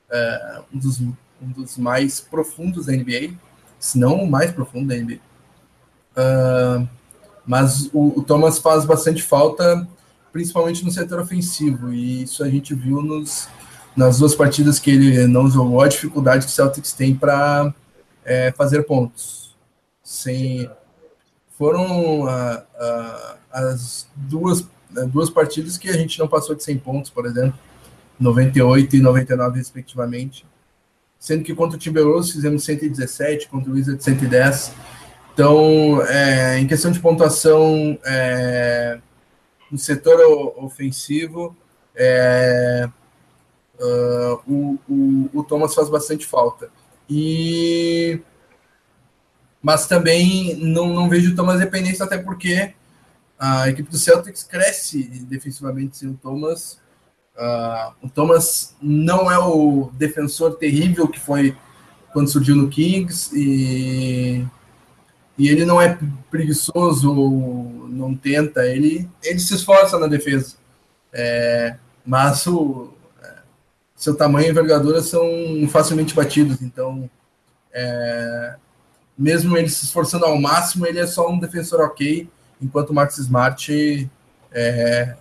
é, 0.10 0.62
um, 0.74 0.78
dos, 0.78 1.00
um 1.00 1.52
dos 1.56 1.78
mais 1.78 2.22
profundos 2.22 2.86
da 2.86 2.94
NBA, 2.94 3.34
se 3.80 3.98
não 3.98 4.24
o 4.24 4.30
mais 4.30 4.52
profundo 4.52 4.88
da 4.88 4.96
NBA. 4.96 5.20
Uh, 6.16 6.88
mas 7.46 7.90
o, 7.94 8.20
o, 8.20 8.24
Thomas 8.24 8.60
faz 8.60 8.86
bastante 8.86 9.22
falta, 9.22 9.88
principalmente 10.32 10.84
no 10.84 10.92
setor 10.92 11.20
ofensivo, 11.20 11.94
e 11.94 12.24
isso 12.24 12.44
a 12.44 12.50
gente 12.50 12.74
viu 12.74 13.02
nos, 13.02 13.48
nas 13.96 14.20
duas 14.20 14.36
partidas 14.36 14.80
que 14.80 14.92
ele 14.92 15.28
não 15.28 15.50
jogou, 15.50 15.82
a 15.82 15.88
dificuldade 15.88 16.46
que 16.46 16.52
o 16.52 16.56
Celtics 16.56 16.94
tem 16.94 17.16
para 17.16 17.74
é, 18.28 18.52
fazer 18.52 18.84
pontos. 18.84 19.56
Sem, 20.04 20.70
foram 21.58 22.22
uh, 22.22 22.28
uh, 22.28 23.38
as 23.52 24.08
duas, 24.16 24.68
duas 25.08 25.30
partidas 25.30 25.78
que 25.78 25.90
a 25.90 25.94
gente 25.94 26.20
não 26.20 26.28
passou 26.28 26.56
de 26.56 26.64
100 26.64 26.78
pontos, 26.80 27.10
por 27.10 27.26
exemplo, 27.26 27.58
98 28.20 28.98
e 28.98 29.00
99, 29.00 29.58
respectivamente. 29.58 30.46
Sendo 31.18 31.44
que 31.44 31.56
contra 31.56 31.78
o 31.78 31.80
Timberwolves 31.80 32.32
fizemos 32.32 32.64
117, 32.64 33.48
contra 33.48 33.72
o 33.72 33.74
Wizards 33.74 34.04
110. 34.04 34.74
Então, 35.34 36.02
é, 36.04 36.60
em 36.60 36.68
questão 36.68 36.92
de 36.92 37.00
pontuação 37.00 37.98
é, 38.06 39.00
no 39.72 39.78
setor 39.78 40.20
ofensivo, 40.58 41.56
é, 41.96 42.90
uh, 43.80 44.40
o, 44.48 44.80
o, 44.88 45.30
o 45.34 45.44
Thomas 45.44 45.74
faz 45.74 45.90
bastante 45.90 46.26
falta. 46.26 46.70
E 47.10 48.20
mas 49.62 49.88
também 49.88 50.56
não, 50.56 50.94
não 50.94 51.10
vejo 51.10 51.36
Thomas 51.36 51.60
dependência, 51.60 52.06
até 52.06 52.18
porque 52.18 52.74
a 53.38 53.70
equipe 53.70 53.90
do 53.90 53.98
Celtics 53.98 54.44
cresce 54.44 55.04
defensivamente 55.28 55.98
sem 55.98 56.10
o 56.10 56.14
Thomas. 56.14 56.80
Uh, 57.36 58.06
o 58.06 58.10
Thomas 58.10 58.76
não 58.82 59.32
é 59.32 59.38
o 59.38 59.92
defensor 59.94 60.56
terrível 60.56 61.08
que 61.08 61.20
foi 61.20 61.56
quando 62.14 62.30
surgiu 62.30 62.56
no 62.56 62.70
Kings 62.70 63.30
e, 63.38 64.44
e 65.38 65.50
ele 65.50 65.66
não 65.66 65.80
é 65.80 66.00
preguiçoso, 66.32 67.14
não 67.90 68.16
tenta, 68.16 68.66
ele, 68.66 69.08
ele 69.22 69.40
se 69.40 69.54
esforça 69.54 70.00
na 70.00 70.08
defesa. 70.08 70.56
É, 71.14 71.76
mas 72.06 72.48
o, 72.48 72.94
seu 73.98 74.16
tamanho 74.16 74.48
e 74.48 74.52
envergadura 74.52 75.02
são 75.02 75.28
facilmente 75.70 76.14
batidos, 76.14 76.62
então 76.62 77.10
é, 77.74 78.56
mesmo 79.18 79.58
ele 79.58 79.70
se 79.70 79.86
esforçando 79.86 80.26
ao 80.26 80.40
máximo, 80.40 80.86
ele 80.86 81.00
é 81.00 81.08
só 81.08 81.30
um 81.30 81.40
defensor 81.40 81.82
ok 81.82 82.30
enquanto 82.62 82.92
o 82.92 82.94
Max 82.94 83.18
Smart 83.18 84.10
é, 84.52 85.16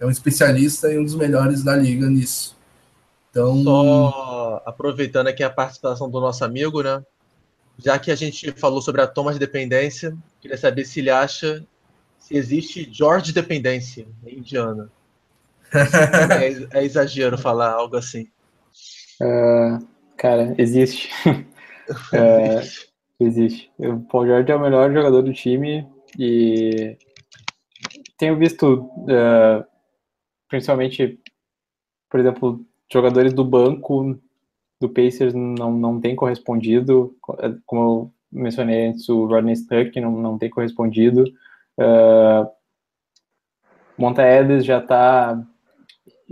é 0.00 0.06
um 0.06 0.10
especialista 0.10 0.92
e 0.92 0.98
um 0.98 1.04
dos 1.04 1.14
melhores 1.14 1.62
da 1.62 1.76
liga 1.76 2.08
nisso. 2.10 2.56
Então, 3.30 3.62
só 3.62 4.62
aproveitando 4.66 5.28
aqui 5.28 5.42
a 5.42 5.48
participação 5.48 6.10
do 6.10 6.20
nosso 6.20 6.44
amigo, 6.44 6.82
né? 6.82 7.02
Já 7.78 7.98
que 7.98 8.10
a 8.10 8.14
gente 8.14 8.52
falou 8.52 8.82
sobre 8.82 9.00
a 9.00 9.06
toma 9.06 9.32
de 9.32 9.38
dependência, 9.38 10.14
queria 10.40 10.58
saber 10.58 10.84
se 10.84 11.00
ele 11.00 11.10
acha 11.10 11.64
se 12.18 12.36
existe 12.36 12.88
George 12.92 13.32
dependência 13.32 14.06
em 14.26 14.38
Indiana. 14.38 14.90
É, 15.72 16.68
é, 16.78 16.84
exagero 16.84 17.38
falar 17.38 17.72
algo 17.72 17.96
assim. 17.96 18.26
Uh, 19.20 19.86
cara, 20.16 20.54
existe. 20.58 21.10
uh, 21.26 22.62
existe. 23.20 23.70
O 23.78 24.00
Paul 24.00 24.26
George 24.26 24.50
é 24.50 24.56
o 24.56 24.60
melhor 24.60 24.92
jogador 24.92 25.22
do 25.22 25.32
time 25.32 25.86
e 26.18 26.96
tenho 28.18 28.36
visto, 28.36 28.90
uh, 29.02 29.64
principalmente, 30.48 31.18
por 32.10 32.20
exemplo, 32.20 32.64
jogadores 32.92 33.32
do 33.32 33.44
banco 33.44 34.18
do 34.80 34.88
Pacers 34.88 35.32
não, 35.32 35.72
não 35.72 36.00
tem 36.00 36.16
correspondido, 36.16 37.16
como 37.66 37.82
eu 37.82 38.12
mencionei 38.32 38.88
antes, 38.88 39.08
o 39.08 39.26
Rodney 39.26 39.54
Stuck 39.54 40.00
não, 40.00 40.12
não 40.12 40.38
tem 40.38 40.50
correspondido. 40.50 41.24
Uh, 41.78 42.50
Monta 43.96 44.22
Edis 44.22 44.64
já 44.64 44.78
está 44.78 45.40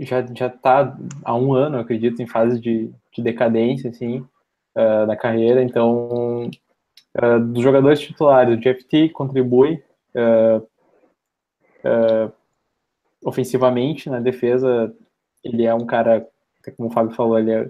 já, 0.05 0.25
já 0.33 0.49
tá 0.49 0.97
há 1.23 1.35
um 1.35 1.53
ano, 1.53 1.77
acredito, 1.79 2.21
em 2.21 2.27
fase 2.27 2.59
de, 2.59 2.91
de 3.13 3.21
decadência, 3.21 3.89
assim, 3.89 4.25
uh, 4.75 5.17
carreira, 5.19 5.61
então 5.61 6.49
uh, 7.17 7.39
dos 7.39 7.61
jogadores 7.61 7.99
titulares, 7.99 8.57
o 8.57 8.59
Jeff 8.59 8.83
T 8.85 9.09
contribui 9.09 9.83
uh, 10.15 10.67
ofensivamente 13.23 14.09
na 14.09 14.19
defesa, 14.19 14.93
ele 15.43 15.65
é 15.65 15.73
um 15.73 15.85
cara, 15.85 16.27
como 16.75 16.89
o 16.89 16.91
Fábio 16.91 17.15
falou, 17.15 17.37
ele 17.37 17.51
é, 17.51 17.69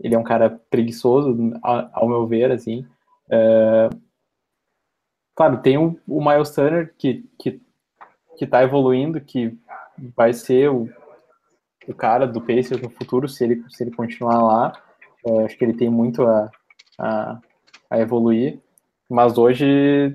ele 0.00 0.14
é 0.14 0.18
um 0.18 0.24
cara 0.24 0.50
preguiçoso, 0.70 1.36
ao, 1.62 1.88
ao 1.92 2.08
meu 2.08 2.26
ver, 2.26 2.52
assim, 2.52 2.86
claro, 5.34 5.58
tem 5.62 5.78
o, 5.78 5.98
o 6.06 6.24
Miles 6.24 6.50
Turner 6.50 6.94
que, 6.96 7.24
que, 7.38 7.60
que 8.36 8.46
tá 8.46 8.62
evoluindo, 8.62 9.20
que 9.20 9.56
vai 10.14 10.32
ser 10.32 10.70
o 10.70 10.88
o 11.88 11.94
cara 11.94 12.26
do 12.26 12.40
Pacers 12.40 12.80
no 12.80 12.90
futuro, 12.90 13.28
se 13.28 13.44
ele, 13.44 13.62
se 13.68 13.82
ele 13.84 13.90
continuar 13.90 14.42
lá. 14.42 14.72
É, 15.26 15.44
acho 15.44 15.56
que 15.56 15.64
ele 15.64 15.74
tem 15.74 15.90
muito 15.90 16.22
a, 16.24 16.50
a, 16.98 17.40
a 17.90 17.98
evoluir. 17.98 18.60
Mas 19.08 19.38
hoje, 19.38 20.14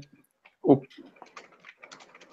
o, 0.64 0.82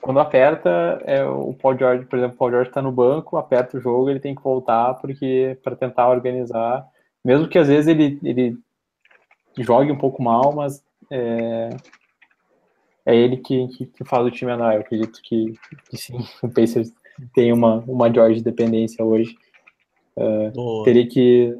quando 0.00 0.20
aperta, 0.20 1.00
é, 1.04 1.24
o 1.24 1.52
Paul 1.54 1.76
George, 1.76 2.06
por 2.06 2.18
exemplo, 2.18 2.34
o 2.34 2.38
Paul 2.38 2.50
George 2.50 2.70
está 2.70 2.80
no 2.80 2.92
banco, 2.92 3.36
aperta 3.36 3.76
o 3.76 3.80
jogo, 3.80 4.08
ele 4.08 4.20
tem 4.20 4.34
que 4.34 4.42
voltar 4.42 4.94
porque 4.94 5.58
para 5.62 5.76
tentar 5.76 6.08
organizar. 6.08 6.86
Mesmo 7.24 7.48
que 7.48 7.58
às 7.58 7.68
vezes 7.68 7.88
ele, 7.88 8.18
ele 8.22 8.56
jogue 9.58 9.92
um 9.92 9.98
pouco 9.98 10.22
mal, 10.22 10.52
mas 10.52 10.82
é, 11.10 11.68
é 13.04 13.16
ele 13.16 13.36
que, 13.38 13.68
que, 13.68 13.86
que, 13.86 14.04
faz 14.04 14.24
o 14.26 14.30
time 14.30 14.52
andar. 14.52 14.74
Eu 14.74 14.80
acredito 14.80 15.20
que, 15.22 15.52
que 15.90 15.96
sim, 15.96 16.18
o 16.42 16.48
Pacers 16.48 16.92
tem 17.34 17.52
uma, 17.52 17.76
uma 17.86 18.12
George 18.12 18.42
dependência 18.42 19.04
hoje. 19.04 19.36
Uh, 20.16 20.82
teria 20.84 21.06
que 21.06 21.56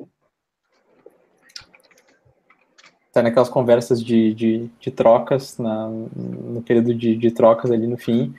tá 3.12 3.22
naquelas 3.22 3.48
conversas 3.48 4.02
de, 4.02 4.34
de, 4.34 4.70
de 4.80 4.90
trocas, 4.90 5.58
na, 5.58 5.88
no 5.88 6.62
período 6.62 6.94
de, 6.94 7.16
de, 7.16 7.30
trocas 7.30 7.70
ali 7.70 7.86
no 7.86 7.96
fim. 7.96 8.34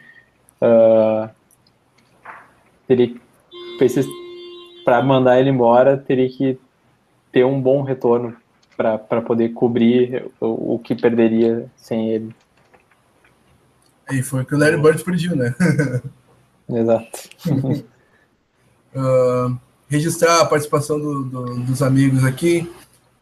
Uh, 0.61 1.29
teria 2.87 3.13
para 4.83 5.01
mandar 5.01 5.39
ele 5.39 5.49
embora, 5.49 5.97
teria 5.97 6.29
que 6.29 6.59
ter 7.31 7.45
um 7.45 7.61
bom 7.61 7.81
retorno 7.81 8.35
para 8.75 9.21
poder 9.21 9.49
cobrir 9.49 10.25
o, 10.39 10.75
o, 10.75 10.79
que 10.79 10.95
perderia 10.95 11.69
sem 11.75 12.09
ele. 12.09 12.35
E 14.11 14.23
foi 14.23 14.41
o 14.41 14.45
que 14.45 14.55
o 14.55 14.57
Larry 14.57 14.81
Bird 14.81 15.03
pediu, 15.03 15.35
né? 15.35 15.53
Exato. 16.69 17.29
uh, 18.95 19.57
registrar 19.89 20.41
a 20.41 20.45
participação 20.45 20.99
do, 20.99 21.23
do, 21.23 21.45
dos 21.61 21.81
amigos 21.81 22.23
aqui. 22.23 22.69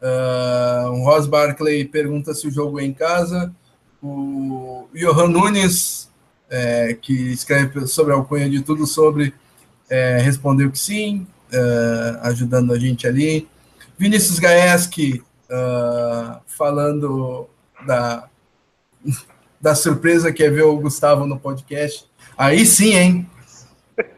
Uh, 0.02 0.90
o 0.92 1.06
Ross 1.06 1.26
Barclay 1.26 1.86
pergunta 1.86 2.34
se 2.34 2.48
o 2.48 2.52
jogo 2.52 2.80
é 2.80 2.84
em 2.84 2.94
casa. 2.94 3.54
O 4.02 4.88
Johan 4.94 5.30
Nunes, 5.30 6.12
é, 6.50 6.94
que 6.94 7.14
escreve 7.32 7.88
sobre 7.88 8.14
a 8.14 8.16
alcunha 8.16 8.50
de 8.50 8.62
tudo 8.62 8.86
sobre, 8.86 9.34
é, 9.90 10.20
respondeu 10.20 10.70
que 10.70 10.78
sim, 10.78 11.26
uh, 11.52 12.20
ajudando 12.22 12.74
a 12.74 12.80
gente 12.80 13.08
ali. 13.08 13.48
Vinícius 13.98 14.38
Gaeski 14.38 15.24
uh, 15.50 16.40
falando 16.46 17.48
da, 17.86 18.28
da 19.60 19.74
surpresa 19.74 20.32
que 20.32 20.44
é 20.44 20.50
ver 20.50 20.64
o 20.64 20.78
Gustavo 20.78 21.26
no 21.26 21.40
podcast. 21.40 22.06
Aí 22.38 22.66
sim, 22.66 22.94
hein? 22.94 23.30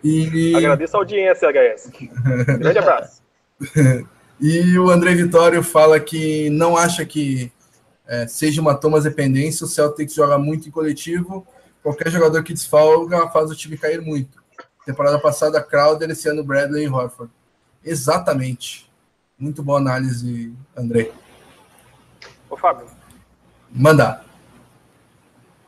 E... 0.03 0.55
Agradeço 0.55 0.95
a 0.95 0.99
audiência, 0.99 1.49
HS. 1.49 1.91
Grande 2.59 2.80
abraço. 2.80 3.21
e 4.39 4.77
o 4.77 4.89
André 4.89 5.15
Vitório 5.15 5.63
fala 5.63 5.99
que 5.99 6.49
não 6.49 6.77
acha 6.77 7.05
que 7.05 7.51
é, 8.07 8.25
seja 8.27 8.59
uma 8.59 8.75
Thomas 8.75 9.03
dependência, 9.03 9.65
o 9.65 9.67
Celtics 9.67 10.15
joga 10.15 10.38
muito 10.38 10.67
em 10.67 10.71
coletivo, 10.71 11.45
qualquer 11.84 12.09
jogador 12.09 12.43
que 12.43 12.53
desfalga 12.53 13.27
faz 13.30 13.51
o 13.51 13.55
time 13.55 13.77
cair 13.77 14.01
muito. 14.01 14.41
Temporada 14.86 15.19
passada, 15.19 15.61
Crowder, 15.61 16.09
esse 16.09 16.27
ano 16.27 16.43
Bradley 16.43 16.86
e 16.86 16.89
Horford. 16.89 17.32
Exatamente. 17.84 18.89
Muito 19.38 19.61
boa 19.61 19.77
análise, 19.77 20.53
André. 20.75 21.11
Ô, 22.49 22.57
Fábio. 22.57 22.88
Manda. 23.71 24.25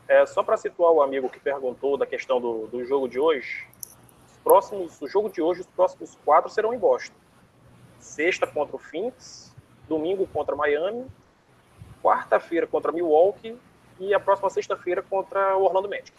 É, 0.08 0.26
só 0.26 0.42
para 0.42 0.56
situar 0.56 0.90
o 0.90 1.00
amigo 1.00 1.30
que 1.30 1.38
perguntou 1.38 1.96
da 1.96 2.04
questão 2.04 2.40
do, 2.40 2.66
do 2.66 2.84
jogo 2.84 3.08
de 3.08 3.18
hoje, 3.18 3.64
próximos, 4.42 5.00
o 5.00 5.08
jogo 5.08 5.30
de 5.30 5.40
hoje, 5.40 5.60
os 5.60 5.66
próximos 5.66 6.16
quatro 6.24 6.50
serão 6.50 6.74
em 6.74 6.78
Boston. 6.78 7.14
Sexta 7.98 8.46
contra 8.46 8.76
o 8.76 8.78
Phoenix, 8.78 9.52
domingo 9.88 10.26
contra 10.26 10.56
Miami, 10.56 11.06
quarta-feira 12.02 12.66
contra 12.66 12.92
Milwaukee 12.92 13.56
e 14.00 14.12
a 14.12 14.20
próxima 14.20 14.50
sexta-feira 14.50 15.02
contra 15.02 15.56
o 15.56 15.64
Orlando 15.64 15.88
Magic. 15.88 16.12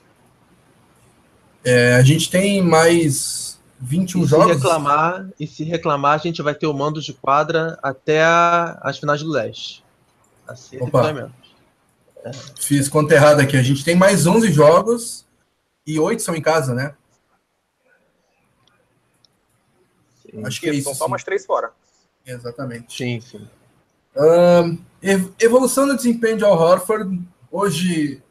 É, 1.66 1.96
a 1.96 2.02
gente 2.02 2.30
tem 2.30 2.62
mais 2.62 3.60
21 3.80 4.24
e 4.24 4.26
jogos. 4.26 4.48
Se 4.48 4.54
reclamar, 4.54 5.30
e 5.40 5.48
se 5.48 5.64
reclamar, 5.64 6.16
a 6.16 6.18
gente 6.18 6.42
vai 6.42 6.56
ter 6.56 6.68
o 6.68 6.74
mando 6.74 7.02
de 7.02 7.14
quadra 7.14 7.78
até 7.82 8.24
a, 8.24 8.80
as 8.82 8.98
finais 8.98 9.22
do 9.22 9.30
leste. 9.30 9.84
Assim, 10.48 10.78
Opa. 10.82 11.32
É. 12.26 12.32
Fiz 12.60 12.88
conta 12.88 13.16
errada 13.16 13.42
aqui. 13.42 13.58
A 13.58 13.64
gente 13.64 13.84
tem 13.84 13.96
mais 13.96 14.26
11 14.26 14.52
jogos 14.52 15.26
e 15.86 16.00
8 16.00 16.22
são 16.22 16.36
em 16.36 16.42
casa, 16.42 16.74
né? 16.74 16.96
Acho 20.46 20.62
que 20.62 20.70
é 20.70 20.74
isso. 20.74 20.86
São 20.86 20.96
só 20.96 21.06
umas 21.06 21.24
três 21.24 21.46
fora. 21.46 21.72
Exatamente. 22.26 22.96
Sim, 22.96 23.20
sim. 23.20 23.48
Um, 24.16 24.78
evolução 25.40 25.86
no 25.86 25.96
desempenho 25.96 26.38
de 26.38 26.46
Al 26.46 26.58
Horford. 26.58 27.20
Hoje 27.52 28.22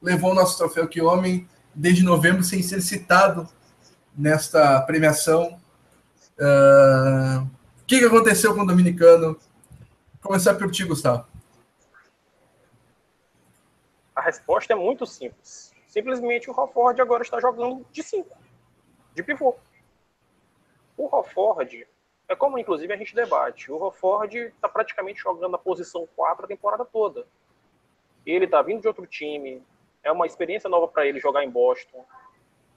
levou 0.00 0.32
o 0.32 0.34
nosso 0.34 0.56
troféu 0.58 0.86
que 0.86 1.00
homem 1.00 1.48
desde 1.74 2.04
novembro 2.04 2.44
sem 2.44 2.62
ser 2.62 2.80
citado 2.80 3.48
nesta 4.16 4.80
premiação. 4.82 5.58
Uh, 6.38 7.42
o 7.42 7.86
que, 7.86 7.98
que 7.98 8.04
aconteceu 8.04 8.54
com 8.54 8.62
o 8.62 8.66
dominicano? 8.66 9.38
Começar 10.22 10.54
por 10.54 10.70
ti, 10.70 10.84
Gustavo. 10.84 11.26
A 14.14 14.22
resposta 14.22 14.72
é 14.72 14.76
muito 14.76 15.04
simples. 15.06 15.72
Simplesmente 15.86 16.50
o 16.50 16.58
Horford 16.58 17.00
agora 17.00 17.22
está 17.22 17.40
jogando 17.40 17.84
de 17.92 18.02
5, 18.02 18.28
de 19.14 19.22
pivô. 19.22 19.56
O 20.96 21.06
Hofford, 21.14 21.86
é 22.28 22.36
como 22.36 22.58
inclusive 22.58 22.92
a 22.92 22.96
gente 22.96 23.14
debate, 23.14 23.70
o 23.70 23.76
Hofford 23.76 24.38
está 24.38 24.68
praticamente 24.68 25.20
jogando 25.20 25.52
na 25.52 25.58
posição 25.58 26.08
4 26.14 26.44
a 26.44 26.48
temporada 26.48 26.84
toda. 26.84 27.26
Ele 28.24 28.44
está 28.44 28.62
vindo 28.62 28.80
de 28.80 28.88
outro 28.88 29.06
time, 29.06 29.62
é 30.02 30.10
uma 30.12 30.26
experiência 30.26 30.68
nova 30.68 30.88
para 30.88 31.06
ele 31.06 31.18
jogar 31.18 31.44
em 31.44 31.50
Boston. 31.50 32.04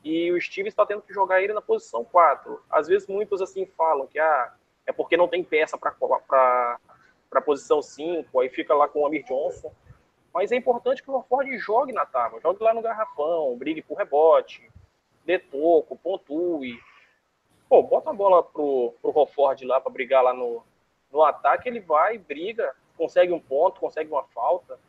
E 0.04 0.32
o 0.32 0.40
Steve 0.40 0.70
está 0.70 0.86
tendo 0.86 1.02
que 1.02 1.14
jogar 1.14 1.42
ele 1.42 1.54
na 1.54 1.62
posição 1.62 2.04
4. 2.04 2.64
Às 2.70 2.88
vezes 2.88 3.08
muitos 3.08 3.42
assim 3.42 3.66
falam 3.66 4.08
que 4.08 4.20
ah, 4.20 4.54
é 4.86 4.92
porque 4.92 5.18
não 5.18 5.28
tem 5.28 5.44
peça 5.44 5.78
para 5.78 6.80
a 7.32 7.42
posição 7.42 7.82
5, 7.82 8.40
aí 8.40 8.50
fica 8.50 8.74
lá 8.74 8.88
com 8.88 9.02
o 9.02 9.06
Amir 9.06 9.24
Johnson. 9.26 9.72
Mas 10.34 10.52
é 10.52 10.56
importante 10.56 11.04
que 11.04 11.10
o 11.10 11.16
Hofford 11.16 11.58
jogue 11.58 11.92
na 11.92 12.06
tábua, 12.06 12.40
jogue 12.40 12.64
lá 12.64 12.74
no 12.74 12.82
garrafão, 12.82 13.58
brigue 13.58 13.82
por 13.82 13.98
rebote, 13.98 14.70
dê 15.26 15.38
toco, 15.40 15.98
pontue. 15.98 16.80
Pô, 17.70 17.84
bota 17.84 18.10
a 18.10 18.14
bola 18.14 18.44
pro, 18.44 18.94
pro 19.02 19.12
Rofford 19.12 19.66
lá 19.66 19.80
para 19.82 19.92
brigar 19.92 20.24
lá 20.24 20.34
no, 20.34 20.64
no 21.12 21.24
ataque, 21.24 21.68
ele 21.68 21.80
vai, 21.80 22.18
briga, 22.18 22.74
consegue 22.98 23.34
um 23.34 23.40
ponto, 23.40 23.80
consegue 23.80 24.10
uma 24.10 24.24
falta. 24.24 24.80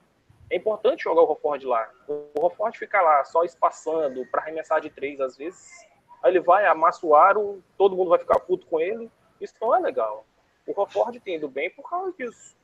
É 0.50 0.56
importante 0.56 1.04
jogar 1.04 1.22
o 1.22 1.26
Rofford 1.26 1.66
lá. 1.66 1.90
O 2.08 2.40
Rofford 2.40 2.78
fica 2.78 3.00
lá 3.00 3.24
só 3.24 3.44
espaçando 3.44 4.24
para 4.26 4.42
arremessar 4.42 4.80
de 4.80 4.90
três 4.90 5.20
às 5.20 5.36
vezes. 5.36 5.86
Aí 6.22 6.32
ele 6.32 6.40
vai, 6.40 6.66
amassa 6.66 7.06
o 7.06 7.14
aro, 7.14 7.62
todo 7.76 7.96
mundo 7.96 8.10
vai 8.10 8.18
ficar 8.18 8.40
puto 8.40 8.66
com 8.66 8.80
ele. 8.80 9.10
Isso 9.40 9.54
não 9.60 9.74
é 9.74 9.80
legal. 9.80 10.24
O 10.66 10.72
Rofford 10.72 11.20
tem 11.20 11.36
ido 11.36 11.48
bem 11.48 11.70
por 11.70 11.88
causa 11.88 12.12
disso. 12.12 12.56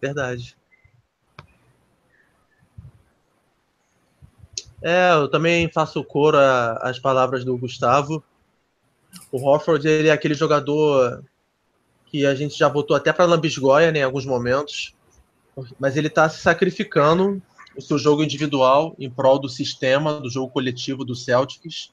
Verdade. 0.00 0.56
É, 4.82 5.12
eu 5.12 5.28
também 5.28 5.70
faço 5.72 6.02
cor 6.04 6.34
às 6.36 6.98
palavras 6.98 7.44
do 7.44 7.56
Gustavo. 7.58 8.22
O 9.32 9.48
Hofford 9.48 9.86
ele 9.86 10.08
é 10.08 10.12
aquele 10.12 10.34
jogador 10.34 11.24
que 12.06 12.24
a 12.24 12.34
gente 12.34 12.56
já 12.56 12.68
votou 12.68 12.96
até 12.96 13.12
para 13.12 13.24
lambisgoia 13.24 13.90
né, 13.90 14.00
em 14.00 14.02
alguns 14.02 14.24
momentos, 14.24 14.94
mas 15.78 15.96
ele 15.96 16.08
está 16.08 16.28
se 16.28 16.40
sacrificando 16.40 17.42
o 17.76 17.82
seu 17.82 17.98
jogo 17.98 18.22
individual 18.22 18.94
em 18.98 19.10
prol 19.10 19.38
do 19.38 19.48
sistema, 19.48 20.20
do 20.20 20.30
jogo 20.30 20.50
coletivo 20.50 21.04
do 21.04 21.14
Celtics. 21.14 21.92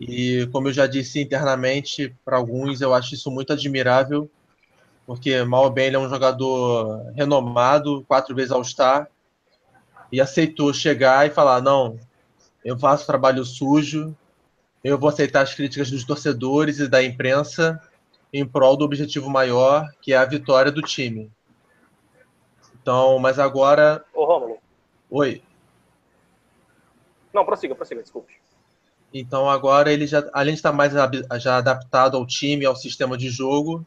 E 0.00 0.48
como 0.50 0.68
eu 0.68 0.72
já 0.72 0.86
disse 0.86 1.20
internamente 1.20 2.14
para 2.24 2.36
alguns, 2.36 2.80
eu 2.80 2.92
acho 2.92 3.14
isso 3.14 3.30
muito 3.30 3.52
admirável, 3.52 4.28
porque 5.06 5.42
mal 5.44 5.64
ou 5.64 5.70
bem 5.70 5.86
ele 5.86 5.96
é 5.96 5.98
um 5.98 6.08
jogador 6.08 7.12
renomado, 7.14 8.04
quatro 8.08 8.34
vezes 8.34 8.50
All-Star, 8.50 9.08
e 10.12 10.20
aceitou 10.20 10.72
chegar 10.74 11.26
e 11.26 11.30
falar: 11.30 11.62
não, 11.62 11.98
eu 12.62 12.78
faço 12.78 13.06
trabalho 13.06 13.44
sujo, 13.44 14.14
eu 14.84 14.98
vou 14.98 15.08
aceitar 15.08 15.40
as 15.40 15.54
críticas 15.54 15.90
dos 15.90 16.04
torcedores 16.04 16.78
e 16.78 16.86
da 16.86 17.02
imprensa 17.02 17.80
em 18.32 18.46
prol 18.46 18.76
do 18.76 18.84
objetivo 18.84 19.30
maior, 19.30 19.90
que 20.00 20.12
é 20.12 20.16
a 20.16 20.24
vitória 20.24 20.70
do 20.70 20.82
time. 20.82 21.30
Então, 22.80 23.18
mas 23.18 23.38
agora. 23.38 24.04
Ô, 24.14 24.24
Rômulo. 24.24 24.58
Oi. 25.10 25.42
Não, 27.32 27.44
prossiga, 27.44 27.74
prossiga, 27.74 28.02
desculpe. 28.02 28.34
Então 29.14 29.48
agora 29.48 29.92
ele 29.92 30.06
já, 30.06 30.28
além 30.32 30.54
de 30.54 30.58
estar 30.58 30.72
mais 30.72 30.92
já 31.40 31.58
adaptado 31.58 32.16
ao 32.16 32.26
time, 32.26 32.64
ao 32.64 32.74
sistema 32.74 33.16
de 33.16 33.28
jogo, 33.28 33.86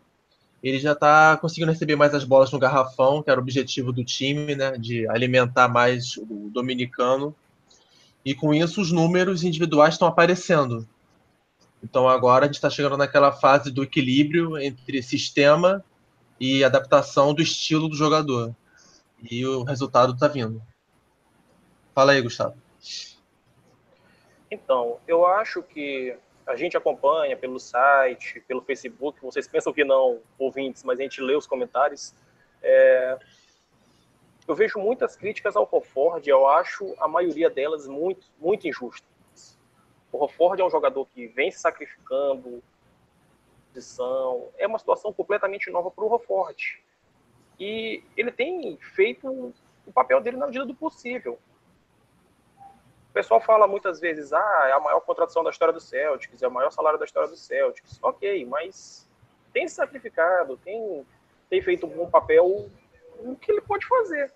ele 0.67 0.79
já 0.79 0.93
está 0.93 1.37
conseguindo 1.37 1.71
receber 1.71 1.95
mais 1.95 2.15
as 2.15 2.23
bolas 2.23 2.51
no 2.51 2.57
garrafão, 2.57 3.21
que 3.21 3.29
era 3.29 3.39
o 3.39 3.43
objetivo 3.43 3.93
do 3.93 4.03
time, 4.03 4.55
né, 4.55 4.71
de 4.79 5.07
alimentar 5.09 5.67
mais 5.67 6.17
o 6.17 6.49
dominicano. 6.51 7.35
E 8.25 8.33
com 8.33 8.51
isso 8.51 8.81
os 8.81 8.91
números 8.91 9.43
individuais 9.43 9.93
estão 9.93 10.07
aparecendo. 10.07 10.87
Então 11.83 12.09
agora 12.09 12.45
a 12.45 12.47
gente 12.47 12.55
está 12.55 12.67
chegando 12.67 12.97
naquela 12.97 13.31
fase 13.31 13.69
do 13.69 13.83
equilíbrio 13.83 14.57
entre 14.57 15.03
sistema 15.03 15.85
e 16.39 16.63
adaptação 16.63 17.31
do 17.31 17.43
estilo 17.43 17.87
do 17.87 17.95
jogador. 17.95 18.55
E 19.29 19.45
o 19.45 19.61
resultado 19.61 20.13
está 20.13 20.27
vindo. 20.27 20.59
Fala 21.93 22.13
aí, 22.13 22.21
Gustavo. 22.23 22.55
Então, 24.49 24.97
eu 25.07 25.27
acho 25.27 25.61
que 25.61 26.17
a 26.45 26.55
gente 26.55 26.77
acompanha 26.77 27.35
pelo 27.35 27.59
site, 27.59 28.39
pelo 28.41 28.61
Facebook, 28.61 29.21
vocês 29.21 29.47
pensam 29.47 29.73
que 29.73 29.83
não, 29.83 30.21
ouvintes, 30.37 30.83
mas 30.83 30.99
a 30.99 31.03
gente 31.03 31.21
lê 31.21 31.35
os 31.35 31.47
comentários. 31.47 32.13
É... 32.61 33.17
Eu 34.47 34.53
vejo 34.53 34.77
muitas 34.77 35.15
críticas 35.15 35.55
ao 35.55 35.67
Ford, 35.81 36.25
eu 36.27 36.47
acho 36.47 36.93
a 36.99 37.07
maioria 37.07 37.49
delas 37.49 37.87
muito, 37.87 38.27
muito 38.39 38.67
injustas. 38.67 39.57
O 40.11 40.23
Hofford 40.23 40.61
é 40.61 40.65
um 40.65 40.69
jogador 40.69 41.07
que 41.07 41.27
vem 41.27 41.51
se 41.51 41.59
sacrificando, 41.59 42.63
posição, 43.73 44.49
é 44.57 44.65
uma 44.65 44.79
situação 44.79 45.11
completamente 45.11 45.69
nova 45.69 45.91
para 45.91 46.05
o 46.05 46.13
Hofford. 46.13 46.81
E 47.59 48.03
ele 48.15 48.31
tem 48.31 48.77
feito 48.77 49.53
o 49.85 49.91
papel 49.91 50.21
dele 50.21 50.37
na 50.37 50.45
medida 50.45 50.65
do 50.65 50.73
possível. 50.73 51.37
O 53.15 53.23
pessoal 53.23 53.39
fala 53.39 53.65
muitas 53.65 54.01
vezes, 54.01 54.33
ah, 54.33 54.63
é 54.65 54.73
a 54.73 54.79
maior 54.81 54.99
contratação 54.99 55.41
da 55.41 55.49
história 55.49 55.73
do 55.73 55.79
Celtics, 55.79 56.43
é 56.43 56.47
o 56.49 56.51
maior 56.51 56.69
salário 56.69 56.99
da 56.99 57.05
história 57.05 57.29
do 57.29 57.37
Celtics. 57.37 57.97
Ok, 58.03 58.45
mas 58.45 59.09
tem 59.53 59.65
se 59.69 59.75
sacrificado, 59.75 60.57
tem, 60.57 61.07
tem 61.49 61.61
feito 61.61 61.85
um 61.85 61.89
bom 61.89 62.09
papel 62.09 62.69
no 63.21 63.37
que 63.37 63.49
ele 63.53 63.61
pode 63.61 63.87
fazer. 63.87 64.33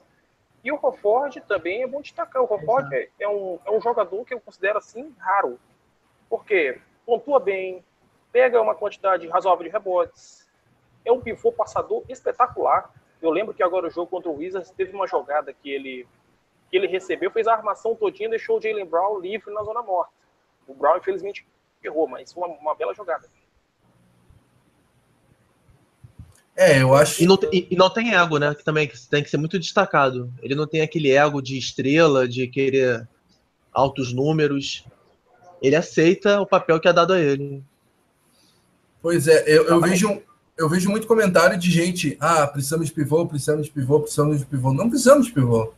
E 0.64 0.72
o 0.72 0.80
Hofford 0.82 1.42
também 1.42 1.84
é 1.84 1.88
bom 1.88 2.00
destacar. 2.00 2.42
O 2.42 2.46
Hofford 2.46 2.96
é, 2.96 3.10
é, 3.20 3.28
um, 3.28 3.60
é 3.66 3.70
um 3.70 3.82
jogador 3.82 4.24
que 4.24 4.34
eu 4.34 4.40
considero 4.40 4.78
assim 4.78 5.14
raro. 5.20 5.60
Porque 6.30 6.80
pontua 7.06 7.38
bem, 7.38 7.84
pega 8.32 8.62
uma 8.62 8.76
quantidade 8.76 9.28
razoável 9.28 9.66
de 9.66 9.72
rebotes, 9.74 10.50
é 11.04 11.12
um 11.12 11.20
pivô 11.20 11.52
passador 11.52 12.06
espetacular. 12.08 12.90
Eu 13.22 13.30
lembro 13.30 13.54
que 13.54 13.62
agora 13.62 13.88
o 13.88 13.92
jogo 13.92 14.10
contra 14.10 14.32
o 14.32 14.38
Wizards 14.38 14.72
teve 14.72 14.94
uma 14.94 15.06
jogada 15.06 15.52
que 15.52 15.70
ele, 15.70 16.08
que 16.70 16.78
ele 16.78 16.88
recebeu, 16.88 17.32
fez 17.32 17.48
a 17.48 17.54
armação 17.54 17.96
todinha 17.96 18.28
e 18.28 18.32
deixou 18.32 18.58
o 18.58 18.62
Jalen 18.62 18.86
Brown 18.86 19.20
livre 19.20 19.54
na 19.54 19.64
zona 19.64 19.82
morta. 19.82 20.12
O 20.68 20.74
Brown, 20.74 20.98
infelizmente, 20.98 21.46
errou, 21.84 22.08
mas 22.08 22.32
foi 22.32 22.48
uma, 22.48 22.56
uma 22.58 22.76
bela 22.76 22.94
jogada. 22.94 23.28
É, 26.56 26.82
eu 26.82 26.94
acho. 26.94 27.24
E 27.24 27.26
não, 27.26 27.38
tem, 27.38 27.68
e 27.72 27.76
não 27.76 27.90
tem 27.90 28.14
ego, 28.14 28.38
né? 28.38 28.54
Que 28.54 28.64
também 28.64 28.92
tem 29.10 29.24
que 29.24 29.30
ser 29.30 29.38
muito 29.38 29.58
destacado. 29.58 30.32
Ele 30.42 30.56
não 30.56 30.68
tem 30.68 30.82
aquele 30.82 31.12
ego 31.12 31.42
de 31.42 31.58
estrela, 31.58 32.28
de 32.28 32.48
querer 32.48 33.08
altos 33.72 34.12
números. 34.14 34.86
Ele 35.62 35.76
aceita 35.76 36.42
o 36.42 36.46
papel 36.46 36.80
que 36.80 36.88
é 36.88 36.94
dado 36.94 37.14
a 37.14 37.20
ele. 37.20 37.64
Pois 39.02 39.28
é, 39.28 39.44
eu, 39.48 39.68
eu 39.68 39.80
vejo 39.80 40.22
eu 40.60 40.68
vejo 40.68 40.90
muito 40.90 41.08
comentário 41.08 41.58
de 41.58 41.72
gente, 41.72 42.18
ah, 42.20 42.46
precisamos 42.46 42.88
de 42.88 42.94
pivô, 42.94 43.26
precisamos 43.26 43.68
de 43.68 43.72
pivô, 43.72 44.02
precisamos 44.02 44.40
de 44.40 44.46
pivô. 44.46 44.74
Não 44.74 44.90
precisamos 44.90 45.28
de 45.28 45.32
pivô. 45.32 45.72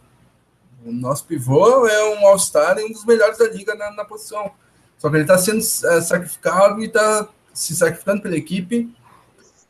O 0.85 0.91
nosso 0.91 1.25
pivô 1.25 1.87
é 1.87 2.15
um 2.15 2.27
All-Star 2.27 2.77
e 2.77 2.83
um 2.83 2.91
dos 2.91 3.05
melhores 3.05 3.37
da 3.37 3.47
liga 3.49 3.75
na, 3.75 3.91
na 3.91 4.05
posição. 4.05 4.51
Só 4.97 5.09
que 5.09 5.15
ele 5.15 5.23
está 5.23 5.37
sendo 5.37 5.59
é, 5.59 6.01
sacrificado 6.01 6.81
e 6.81 6.85
está 6.85 7.27
se 7.53 7.75
sacrificando 7.75 8.21
pela 8.21 8.37
equipe 8.37 8.89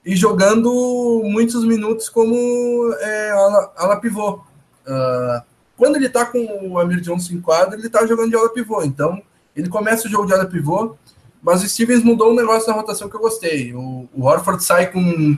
e 0.05 0.15
jogando 0.15 1.21
muitos 1.23 1.63
minutos 1.65 2.09
como 2.09 2.93
é, 2.99 3.31
ala, 3.31 3.73
ala 3.75 3.99
pivô. 3.99 4.41
Uh, 4.85 5.43
quando 5.77 5.95
ele 5.95 6.07
está 6.07 6.25
com 6.25 6.69
o 6.69 6.79
Amir 6.79 7.01
Johnson 7.01 7.33
em 7.33 7.41
quadra, 7.41 7.75
ele 7.77 7.87
está 7.87 8.05
jogando 8.05 8.29
de 8.29 8.35
ala 8.35 8.49
pivô. 8.49 8.83
Então, 8.83 9.21
ele 9.55 9.69
começa 9.69 10.07
o 10.07 10.11
jogo 10.11 10.25
de 10.25 10.33
ala 10.33 10.45
pivô 10.45 10.95
mas 11.41 11.63
o 11.63 11.67
Stevens 11.67 12.03
mudou 12.03 12.31
um 12.31 12.35
negócio 12.35 12.69
na 12.69 12.75
rotação 12.75 13.09
que 13.09 13.15
eu 13.15 13.19
gostei. 13.19 13.73
O, 13.73 14.07
o 14.13 14.25
Horford 14.25 14.63
sai 14.63 14.91
com. 14.91 15.37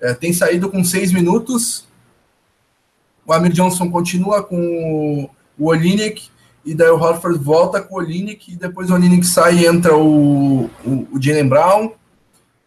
É, 0.00 0.12
tem 0.12 0.32
saído 0.32 0.70
com 0.70 0.84
seis 0.84 1.10
minutos. 1.10 1.87
O 3.28 3.32
Amir 3.34 3.52
Johnson 3.52 3.90
continua 3.90 4.42
com 4.42 4.56
o, 4.56 5.30
o 5.58 5.68
Olinik. 5.68 6.30
E 6.64 6.74
daí 6.74 6.88
o 6.88 6.96
Horford 6.98 7.38
volta 7.38 7.80
com 7.80 7.96
o 7.96 7.98
Olinik. 7.98 8.52
E 8.52 8.56
depois 8.56 8.90
o 8.90 8.94
Olinik 8.94 9.26
sai 9.26 9.58
e 9.58 9.66
entra 9.66 9.94
o, 9.94 10.64
o, 10.84 11.08
o 11.12 11.22
Jalen 11.22 11.48
Brown. 11.48 11.86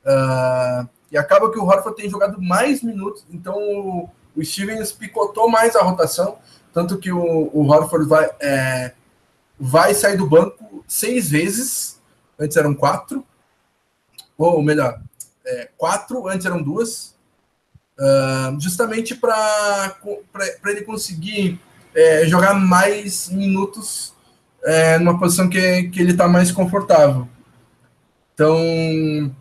Uh, 0.05 0.87
e 1.11 1.17
acaba 1.17 1.51
que 1.51 1.59
o 1.59 1.65
Horford 1.65 1.97
tem 1.97 2.09
jogado 2.09 2.39
mais 2.39 2.83
minutos. 2.83 3.25
Então 3.31 3.55
o, 3.57 4.09
o 4.35 4.45
Stevens 4.45 4.91
picotou 4.91 5.49
mais 5.49 5.75
a 5.75 5.81
rotação. 5.81 6.37
Tanto 6.71 6.97
que 6.97 7.11
o, 7.11 7.49
o 7.51 7.67
Horford 7.67 8.07
vai, 8.07 8.29
é, 8.39 8.93
vai 9.59 9.93
sair 9.93 10.15
do 10.15 10.25
banco 10.25 10.85
seis 10.87 11.29
vezes 11.29 11.99
antes 12.41 12.57
eram 12.57 12.73
quatro, 12.73 13.23
ou 14.35 14.63
melhor, 14.63 14.99
é, 15.45 15.69
quatro, 15.77 16.27
antes 16.27 16.45
eram 16.45 16.61
duas, 16.61 17.10
uh, 18.01 18.59
justamente 18.59 19.15
para 19.15 19.95
ele 20.65 20.81
conseguir 20.81 21.59
é, 21.93 22.25
jogar 22.25 22.55
mais 22.55 23.29
minutos 23.29 24.13
é, 24.63 24.97
numa 24.97 25.19
posição 25.19 25.47
que, 25.47 25.83
que 25.89 26.01
ele 26.01 26.11
está 26.11 26.27
mais 26.27 26.51
confortável. 26.51 27.27
Então, 28.33 29.35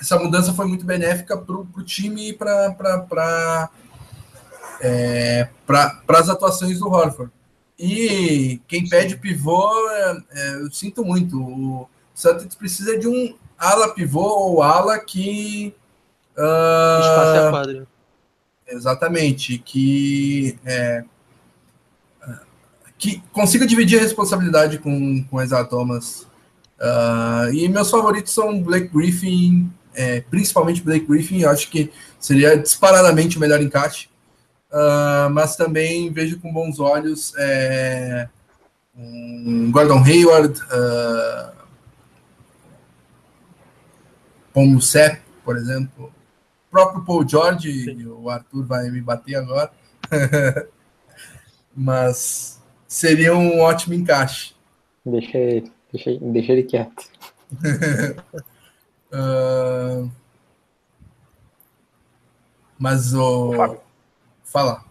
essa 0.00 0.18
mudança 0.18 0.54
foi 0.54 0.66
muito 0.66 0.86
benéfica 0.86 1.36
para 1.36 1.54
o 1.54 1.82
time 1.84 2.30
e 2.30 2.32
para 2.32 3.70
é, 4.80 5.48
as 6.08 6.28
atuações 6.28 6.78
do 6.78 6.88
Horford. 6.88 7.30
E 7.78 8.60
quem 8.68 8.88
pede 8.88 9.16
pivô, 9.16 9.90
é, 9.90 10.22
é, 10.32 10.54
eu 10.56 10.70
sinto 10.70 11.04
muito. 11.04 11.40
O 11.40 11.88
Celtics 12.14 12.54
precisa 12.54 12.98
de 12.98 13.08
um 13.08 13.34
ala 13.58 13.94
pivô 13.94 14.20
ou 14.20 14.62
ala 14.62 14.98
que. 14.98 15.74
Uh, 16.40 17.00
Espaço 17.00 17.46
a 17.46 17.50
quadra. 17.50 17.86
Exatamente. 18.66 19.58
Que. 19.58 20.58
É, 20.64 21.04
que 22.98 23.22
consiga 23.32 23.66
dividir 23.66 23.98
a 23.98 24.02
responsabilidade 24.02 24.78
com, 24.78 25.24
com 25.24 25.42
Isaiah 25.42 25.64
Thomas. 25.64 26.28
Uh, 26.78 27.52
e 27.52 27.68
meus 27.68 27.90
favoritos 27.90 28.32
são 28.32 28.62
Blake 28.62 28.88
Griffin, 28.88 29.72
é, 29.94 30.20
principalmente 30.20 30.82
Blake 30.82 31.06
Griffin. 31.06 31.40
Eu 31.40 31.50
acho 31.50 31.70
que 31.70 31.90
seria 32.18 32.56
disparadamente 32.58 33.38
o 33.38 33.40
melhor 33.40 33.60
encaixe. 33.62 34.08
Uh, 34.70 35.28
mas 35.32 35.56
também 35.56 36.12
vejo 36.12 36.38
com 36.38 36.52
bons 36.52 36.78
olhos 36.78 37.32
é, 37.36 38.28
um 38.96 39.70
Gordon 39.72 39.98
Hayward, 40.04 40.60
uh, 44.54 44.80
Sepp, 44.80 45.20
por 45.44 45.56
exemplo, 45.56 46.12
próprio 46.70 47.04
Paul 47.04 47.28
George, 47.28 47.84
Sim. 47.84 48.06
o 48.06 48.30
Arthur 48.30 48.64
vai 48.64 48.88
me 48.90 49.00
bater 49.00 49.34
agora, 49.36 49.72
mas 51.74 52.62
seria 52.86 53.34
um 53.34 53.60
ótimo 53.60 53.94
encaixe. 53.94 54.54
Deixa 55.04 55.36
ele, 55.36 55.72
deixa, 55.92 56.18
deixa 56.20 56.52
ele 56.52 56.62
quieto. 56.62 57.10
uh, 59.12 60.10
mas 62.78 63.12
o. 63.14 63.78
Fala. 64.44 64.84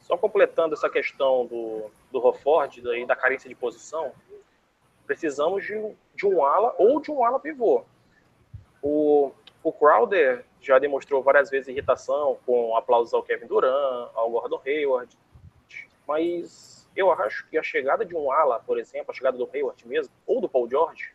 Só 0.00 0.16
completando 0.16 0.74
essa 0.74 0.88
questão 0.88 1.46
do, 1.46 1.90
do 2.12 2.24
Hofford 2.24 2.80
e 2.80 3.06
da 3.06 3.16
carência 3.16 3.48
de 3.48 3.54
posição, 3.54 4.12
precisamos 5.06 5.64
de, 5.64 5.74
de 6.14 6.26
um 6.26 6.44
ala 6.44 6.74
ou 6.78 7.00
de 7.00 7.10
um 7.10 7.24
ala 7.24 7.40
pivô. 7.40 7.84
O, 8.80 9.32
o 9.66 9.72
Crowder 9.72 10.44
já 10.60 10.78
demonstrou 10.78 11.24
várias 11.24 11.50
vezes 11.50 11.66
irritação 11.66 12.38
com 12.46 12.76
aplausos 12.76 13.12
ao 13.12 13.20
Kevin 13.20 13.48
Durant, 13.48 14.12
ao 14.14 14.30
Gordon 14.30 14.62
Hayward, 14.64 15.18
mas 16.06 16.88
eu 16.94 17.10
acho 17.10 17.44
que 17.48 17.58
a 17.58 17.62
chegada 17.64 18.04
de 18.04 18.14
um 18.14 18.30
ala, 18.30 18.60
por 18.60 18.78
exemplo, 18.78 19.10
a 19.10 19.12
chegada 19.12 19.36
do 19.36 19.50
Hayward 19.52 19.84
mesmo, 19.88 20.14
ou 20.24 20.40
do 20.40 20.48
Paul 20.48 20.70
George, 20.70 21.12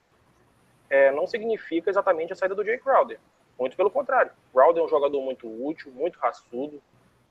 é, 0.90 1.14
não 1.14 1.26
significa 1.26 1.90
exatamente 1.90 2.34
a 2.34 2.36
saída 2.36 2.54
do 2.54 2.66
Jay 2.66 2.78
Crowder. 2.78 3.22
Muito 3.58 3.78
pelo 3.78 3.90
contrário. 3.90 4.34
Crowder 4.52 4.84
é 4.84 4.86
um 4.86 4.90
jogador 4.90 5.22
muito 5.22 5.48
útil, 5.66 5.90
muito 5.94 6.20
raçudo. 6.20 6.84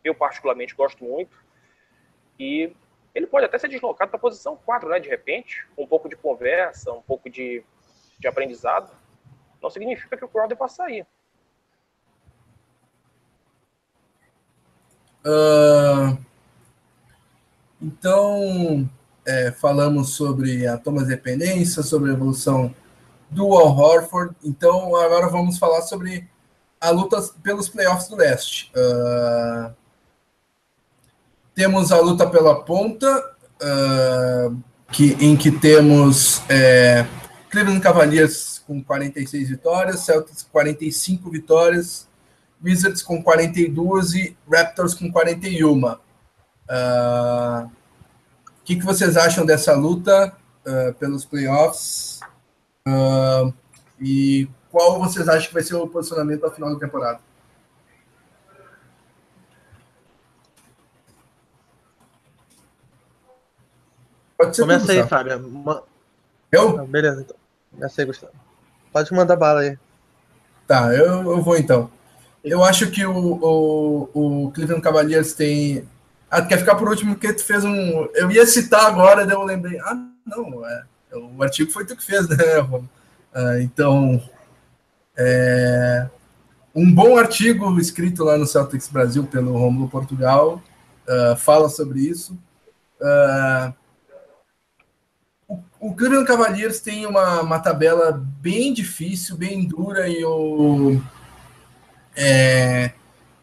Eu, 0.03 0.15
particularmente, 0.15 0.75
gosto 0.75 1.05
muito. 1.05 1.37
E 2.39 2.75
ele 3.15 3.27
pode 3.27 3.45
até 3.45 3.59
ser 3.59 3.69
deslocado 3.69 4.11
para 4.11 4.17
a 4.17 4.21
posição 4.23 4.57
4, 4.57 4.89
né, 4.89 4.99
de 4.99 5.11
repente, 5.11 5.67
um 5.77 5.87
pouco 5.87 6.09
de 6.09 6.17
conversa, 6.17 6.91
um 6.93 7.03
pouco 7.03 7.29
de, 7.29 7.63
de 8.19 8.27
aprendizado. 8.27 8.91
Não 9.63 9.71
significa 9.71 10.17
que 10.17 10.25
o 10.25 10.29
Crowder 10.29 10.57
vai 10.57 10.69
sair. 10.69 11.07
Uh, 15.25 16.19
então, 17.81 18.89
é, 19.27 19.53
falamos 19.53 20.15
sobre 20.15 20.67
a 20.67 20.79
toma 20.79 21.03
de 21.03 21.09
dependência, 21.09 21.83
sobre 21.83 22.11
a 22.11 22.15
evolução 22.15 22.75
do 23.31 23.55
Al 23.55 23.77
Horford. 23.77 24.35
Então, 24.43 24.97
agora 24.97 25.29
vamos 25.29 25.59
falar 25.59 25.83
sobre 25.83 26.29
a 26.81 26.91
luta 26.91 27.23
pelos 27.43 27.69
playoffs 27.69 28.09
do 28.09 28.17
leste. 28.17 28.73
Uh, 28.75 29.73
temos 31.55 31.93
a 31.93 32.01
luta 32.01 32.27
pela 32.27 32.63
ponta, 32.65 33.35
uh, 33.63 34.57
que, 34.91 35.13
em 35.21 35.37
que 35.37 35.51
temos 35.51 36.43
é, 36.49 37.07
Cleveland 37.51 37.81
Cavaliers 37.81 38.60
com 38.71 38.81
46 38.81 39.49
vitórias, 39.49 40.01
Celtics 40.01 40.45
45 40.45 41.29
vitórias, 41.29 42.09
Wizards 42.63 43.03
com 43.03 43.21
42 43.21 44.15
e 44.15 44.37
Raptors 44.49 44.95
com 44.95 45.11
41. 45.11 45.85
O 45.85 45.93
uh, 45.93 47.71
que, 48.65 48.77
que 48.77 48.85
vocês 48.85 49.17
acham 49.17 49.45
dessa 49.45 49.75
luta 49.75 50.33
uh, 50.65 50.95
pelos 50.95 51.25
playoffs? 51.25 52.21
Uh, 52.87 53.53
e 54.01 54.49
qual 54.71 55.01
vocês 55.01 55.29
acham 55.29 55.49
que 55.49 55.55
vai 55.55 55.65
ser 55.65 55.75
o 55.75 55.89
posicionamento 55.89 56.45
ao 56.45 56.53
final 56.53 56.73
da 56.73 56.79
temporada? 56.79 57.19
Pode 64.39 64.55
ser 64.55 64.63
Começa 64.63 64.93
aí, 64.93 65.05
Fábio. 65.09 65.85
Eu? 66.53 66.79
Ah, 66.79 66.85
beleza, 66.85 67.23
então. 67.23 67.37
Começa 67.73 68.01
aí, 68.01 68.07
Gustavo. 68.07 68.50
Pode 68.93 69.13
mandar 69.13 69.37
bala 69.37 69.61
aí. 69.61 69.79
Tá, 70.67 70.95
eu, 70.95 71.31
eu 71.31 71.43
vou 71.43 71.57
então. 71.57 71.91
Eu 72.43 72.65
acho 72.65 72.91
que 72.91 73.05
o, 73.05 73.13
o, 73.13 74.11
o 74.47 74.51
Cleveland 74.53 74.83
Cavaliers 74.83 75.35
tem. 75.35 75.87
Ah, 76.31 76.43
quer 76.43 76.59
ficar 76.59 76.77
por 76.77 76.89
último 76.89 77.15
porque 77.15 77.33
tu 77.33 77.45
fez 77.45 77.65
um. 77.65 78.09
Eu 78.15 78.31
ia 78.31 78.47
citar 78.47 78.87
agora, 78.87 79.27
daí 79.27 79.37
eu 79.37 79.43
lembrei. 79.43 79.79
Ah, 79.81 79.97
não, 80.27 80.67
é. 80.67 80.85
O 81.13 81.43
artigo 81.43 81.73
foi 81.73 81.85
tu 81.85 81.97
que 81.97 82.05
fez, 82.05 82.29
né, 82.31 82.37
ah, 83.35 83.61
Então. 83.61 84.23
É, 85.23 86.09
um 86.75 86.93
bom 86.93 87.19
artigo 87.19 87.79
escrito 87.79 88.25
lá 88.25 88.39
no 88.39 88.47
Celtics 88.47 88.89
Brasil 88.89 89.25
pelo 89.25 89.59
Romulo 89.59 89.89
Portugal 89.89 90.63
uh, 91.07 91.37
fala 91.37 91.69
sobre 91.69 92.01
isso. 92.01 92.39
Uh, 93.01 93.75
o 95.81 95.95
Cleveland 95.95 96.27
Cavaliers 96.27 96.79
tem 96.81 97.07
uma, 97.07 97.41
uma 97.41 97.59
tabela 97.59 98.13
bem 98.13 98.73
difícil, 98.73 99.37
bem 99.37 99.67
dura, 99.67 100.09
e 100.09 100.23
o 100.25 101.01
é, 102.15 102.93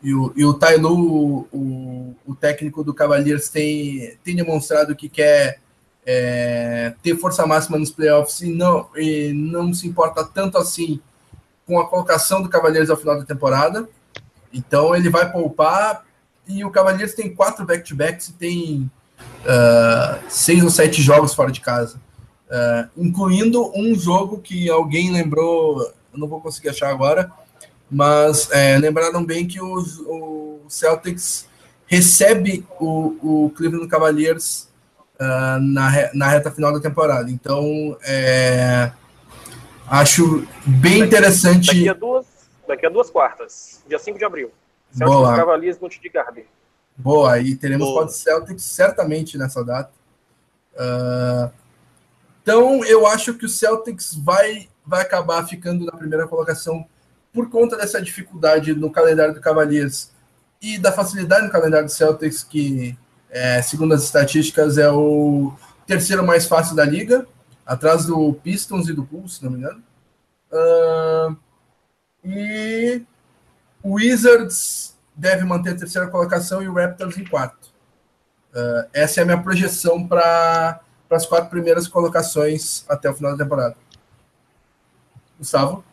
e 0.03 0.13
o, 0.13 0.31
e 0.35 0.45
o 0.45 0.53
Tailu, 0.53 1.47
o, 1.51 2.15
o 2.25 2.35
técnico 2.35 2.83
do 2.83 2.93
Cavaliers, 2.93 3.49
tem, 3.49 4.17
tem 4.23 4.35
demonstrado 4.35 4.95
que 4.95 5.09
quer 5.09 5.59
é, 6.05 6.93
ter 7.01 7.17
força 7.17 7.45
máxima 7.45 7.79
nos 7.79 7.89
playoffs 7.89 8.41
e 8.41 8.53
não, 8.53 8.87
e 8.95 9.33
não 9.33 9.73
se 9.73 9.87
importa 9.87 10.23
tanto 10.23 10.57
assim 10.57 11.01
com 11.65 11.79
a 11.79 11.87
colocação 11.87 12.41
do 12.41 12.49
Cavaliers 12.49 12.89
ao 12.89 12.97
final 12.97 13.17
da 13.17 13.25
temporada. 13.25 13.89
Então 14.53 14.95
ele 14.95 15.09
vai 15.09 15.29
poupar 15.31 16.05
e 16.47 16.63
o 16.63 16.71
Cavaliers 16.71 17.13
tem 17.13 17.33
quatro 17.33 17.65
back-to-backs 17.65 18.29
e 18.29 18.33
tem 18.33 18.91
uh, 19.41 20.23
seis 20.29 20.63
ou 20.63 20.69
sete 20.69 21.01
jogos 21.01 21.33
fora 21.33 21.51
de 21.51 21.59
casa, 21.59 21.99
uh, 22.49 22.89
incluindo 22.97 23.71
um 23.75 23.95
jogo 23.95 24.39
que 24.39 24.69
alguém 24.69 25.11
lembrou, 25.11 25.81
eu 25.81 26.19
não 26.19 26.27
vou 26.27 26.41
conseguir 26.41 26.69
achar 26.69 26.89
agora, 26.89 27.31
mas 27.89 28.51
é, 28.51 28.77
lembraram 28.77 29.23
bem 29.23 29.47
que 29.47 29.61
o, 29.61 29.77
o 29.77 30.61
Celtics 30.67 31.47
recebe 31.85 32.65
o, 32.79 33.45
o 33.45 33.49
Cleveland 33.51 33.87
Cavaliers 33.87 34.67
uh, 35.15 35.59
na, 35.61 36.13
na 36.13 36.27
reta 36.27 36.51
final 36.51 36.73
da 36.73 36.79
temporada. 36.79 37.31
Então, 37.31 37.97
é, 38.03 38.91
acho 39.87 40.45
bem 40.65 40.99
daqui, 40.99 41.05
interessante. 41.05 41.67
Daqui 41.67 41.89
a, 41.89 41.93
duas, 41.93 42.25
daqui 42.67 42.85
a 42.85 42.89
duas 42.89 43.09
quartas, 43.09 43.81
dia 43.87 43.99
5 43.99 44.17
de 44.17 44.25
abril. 44.25 44.51
Celtics 44.91 45.17
Boa. 45.17 45.35
Cavaliers 45.35 45.79
no 45.79 45.89
de 45.89 46.09
Garden. 46.09 46.45
Boa, 46.95 47.33
aí 47.33 47.55
teremos 47.55 47.87
Boa. 47.87 48.07
Celtics 48.07 48.63
certamente 48.63 49.37
nessa 49.37 49.63
data. 49.63 49.91
Uh, 50.73 51.51
então, 52.47 52.81
eu 52.85 53.05
acho 53.05 53.33
que 53.33 53.45
o 53.45 53.49
Celtics 53.49 54.15
vai, 54.15 54.69
vai 54.85 55.01
acabar 55.01 55.45
ficando 55.45 55.83
na 55.83 55.91
primeira 55.91 56.25
colocação 56.25 56.87
por 57.33 57.49
conta 57.49 57.75
dessa 57.75 58.01
dificuldade 58.01 58.73
no 58.73 58.89
calendário 58.89 59.33
do 59.33 59.41
Cavaliers 59.41 60.13
e 60.61 60.77
da 60.77 60.93
facilidade 60.93 61.45
no 61.45 61.51
calendário 61.51 61.87
do 61.87 61.91
Celtics, 61.91 62.45
que, 62.45 62.97
é, 63.29 63.61
segundo 63.61 63.93
as 63.93 64.05
estatísticas, 64.05 64.77
é 64.77 64.89
o 64.89 65.53
terceiro 65.85 66.25
mais 66.25 66.47
fácil 66.47 66.73
da 66.73 66.85
liga, 66.85 67.27
atrás 67.65 68.05
do 68.05 68.33
Pistons 68.35 68.87
e 68.87 68.93
do 68.93 69.03
Bulls, 69.03 69.35
se 69.35 69.43
não 69.43 69.51
me 69.51 69.57
engano. 69.57 69.83
Uh, 70.49 71.37
e 72.23 73.03
o 73.83 73.95
Wizards 73.95 74.97
deve 75.13 75.43
manter 75.43 75.71
a 75.71 75.77
terceira 75.77 76.07
colocação 76.07 76.63
e 76.63 76.69
o 76.69 76.73
Raptors 76.73 77.17
em 77.17 77.25
quarto. 77.25 77.67
Uh, 78.53 78.87
essa 78.93 79.19
é 79.19 79.23
a 79.23 79.25
minha 79.25 79.43
projeção 79.43 80.07
para 80.07 80.79
as 81.09 81.25
quatro 81.25 81.49
primeiras 81.49 81.87
colocações 81.87 82.85
até 82.89 83.09
o 83.09 83.13
final 83.13 83.31
da 83.35 83.43
temporada. 83.43 83.75
Gustavo? 85.37 85.83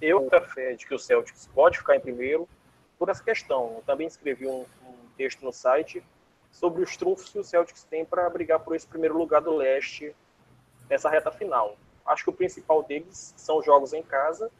eu 0.00 0.28
tenho 0.30 0.42
fé 0.42 0.74
de 0.74 0.86
que 0.86 0.94
o 0.94 0.98
Celtics 0.98 1.48
pode 1.52 1.78
ficar 1.78 1.96
em 1.96 2.00
primeiro 2.00 2.48
por 2.98 3.08
essa 3.08 3.22
questão. 3.22 3.74
Eu 3.76 3.82
também 3.82 4.06
escrevi 4.06 4.46
um, 4.46 4.64
um 4.86 4.94
texto 5.16 5.44
no 5.44 5.52
site 5.52 6.02
sobre 6.50 6.82
os 6.82 6.96
trunfos 6.96 7.28
que 7.28 7.38
o 7.38 7.44
Celtics 7.44 7.84
tem 7.84 8.04
para 8.04 8.28
brigar 8.30 8.60
por 8.60 8.76
esse 8.76 8.86
primeiro 8.86 9.18
lugar 9.18 9.42
do 9.42 9.54
leste 9.56 10.14
nessa 10.88 11.10
reta 11.10 11.30
final. 11.30 11.76
Acho 12.04 12.24
que 12.24 12.30
o 12.30 12.32
principal 12.32 12.82
deles 12.82 13.34
são 13.36 13.62
jogos 13.62 13.92
em 13.92 14.02
casa 14.02 14.50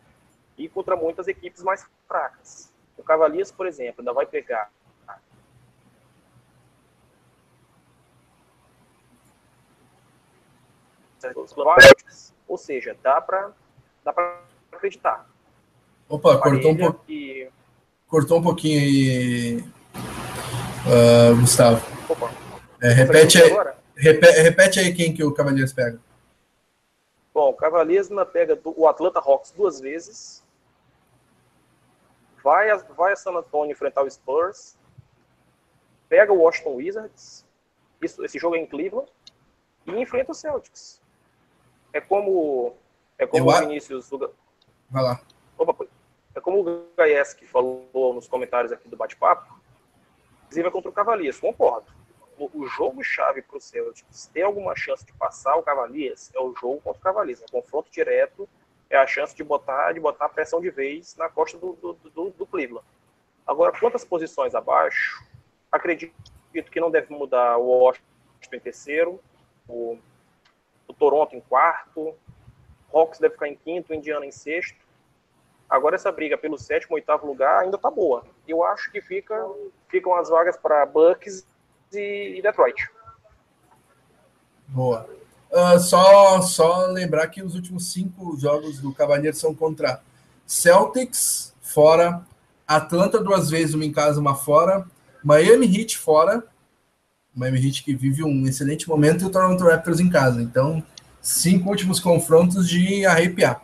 e 0.59 0.69
contra 0.69 0.97
muitas 0.97 1.29
equipes 1.29 1.63
mais 1.63 1.87
fracas. 2.09 2.73
O 2.97 3.03
Cavaliers, 3.03 3.53
por 3.53 3.67
exemplo, 3.67 4.01
ainda 4.01 4.13
vai 4.13 4.27
pegar 4.27 4.71
ou 12.49 12.57
seja, 12.57 12.97
dá 13.03 13.21
para 13.21 13.53
dá 14.05 14.13
para 14.13 14.41
acreditar. 14.73 15.29
Opa, 16.09 16.39
cortou 16.39 16.71
um, 16.71 16.77
po... 16.77 17.01
e... 17.09 17.49
cortou 18.07 18.39
um 18.39 18.43
pouquinho 18.43 18.81
aí, 18.81 19.65
uh, 20.87 21.37
Gustavo. 21.41 21.85
Opa. 22.09 22.31
É, 22.81 22.93
repete, 22.93 23.43
aí, 23.43 23.51
repete, 23.97 24.41
repete, 24.41 24.81
aí 24.81 24.95
quem 24.95 25.13
que 25.13 25.25
o 25.25 25.33
Cavaliers 25.33 25.73
pega. 25.73 25.99
Bom, 27.35 27.51
o 27.51 27.55
Cavaliers 27.55 28.09
pega 28.33 28.59
o 28.65 28.87
Atlanta 28.87 29.19
Hawks 29.19 29.51
duas 29.51 29.81
vezes. 29.81 30.45
Vai 32.43 32.71
a, 32.71 32.77
vai 32.77 33.13
a 33.13 33.17
San 33.17 33.33
Antonio 33.33 33.73
enfrentar 33.73 34.03
o 34.03 34.11
Spurs. 34.11 34.79
Pega 36.09 36.33
o 36.33 36.39
Washington 36.39 36.77
Wizards. 36.77 37.45
Isso, 38.01 38.25
esse 38.25 38.39
jogo 38.39 38.57
é 38.57 38.61
em 38.61 38.67
Cleveland. 38.67 39.11
E 39.87 39.91
enfrenta 39.91 40.33
o 40.33 40.35
Celtics. 40.35 41.01
É 41.97 42.01
como, 42.03 42.75
é 43.17 43.27
como 43.27 43.51
o 43.51 43.61
Vinícius. 43.61 44.11
Vai 44.91 45.03
lá. 45.03 45.21
Opa, 45.57 45.87
é 46.35 46.41
como 46.43 46.61
o 46.61 46.87
Gaieski 46.95 47.47
falou 47.47 48.13
nos 48.15 48.29
comentários 48.29 48.71
aqui 48.71 48.87
do 48.87 48.99
bate-papo, 48.99 49.59
inclusive 50.43 50.69
é 50.69 50.71
contra 50.71 50.91
o 50.91 50.93
Cavaliers, 50.93 51.41
concordo. 51.41 51.91
O, 52.39 52.67
jogo-chave 52.67 53.41
para 53.41 53.57
o 53.57 53.61
Celtics 53.61 54.27
ter 54.27 54.43
alguma 54.43 54.77
chance 54.77 55.07
de 55.07 55.13
passar 55.15 55.57
o 55.57 55.63
Cavaliers 55.63 56.31
é 56.35 56.39
o 56.39 56.55
jogo 56.55 56.83
contra 56.83 57.01
o 57.01 57.03
Cavaliers. 57.03 57.41
É 57.41 57.47
confronto 57.51 57.91
direto, 57.91 58.47
é 58.91 58.99
a 58.99 59.07
chance 59.07 59.35
de 59.35 59.43
botar, 59.43 59.93
de 59.93 60.01
botar 60.01 60.27
a 60.27 60.29
pressão 60.29 60.61
de 60.61 60.69
vez 60.69 61.17
na 61.17 61.31
costa 61.31 61.57
do, 61.57 61.73
do, 61.73 61.95
do, 61.95 62.31
do 62.31 62.47
Cleveland. 62.47 62.87
Agora, 63.47 63.73
quantas 63.81 64.05
posições 64.05 64.55
abaixo, 64.55 65.25
acredito 65.73 66.13
que 66.71 66.79
não 66.79 66.91
deve 66.91 67.11
mudar 67.11 67.57
o 67.57 67.69
Washington 67.69 68.05
em 68.53 68.61
terceiro, 68.61 69.19
o, 69.67 69.99
o 70.89 70.95
Toronto 70.95 71.35
em 71.35 71.41
quarto, 71.41 72.15
Hawks 72.93 73.19
deve 73.19 73.35
ficar 73.35 73.49
em 73.49 73.57
quinto, 73.57 73.95
Indiana 73.95 74.25
em 74.25 74.31
sexto. 74.31 74.79
Agora 75.69 75.97
essa 75.97 76.13
briga 76.13 76.39
pelo 76.39 76.57
sétimo, 76.57 76.95
oitavo 76.95 77.27
lugar 77.27 77.63
ainda 77.63 77.77
tá 77.77 77.91
boa. 77.91 78.25
eu 78.47 78.63
acho 78.63 78.91
que 78.91 79.01
fica, 79.01 79.35
ficam 79.89 80.15
as 80.15 80.29
vagas 80.29 80.57
para 80.57 80.87
Bucks 80.87 81.45
e, 81.93 82.37
e 82.39 82.43
Detroit. 82.43 82.89
Boa. 84.69 85.09
Uh, 85.51 85.79
só, 85.79 86.41
só 86.43 86.87
lembrar 86.87 87.29
que 87.29 87.43
os 87.43 87.55
últimos 87.55 87.93
cinco 87.93 88.37
jogos 88.37 88.81
do 88.81 88.93
Cavaliers 88.93 89.39
são 89.39 89.55
contra 89.55 90.01
Celtics, 90.47 91.55
fora, 91.61 92.25
Atlanta 92.67 93.23
duas 93.23 93.51
vezes, 93.51 93.75
uma 93.75 93.85
em 93.85 93.93
casa, 93.93 94.21
uma 94.21 94.35
fora, 94.35 94.87
Miami 95.23 95.67
Heat 95.67 95.99
fora, 95.99 96.45
Miami 97.37 97.67
Heat 97.67 97.85
que 97.85 97.95
vive 97.95 98.25
um 98.25 98.47
excelente 98.47 98.89
momento, 98.89 99.23
e 99.23 99.27
o 99.27 99.31
Toronto 99.31 99.63
Raptors 99.63 100.01
em 100.01 100.09
casa. 100.09 100.43
Então, 100.43 100.83
cinco 101.21 101.69
últimos 101.69 102.01
confrontos 102.01 102.67
de 102.67 103.05
arrepiar. 103.05 103.63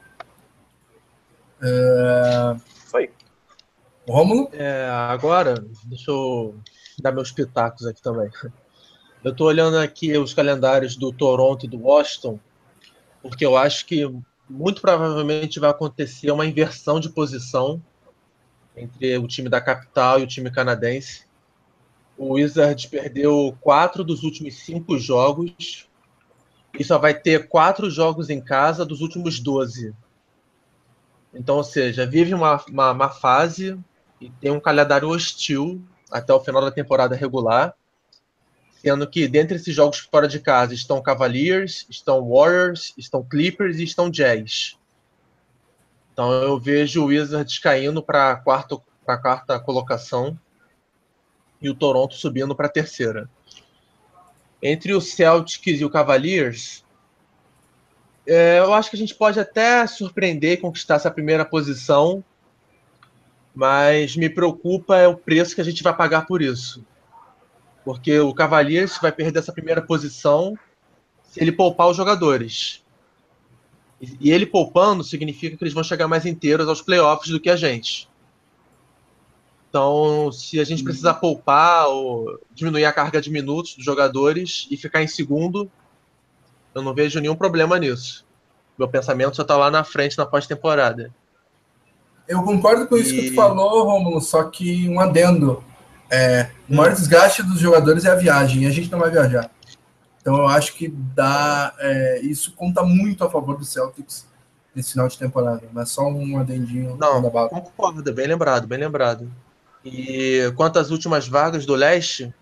Uh... 1.61 2.61
Isso 2.85 2.97
aí. 2.97 3.11
Rômulo? 4.07 4.51
É, 4.53 4.89
agora, 4.91 5.55
deixa 5.85 6.11
eu 6.11 6.55
dar 7.01 7.13
meus 7.13 7.33
pitacos 7.33 7.87
aqui 7.87 8.03
também. 8.03 8.31
Eu 9.25 9.31
estou 9.31 9.47
olhando 9.47 9.79
aqui 9.79 10.19
os 10.19 10.35
calendários 10.35 10.97
do 10.97 11.13
Toronto 11.13 11.65
e 11.65 11.69
do 11.69 11.79
Washington, 11.79 12.39
porque 13.23 13.47
eu 13.47 13.57
acho 13.57 13.87
que 13.87 14.05
muito 14.51 14.83
provavelmente 14.83 15.61
vai 15.61 15.71
acontecer 15.71 16.31
uma 16.31 16.45
inversão 16.45 17.01
de 17.01 17.09
posição 17.09 17.81
entre 18.77 19.17
o 19.17 19.27
time 19.27 19.49
da 19.49 19.61
capital 19.61 20.19
e 20.19 20.25
o 20.25 20.27
time 20.27 20.51
canadense. 20.51 21.25
O 22.17 22.35
Wizards 22.35 22.87
perdeu 22.87 23.57
quatro 23.61 24.05
dos 24.05 24.23
últimos 24.23 24.55
cinco 24.59 24.99
jogos 24.99 25.89
e 26.79 26.85
só 26.85 26.99
vai 26.99 27.15
ter 27.15 27.49
quatro 27.49 27.91
jogos 27.91 28.31
em 28.31 28.41
casa 28.41 28.85
dos 28.85 29.01
últimos 29.01 29.41
doze. 29.41 29.95
Então, 31.35 31.57
ou 31.57 31.65
seja, 31.65 32.07
vive 32.07 32.35
uma, 32.35 32.63
uma, 32.69 32.93
uma 32.93 33.09
fase 33.09 33.79
e 34.21 34.31
tem 34.31 34.51
um 34.51 34.61
calendário 34.61 35.09
hostil 35.09 35.83
até 36.11 36.33
o 36.33 36.41
final 36.41 36.61
da 36.61 36.71
temporada 36.71 37.17
regular, 37.17 37.75
sendo 38.83 39.07
que 39.07 39.27
dentre 39.27 39.57
esses 39.57 39.75
jogos 39.75 39.99
fora 39.99 40.29
de 40.29 40.39
casa 40.41 40.75
estão 40.75 41.03
Cavaliers, 41.03 41.87
estão 41.89 42.29
Warriors, 42.29 42.93
estão 42.99 43.25
Clippers 43.25 43.79
e 43.79 43.85
estão 43.85 44.11
Jazz. 44.11 44.77
Então 46.13 46.31
eu 46.31 46.59
vejo 46.61 47.03
o 47.03 47.07
Wizards 47.07 47.59
caindo 47.59 48.03
para 48.03 48.33
a 48.33 48.37
quarta, 48.37 48.77
quarta 49.05 49.59
colocação 49.59 50.39
e 51.63 51.71
o 51.71 51.75
Toronto 51.75 52.15
subindo 52.15 52.55
para 52.55 52.67
a 52.67 52.71
terceira. 52.71 53.31
Entre 54.63 54.93
o 54.93 55.01
Celtics 55.01 55.81
e 55.81 55.85
o 55.85 55.91
Cavaliers, 55.91 56.85
é, 58.27 58.59
eu 58.59 58.73
acho 58.73 58.91
que 58.91 58.97
a 58.97 58.99
gente 58.99 59.15
pode 59.15 59.41
até 59.41 59.87
surpreender 59.87 60.53
e 60.53 60.57
conquistar 60.57 60.97
essa 60.97 61.11
primeira 61.11 61.45
posição, 61.45 62.23
mas 63.55 64.17
me 64.17 64.29
preocupa 64.29 64.97
é 64.97 65.09
o 65.09 65.17
preço 65.17 65.55
que 65.55 65.61
a 65.61 65.65
gente 65.65 65.83
vai 65.83 65.95
pagar 65.95 66.27
por 66.27 66.41
isso. 66.41 66.85
Porque 67.85 68.19
o 68.21 68.33
Cavaliers 68.33 68.99
vai 69.01 69.11
perder 69.11 69.41
essa 69.41 69.53
primeira 69.53 69.83
posição 69.83 70.57
se 71.25 71.41
ele 71.41 71.51
poupar 71.51 71.89
os 71.89 71.97
jogadores. 71.97 72.83
E 74.21 74.31
ele 74.31 74.47
poupando 74.47 75.03
significa 75.03 75.57
que 75.57 75.63
eles 75.63 75.75
vão 75.75 75.85
chegar 75.85 76.09
mais 76.09 76.27
inteiros 76.27 76.69
aos 76.69 76.83
playoffs 76.83 77.31
do 77.31 77.41
que 77.41 77.51
a 77.51 77.57
gente. 77.57 78.09
Então, 79.73 80.31
se 80.31 80.61
a 80.61 80.65
gente 80.65 80.85
precisar 80.85 81.15
poupar 81.15 81.89
ou 81.89 82.39
diminuir 82.55 82.85
a 82.85 82.93
carga 82.93 83.23
de 83.23 83.31
minutos 83.31 83.75
dos 83.75 83.83
jogadores 83.83 84.67
e 84.71 84.77
ficar 84.77 85.03
em 85.03 85.07
segundo, 85.07 85.71
eu 86.75 86.83
não 86.83 86.93
vejo 86.93 87.19
nenhum 87.19 87.35
problema 87.35 87.79
nisso. 87.79 88.27
Meu 88.79 88.87
pensamento 88.87 89.35
já 89.35 89.41
está 89.41 89.57
lá 89.57 89.71
na 89.71 89.83
frente 89.83 90.19
na 90.19 90.27
pós-temporada. 90.27 91.11
Eu 92.29 92.43
concordo 92.43 92.87
com 92.87 92.99
isso 92.99 93.15
que 93.15 93.31
tu 93.31 93.35
falou, 93.35 93.85
Romulo, 93.85 94.21
só 94.21 94.45
que 94.45 94.87
um 94.91 95.01
adendo. 95.01 95.65
É, 96.11 96.51
o 96.69 96.77
maior 96.77 96.93
desgaste 96.93 97.43
dos 97.43 97.59
jogadores 97.59 98.05
é 98.05 98.11
a 98.11 98.15
viagem, 98.15 98.65
e 98.65 98.67
a 98.67 98.71
gente 98.71 98.93
não 98.93 98.99
vai 98.99 99.11
viajar. 99.11 99.51
Então 100.21 100.37
eu 100.37 100.49
acho 100.49 100.75
que 100.75 100.87
dá. 100.89 101.75
É, 101.79 102.21
isso 102.21 102.53
conta 102.53 102.83
muito 102.83 103.25
a 103.25 103.31
favor 103.31 103.57
do 103.57 103.65
Celtics 103.65 104.29
nesse 104.75 104.93
final 104.93 105.09
de 105.09 105.17
temporada. 105.17 105.63
Mas 105.73 105.89
só 105.89 106.07
um 106.07 106.39
adendinho. 106.39 106.95
Não, 106.99 107.23
concordo, 107.23 108.13
bem 108.13 108.27
lembrado, 108.27 108.67
bem 108.67 108.79
lembrado. 108.79 109.33
E 109.85 110.53
quanto 110.57 110.79
às 110.79 110.91
últimas 110.91 111.27
vagas 111.27 111.67
do 111.67 111.75
leste, 111.75 112.33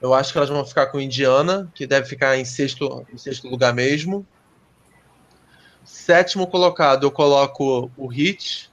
eu 0.00 0.12
acho 0.12 0.32
que 0.32 0.38
elas 0.38 0.50
vão 0.50 0.64
ficar 0.64 0.86
com 0.86 1.00
Indiana, 1.00 1.70
que 1.74 1.86
deve 1.86 2.06
ficar 2.06 2.36
em 2.36 2.44
sexto, 2.44 3.06
em 3.12 3.16
sexto 3.16 3.48
lugar 3.48 3.72
mesmo. 3.72 4.26
Sétimo 5.84 6.46
colocado, 6.46 7.04
eu 7.04 7.10
coloco 7.10 7.90
o 7.96 8.12
Heat, 8.12 8.72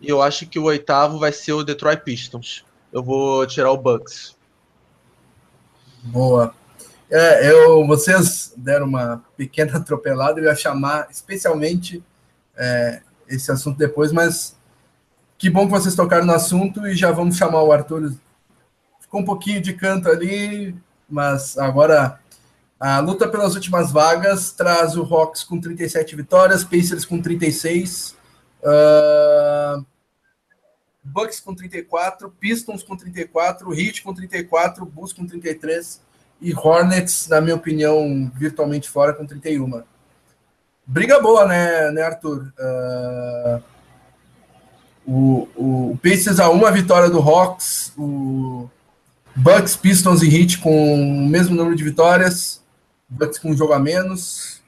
e 0.00 0.08
eu 0.08 0.22
acho 0.22 0.46
que 0.46 0.58
o 0.58 0.64
oitavo 0.64 1.18
vai 1.18 1.32
ser 1.32 1.52
o 1.52 1.64
Detroit 1.64 2.02
Pistons. 2.02 2.64
Eu 2.92 3.02
vou 3.02 3.46
tirar 3.46 3.70
o 3.72 3.76
Bucks. 3.76 4.36
Boa. 6.04 6.54
É, 7.10 7.50
eu, 7.50 7.86
vocês 7.86 8.52
deram 8.56 8.86
uma 8.86 9.24
pequena 9.36 9.76
atropelada, 9.78 10.40
eu 10.40 10.44
ia 10.44 10.54
chamar 10.54 11.08
especialmente 11.10 12.02
é, 12.56 13.02
esse 13.28 13.50
assunto 13.50 13.78
depois, 13.78 14.12
mas 14.12 14.57
que 15.38 15.48
bom 15.48 15.64
que 15.64 15.70
vocês 15.70 15.94
tocaram 15.94 16.26
no 16.26 16.34
assunto 16.34 16.86
e 16.86 16.94
já 16.94 17.10
vamos 17.10 17.36
chamar 17.36 17.62
o 17.62 17.72
Arthur. 17.72 18.12
Ficou 19.00 19.20
um 19.20 19.24
pouquinho 19.24 19.62
de 19.62 19.72
canto 19.72 20.08
ali, 20.10 20.76
mas 21.08 21.56
agora 21.56 22.20
a 22.78 22.98
luta 22.98 23.26
pelas 23.26 23.54
últimas 23.54 23.90
vagas 23.90 24.52
traz 24.52 24.96
o 24.96 25.02
Hawks 25.02 25.44
com 25.44 25.58
37 25.58 26.14
vitórias, 26.14 26.62
Pacers 26.62 27.06
com 27.06 27.22
36, 27.22 28.18
Uh, 28.62 29.84
Bucks 31.02 31.40
com 31.40 31.54
34, 31.54 32.30
Pistons 32.30 32.82
com 32.82 32.96
34, 32.96 33.72
Heat 33.72 34.02
com 34.02 34.12
34, 34.12 34.84
Bulls 34.84 35.12
com 35.12 35.26
33 35.26 36.00
e 36.40 36.54
Hornets, 36.54 37.28
na 37.28 37.40
minha 37.40 37.56
opinião, 37.56 38.30
virtualmente 38.34 38.88
fora 38.88 39.14
com 39.14 39.24
31. 39.24 39.82
Briga 40.86 41.20
boa, 41.20 41.46
né, 41.46 41.90
né 41.90 42.02
Arthur? 42.02 42.52
Uh, 42.58 43.62
o, 45.08 45.48
o, 45.56 45.92
o 45.92 45.98
a 46.42 46.50
uma 46.50 46.70
vitória 46.70 47.08
do 47.08 47.18
Hawks, 47.18 47.94
o 47.96 48.68
Bucks, 49.34 49.74
Pistons 49.74 50.22
e 50.22 50.28
Heat 50.28 50.58
com 50.58 50.94
o 50.94 51.26
mesmo 51.26 51.56
número 51.56 51.74
de 51.74 51.82
vitórias, 51.82 52.62
Bucks 53.08 53.38
com 53.38 53.50
um 53.50 53.56
jogo 53.56 53.72
a 53.72 53.78
menos, 53.78 54.62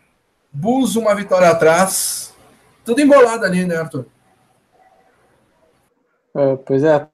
Bulls 0.50 0.96
uma 0.96 1.14
vitória 1.14 1.50
atrás, 1.50 2.34
tudo 2.84 3.02
embolado 3.02 3.44
ali, 3.44 3.66
né, 3.66 3.76
Arthur? 3.76 4.06
É, 6.34 6.56
pois 6.56 6.84
é, 6.84 7.06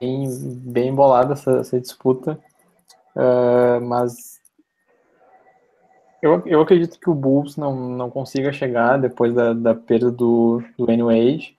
bem, 0.00 0.28
bem 0.64 0.88
embolada 0.90 1.32
essa, 1.32 1.58
essa 1.58 1.80
disputa, 1.80 2.38
uh, 3.16 3.80
mas 3.84 4.40
eu, 6.22 6.42
eu 6.46 6.60
acredito 6.60 7.00
que 7.00 7.10
o 7.10 7.14
Bulls 7.14 7.56
não, 7.56 7.74
não 7.74 8.08
consiga 8.08 8.52
chegar 8.52 8.98
depois 8.98 9.34
da, 9.34 9.52
da 9.52 9.74
perda 9.74 10.12
do, 10.12 10.62
do 10.78 10.90
N-Wade. 10.90 11.55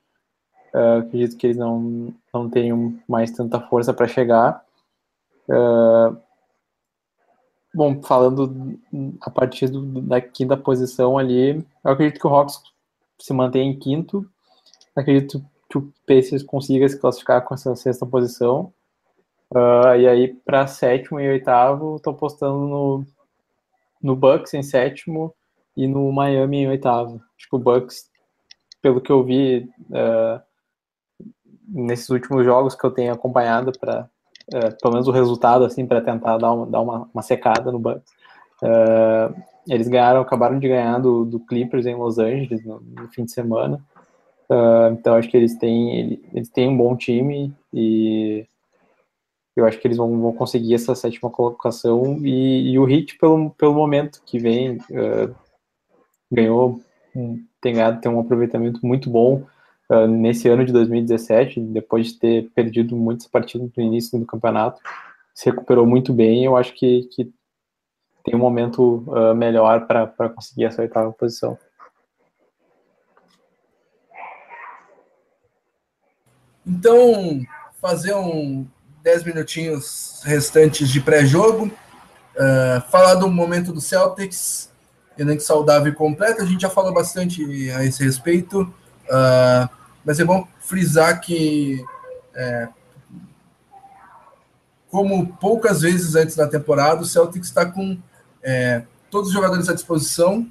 Uh, 0.78 1.00
acredito 1.00 1.36
que 1.36 1.48
eles 1.48 1.56
não, 1.56 2.14
não 2.32 2.48
tenham 2.48 2.96
mais 3.08 3.32
tanta 3.32 3.60
força 3.60 3.92
para 3.92 4.06
chegar. 4.06 4.64
Uh, 5.48 6.16
bom, 7.74 8.00
falando 8.00 8.78
a 9.20 9.28
partir 9.28 9.66
do, 9.66 9.82
da 10.02 10.20
quinta 10.20 10.56
posição 10.56 11.18
ali, 11.18 11.66
eu 11.84 11.90
acredito 11.90 12.20
que 12.20 12.26
o 12.28 12.30
Hawks 12.30 12.62
se 13.18 13.32
mantém 13.32 13.72
em 13.72 13.76
quinto. 13.76 14.24
Acredito 14.94 15.44
que 15.68 15.78
o 15.78 15.92
Pacers 16.06 16.44
consiga 16.44 16.88
se 16.88 16.96
classificar 16.96 17.42
com 17.44 17.54
essa 17.54 17.74
sexta 17.74 18.06
posição. 18.06 18.72
Uh, 19.52 19.96
e 19.98 20.06
aí, 20.06 20.28
para 20.32 20.68
sétimo 20.68 21.18
e 21.18 21.28
oitavo, 21.28 21.96
estou 21.96 22.12
apostando 22.12 22.68
no, 22.68 23.04
no 24.00 24.14
Bucks 24.14 24.54
em 24.54 24.62
sétimo 24.62 25.34
e 25.76 25.88
no 25.88 26.12
Miami 26.12 26.58
em 26.58 26.68
oitavo. 26.68 27.20
Acho 27.36 27.48
que 27.48 27.56
o 27.56 27.58
Bucks, 27.58 28.08
pelo 28.80 29.00
que 29.00 29.10
eu 29.10 29.24
vi 29.24 29.68
uh, 29.90 30.47
nesses 31.68 32.08
últimos 32.08 32.44
jogos 32.44 32.74
que 32.74 32.84
eu 32.84 32.90
tenho 32.90 33.12
acompanhado, 33.12 33.72
para 33.78 34.08
uh, 34.54 34.80
pelo 34.80 34.94
menos 34.94 35.08
o 35.08 35.12
resultado, 35.12 35.64
assim, 35.64 35.86
para 35.86 36.00
tentar 36.00 36.38
dar, 36.38 36.52
uma, 36.52 36.66
dar 36.66 36.80
uma, 36.80 37.08
uma 37.12 37.22
secada 37.22 37.70
no 37.70 37.78
Bucks. 37.78 38.10
Uh, 38.62 39.34
eles 39.68 39.86
ganharam, 39.86 40.20
acabaram 40.20 40.58
de 40.58 40.68
ganhar 40.68 40.98
do, 40.98 41.24
do 41.24 41.38
Clippers 41.40 41.86
em 41.86 41.94
Los 41.94 42.18
Angeles 42.18 42.64
no, 42.64 42.80
no 42.80 43.08
fim 43.08 43.24
de 43.24 43.32
semana. 43.32 43.80
Uh, 44.48 44.92
então 44.92 45.14
acho 45.14 45.28
que 45.28 45.36
eles 45.36 45.56
têm, 45.56 46.20
eles 46.32 46.48
têm 46.48 46.68
um 46.68 46.76
bom 46.76 46.96
time 46.96 47.52
e 47.72 48.46
eu 49.54 49.66
acho 49.66 49.78
que 49.78 49.86
eles 49.86 49.98
vão, 49.98 50.18
vão 50.20 50.32
conseguir 50.32 50.74
essa 50.74 50.94
sétima 50.94 51.28
colocação 51.28 52.18
e, 52.24 52.70
e, 52.70 52.78
o 52.78 52.88
Heat 52.88 53.18
pelo, 53.18 53.50
pelo 53.50 53.74
momento 53.74 54.22
que 54.24 54.38
vem 54.38 54.78
ganhou 56.32 56.80
tem 57.60 57.74
ganhado 57.74 58.00
tem 58.00 58.10
um 58.10 58.20
aproveitamento 58.20 58.80
muito 58.86 59.10
bom 59.10 59.44
uh, 59.88 60.06
nesse 60.06 60.48
ano 60.48 60.64
de 60.64 60.72
2017 60.72 61.60
depois 61.60 62.08
de 62.08 62.18
ter 62.18 62.50
perdido 62.54 62.96
muitas 62.96 63.26
partidas 63.26 63.70
no 63.76 63.82
início 63.82 64.18
do 64.18 64.26
campeonato 64.26 64.80
se 65.34 65.50
recuperou 65.50 65.86
muito 65.86 66.12
bem 66.12 66.44
eu 66.44 66.56
acho 66.56 66.74
que, 66.74 67.08
que 67.12 67.32
tem 68.28 68.34
um 68.34 68.38
momento 68.38 69.04
uh, 69.06 69.34
melhor 69.34 69.86
para 69.86 70.28
conseguir 70.28 70.64
essa 70.64 70.82
oitava 70.82 71.10
posição. 71.12 71.58
Então, 76.66 77.40
fazer 77.80 78.14
um 78.14 78.66
10 79.02 79.24
minutinhos 79.24 80.20
restantes 80.24 80.90
de 80.90 81.00
pré-jogo, 81.00 81.66
uh, 81.66 82.80
falar 82.90 83.14
do 83.14 83.30
momento 83.30 83.72
do 83.72 83.80
Celtics, 83.80 84.70
elenco 85.16 85.40
saudável 85.40 85.90
e 85.90 85.94
completo. 85.94 86.42
A 86.42 86.44
gente 86.44 86.60
já 86.60 86.68
falou 86.68 86.92
bastante 86.92 87.70
a 87.70 87.82
esse 87.84 88.04
respeito, 88.04 88.62
uh, 89.04 89.77
mas 90.08 90.18
é 90.18 90.24
bom 90.24 90.48
frisar 90.58 91.20
que, 91.20 91.84
é, 92.34 92.66
como 94.90 95.26
poucas 95.34 95.82
vezes 95.82 96.14
antes 96.14 96.34
da 96.34 96.48
temporada, 96.48 97.02
o 97.02 97.04
Celtics 97.04 97.48
está 97.48 97.66
com 97.66 97.98
é, 98.42 98.84
todos 99.10 99.28
os 99.28 99.34
jogadores 99.34 99.68
à 99.68 99.74
disposição 99.74 100.50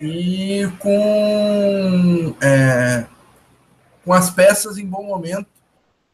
e 0.00 0.68
com, 0.80 2.34
é, 2.42 3.06
com 4.04 4.12
as 4.12 4.30
peças 4.30 4.76
em 4.76 4.84
bom 4.84 5.04
momento, 5.04 5.46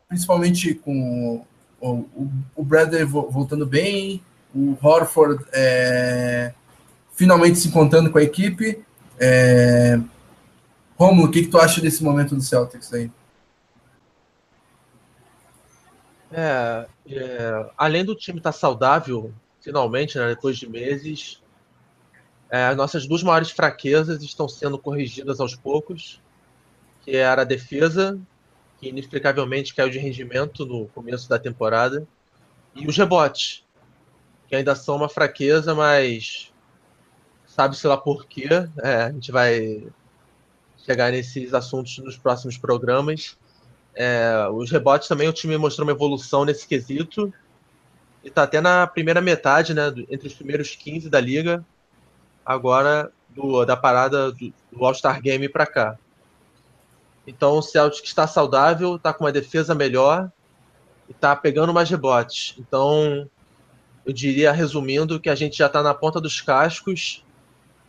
principalmente 0.06 0.74
com 0.74 1.42
o, 1.80 2.04
o, 2.54 2.62
Bradley 2.62 3.02
voltando 3.06 3.64
bem, 3.64 4.22
o 4.54 4.76
Horford 4.82 5.42
é, 5.54 6.52
finalmente 7.14 7.60
se 7.60 7.68
encontrando 7.68 8.10
com 8.10 8.18
a 8.18 8.22
equipe. 8.22 8.84
É, 9.18 9.98
Romulo, 10.98 11.28
o 11.28 11.30
que, 11.30 11.42
que 11.42 11.48
tu 11.48 11.58
acha 11.58 11.80
desse 11.80 12.02
momento 12.02 12.34
do 12.34 12.42
Celtics 12.42 12.92
aí? 12.92 13.08
É, 16.32 16.86
é, 17.06 17.70
além 17.76 18.04
do 18.04 18.16
time 18.16 18.38
estar 18.38 18.52
tá 18.52 18.58
saudável, 18.58 19.32
finalmente, 19.60 20.18
né, 20.18 20.28
depois 20.28 20.58
de 20.58 20.68
meses, 20.68 21.40
é, 22.50 22.74
nossas 22.74 23.06
duas 23.06 23.22
maiores 23.22 23.52
fraquezas 23.52 24.22
estão 24.24 24.48
sendo 24.48 24.76
corrigidas 24.76 25.38
aos 25.38 25.54
poucos, 25.54 26.20
que 27.04 27.14
era 27.14 27.42
a 27.42 27.44
defesa, 27.44 28.18
que 28.80 28.88
inexplicavelmente 28.88 29.74
caiu 29.74 29.90
de 29.90 30.00
rendimento 30.00 30.66
no 30.66 30.88
começo 30.88 31.28
da 31.28 31.38
temporada, 31.38 32.08
e 32.74 32.88
os 32.88 32.96
rebotes, 32.96 33.64
que 34.48 34.56
ainda 34.56 34.74
são 34.74 34.96
uma 34.96 35.08
fraqueza, 35.08 35.76
mas 35.76 36.52
sabe-se 37.46 37.86
lá 37.86 37.96
por 37.96 38.26
quê. 38.26 38.48
É, 38.82 38.94
a 39.04 39.12
gente 39.12 39.30
vai 39.30 39.86
chegar 40.88 41.12
nesses 41.12 41.52
assuntos 41.52 41.98
nos 41.98 42.16
próximos 42.16 42.56
programas. 42.56 43.36
É, 43.94 44.48
os 44.50 44.70
rebotes 44.70 45.06
também, 45.06 45.28
o 45.28 45.32
time 45.32 45.58
mostrou 45.58 45.86
uma 45.86 45.92
evolução 45.92 46.46
nesse 46.46 46.66
quesito. 46.66 47.32
E 48.24 48.28
está 48.28 48.44
até 48.44 48.58
na 48.58 48.86
primeira 48.86 49.20
metade, 49.20 49.74
né? 49.74 49.92
Entre 50.10 50.26
os 50.26 50.32
primeiros 50.32 50.74
15 50.74 51.10
da 51.10 51.20
liga 51.20 51.62
agora 52.44 53.12
do, 53.28 53.66
da 53.66 53.76
parada 53.76 54.32
do, 54.32 54.52
do 54.72 54.84
All-Star 54.84 55.20
Game 55.20 55.46
para 55.50 55.66
cá. 55.66 55.98
Então 57.26 57.58
o 57.58 57.62
Celtic 57.62 58.06
está 58.06 58.26
saudável, 58.26 58.96
está 58.96 59.12
com 59.12 59.24
uma 59.24 59.32
defesa 59.32 59.74
melhor 59.74 60.32
e 61.06 61.12
está 61.12 61.36
pegando 61.36 61.74
mais 61.74 61.90
rebotes. 61.90 62.54
Então 62.58 63.28
eu 64.06 64.12
diria, 64.14 64.52
resumindo, 64.52 65.20
que 65.20 65.28
a 65.28 65.34
gente 65.34 65.58
já 65.58 65.66
está 65.66 65.82
na 65.82 65.92
ponta 65.92 66.18
dos 66.18 66.40
cascos 66.40 67.22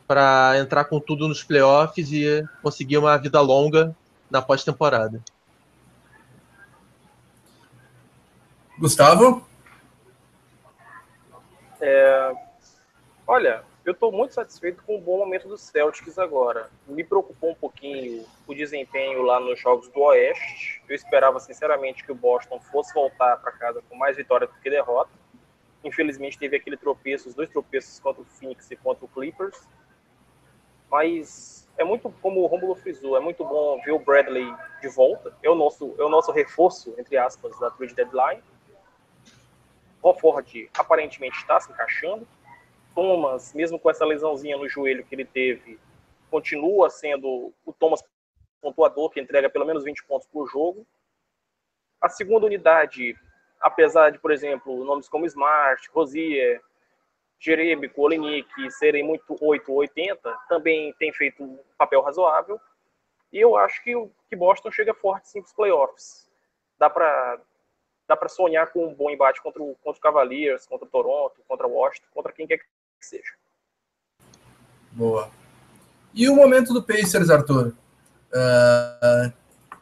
para 0.10 0.57
entrar 0.57 0.86
com 0.86 0.99
tudo 0.99 1.28
nos 1.28 1.43
playoffs 1.43 2.12
e 2.12 2.43
conseguir 2.64 2.97
uma 2.97 3.16
vida 3.16 3.39
longa 3.41 3.95
na 4.28 4.41
pós-temporada. 4.41 5.22
Gustavo? 8.80 9.47
É, 11.80 12.34
olha, 13.28 13.64
eu 13.86 13.91
estou 13.91 14.12
muito 14.12 14.34
satisfeito 14.34 14.82
com 14.82 14.97
o 14.97 15.01
bom 15.01 15.20
momento 15.20 15.47
do 15.47 15.60
Celtics 15.60 16.18
agora. 16.18 16.72
Me 16.88 17.03
preocupou 17.03 17.51
um 17.51 17.55
pouquinho 17.55 18.26
o 18.47 18.55
desempenho 18.55 19.22
lá 19.22 19.39
nos 19.39 19.60
jogos 19.60 19.89
do 19.89 20.01
Oeste. 20.01 20.82
Eu 20.89 20.95
esperava, 20.95 21.39
sinceramente, 21.39 22.03
que 22.03 22.12
o 22.12 22.16
Boston 22.16 22.60
fosse 22.72 22.91
voltar 22.95 23.38
para 23.38 23.51
casa 23.51 23.84
com 23.88 23.95
mais 23.95 24.18
vitória 24.18 24.47
do 24.47 24.53
que 24.53 24.72
derrota. 24.72 25.12
Infelizmente, 25.84 26.39
teve 26.39 26.57
aquele 26.57 26.78
tropeço, 26.78 27.30
os 27.30 27.36
dois 27.36 27.49
tropeços 27.51 27.99
contra 27.99 28.24
o 28.24 28.26
Phoenix 28.26 28.72
e 28.72 28.76
contra 28.76 29.05
o 29.05 29.07
Clippers. 29.07 29.55
Mas 30.89 31.69
é 31.77 31.83
muito, 31.83 32.09
como 32.21 32.41
o 32.41 32.47
Romulo 32.47 32.75
frisou, 32.75 33.15
é 33.15 33.19
muito 33.19 33.45
bom 33.45 33.79
ver 33.83 33.91
o 33.91 33.99
Bradley 33.99 34.53
de 34.81 34.87
volta. 34.87 35.35
É 35.43 35.49
o 35.49 35.55
nosso, 35.55 35.95
é 35.97 36.03
o 36.03 36.09
nosso 36.09 36.31
reforço, 36.31 36.93
entre 36.97 37.17
aspas, 37.17 37.57
da 37.59 37.69
trade 37.71 37.93
deadline. 37.93 38.43
O 40.01 40.13
Ford 40.13 40.47
aparentemente 40.77 41.37
está 41.37 41.59
se 41.59 41.71
encaixando 41.71 42.27
Thomas, 42.99 43.53
mesmo 43.53 43.79
com 43.79 43.89
essa 43.89 44.05
lesãozinha 44.05 44.57
no 44.57 44.67
joelho 44.67 45.05
que 45.05 45.15
ele 45.15 45.23
teve, 45.23 45.79
continua 46.29 46.89
sendo 46.89 47.53
o 47.65 47.73
Thomas 47.73 48.03
pontuador, 48.61 49.09
que 49.09 49.21
entrega 49.21 49.49
pelo 49.49 49.65
menos 49.65 49.85
20 49.85 50.03
pontos 50.03 50.27
por 50.27 50.47
jogo. 50.49 50.85
A 52.01 52.09
segunda 52.09 52.45
unidade, 52.45 53.15
apesar 53.61 54.09
de, 54.09 54.19
por 54.19 54.31
exemplo, 54.31 54.83
nomes 54.83 55.07
como 55.07 55.25
Smart, 55.25 55.89
Rosier, 55.93 56.61
Jeremico, 57.39 58.01
Olenik 58.01 58.49
serem 58.71 59.03
muito 59.03 59.35
8 59.39 59.71
ou 59.71 59.77
80, 59.79 60.37
também 60.49 60.93
tem 60.99 61.13
feito 61.13 61.43
um 61.43 61.57
papel 61.77 62.01
razoável. 62.01 62.59
E 63.31 63.39
eu 63.39 63.55
acho 63.55 63.83
que, 63.83 63.93
que 64.29 64.35
Boston 64.35 64.71
chega 64.71 64.93
forte 64.93 65.29
sim 65.29 65.41
para 65.41 65.47
os 65.47 65.53
playoffs. 65.53 66.29
Dá 66.77 66.89
para 66.89 67.39
dá 68.07 68.17
para 68.17 68.27
sonhar 68.27 68.71
com 68.71 68.87
um 68.87 68.93
bom 68.95 69.11
embate 69.11 69.39
contra 69.39 69.61
o, 69.61 69.75
contra 69.83 69.99
o 69.99 70.01
Cavaliers, 70.01 70.65
contra 70.65 70.87
o 70.87 70.89
Toronto, 70.89 71.43
contra 71.47 71.67
o 71.67 71.73
Washington, 71.73 72.07
contra 72.11 72.33
quem 72.33 72.47
quer 72.47 72.57
que 72.57 72.65
que 72.99 73.05
seja. 73.05 73.33
Boa. 74.91 75.29
E 76.13 76.27
o 76.27 76.35
momento 76.35 76.73
do 76.73 76.83
Pacers, 76.83 77.29
Arthur? 77.29 77.73
Uh, 78.31 79.33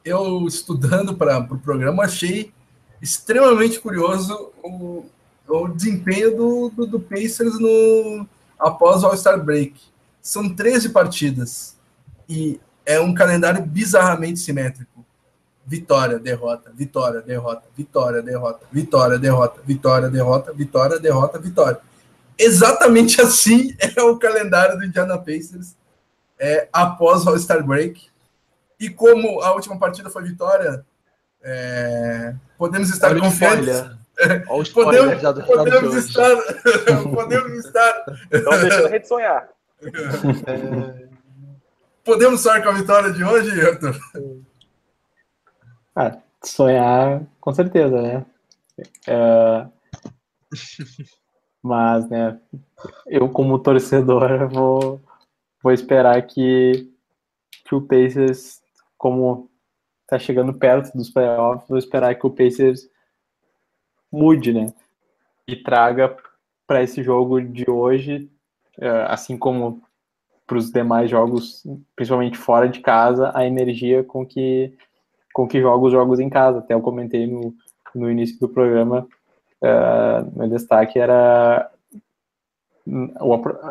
eu, 0.05 0.45
estudando 0.45 1.17
para 1.17 1.39
o 1.39 1.47
pro 1.47 1.59
programa, 1.59 2.03
achei 2.03 2.53
extremamente 3.01 3.79
curioso 3.79 4.53
o, 4.63 5.09
o 5.47 5.67
desempenho 5.67 6.35
do, 6.35 6.69
do, 6.69 6.85
do, 6.85 6.99
Pacers 6.99 7.59
no, 7.59 8.27
após 8.59 9.03
o 9.03 9.07
All-Star 9.07 9.43
Break. 9.43 9.79
São 10.21 10.53
13 10.53 10.89
partidas 10.89 11.77
e 12.27 12.59
é 12.85 12.99
um 12.99 13.13
calendário 13.13 13.65
bizarramente 13.65 14.39
simétrico. 14.39 15.05
Vitória, 15.65 16.17
derrota, 16.19 16.71
vitória, 16.73 17.21
derrota, 17.21 17.63
vitória, 17.75 18.21
derrota, 18.21 18.65
vitória, 18.71 19.19
derrota, 19.19 19.61
vitória, 19.65 20.09
derrota, 20.09 20.53
vitória, 20.53 20.99
derrota, 20.99 21.39
vitória 21.39 21.81
exatamente 22.37 23.19
assim 23.21 23.75
é 23.79 24.01
o 24.01 24.17
calendário 24.17 24.77
do 24.77 24.85
Indiana 24.85 25.17
Pacers 25.17 25.75
é, 26.39 26.67
após 26.71 27.25
o 27.25 27.29
All-Star 27.29 27.65
Break. 27.65 28.07
E 28.79 28.89
como 28.89 29.41
a 29.41 29.53
última 29.53 29.77
partida 29.79 30.09
foi 30.09 30.23
vitória, 30.23 30.85
é, 31.41 32.35
podemos 32.57 32.89
estar 32.89 33.09
Olha 33.11 33.21
confiantes. 33.21 33.97
É, 34.19 34.39
podemos, 34.73 35.21
podemos 35.45 35.95
estar. 35.95 36.35
podemos 37.13 37.65
estar. 37.65 38.05
Não 38.31 38.61
deixando 38.61 38.87
a 38.87 38.89
gente 38.89 39.07
sonhar. 39.07 39.49
É, 40.47 41.07
podemos 42.03 42.41
sonhar 42.41 42.63
com 42.63 42.69
a 42.69 42.73
vitória 42.73 43.11
de 43.11 43.23
hoje, 43.23 43.61
Arthur? 43.61 43.95
Ah, 45.95 46.17
sonhar, 46.43 47.21
com 47.39 47.53
certeza, 47.53 48.01
né? 48.01 48.25
É... 49.07 49.67
Mas, 51.61 52.09
né, 52.09 52.39
eu 53.07 53.29
como 53.29 53.59
torcedor 53.59 54.47
vou, 54.47 55.01
vou 55.61 55.73
esperar 55.73 56.21
que, 56.25 56.89
que 57.65 57.75
o 57.75 57.81
Pacers, 57.81 58.61
como 58.97 59.49
tá 60.07 60.17
chegando 60.17 60.53
perto 60.53 60.95
dos 60.95 61.09
playoffs, 61.09 61.67
vou 61.67 61.77
esperar 61.77 62.15
que 62.15 62.25
o 62.25 62.31
Pacers 62.31 62.87
mude, 64.11 64.53
né? 64.53 64.73
E 65.47 65.55
traga 65.55 66.15
para 66.65 66.83
esse 66.83 67.01
jogo 67.03 67.41
de 67.41 67.69
hoje, 67.69 68.29
é, 68.79 68.89
assim 69.07 69.37
como 69.37 69.81
para 70.45 70.57
os 70.57 70.71
demais 70.71 71.09
jogos, 71.09 71.63
principalmente 71.95 72.37
fora 72.37 72.69
de 72.69 72.79
casa, 72.79 73.31
a 73.35 73.45
energia 73.45 74.03
com 74.03 74.25
que 74.25 74.73
com 75.33 75.47
que 75.47 75.61
joga 75.61 75.85
os 75.85 75.91
jogos 75.91 76.19
em 76.19 76.29
casa. 76.29 76.59
Até 76.59 76.73
eu 76.73 76.81
comentei 76.81 77.27
no, 77.27 77.53
no 77.93 78.09
início 78.09 78.39
do 78.39 78.49
programa 78.49 79.07
uh, 79.61 80.37
meu 80.37 80.47
destaque 80.47 80.99
era 80.99 81.69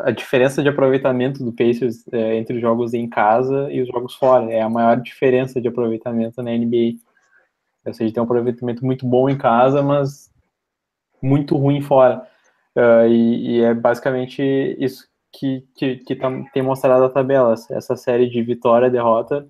a 0.03 0.11
diferença 0.11 0.61
de 0.61 0.69
aproveitamento 0.69 1.43
do 1.43 1.51
Pacers 1.51 2.07
é, 2.11 2.35
entre 2.35 2.57
os 2.57 2.61
jogos 2.61 2.93
em 2.93 3.09
casa 3.09 3.67
e 3.71 3.81
os 3.81 3.87
jogos 3.87 4.13
fora. 4.13 4.51
É 4.51 4.61
a 4.61 4.69
maior 4.69 5.01
diferença 5.01 5.59
de 5.59 5.67
aproveitamento 5.67 6.43
na 6.43 6.51
NBA. 6.51 6.99
Ou 7.87 7.93
seja, 7.93 8.13
tem 8.13 8.21
um 8.21 8.25
aproveitamento 8.25 8.85
muito 8.85 9.05
bom 9.05 9.29
em 9.29 9.37
casa, 9.37 9.81
mas 9.81 10.31
muito 11.21 11.55
ruim 11.55 11.81
fora. 11.81 12.27
Uh, 12.75 13.07
e, 13.07 13.49
e, 13.49 13.61
é 13.61 13.73
basicamente 13.73 14.41
isso 14.79 15.07
que, 15.31 15.65
que, 15.75 15.97
que 15.97 16.15
tá, 16.15 16.29
tem 16.53 16.61
mostrado 16.61 17.05
a 17.05 17.09
tabela. 17.09 17.55
Essa 17.71 17.95
série 17.95 18.29
de 18.29 18.41
vitória 18.43 18.89
derrota 18.89 19.47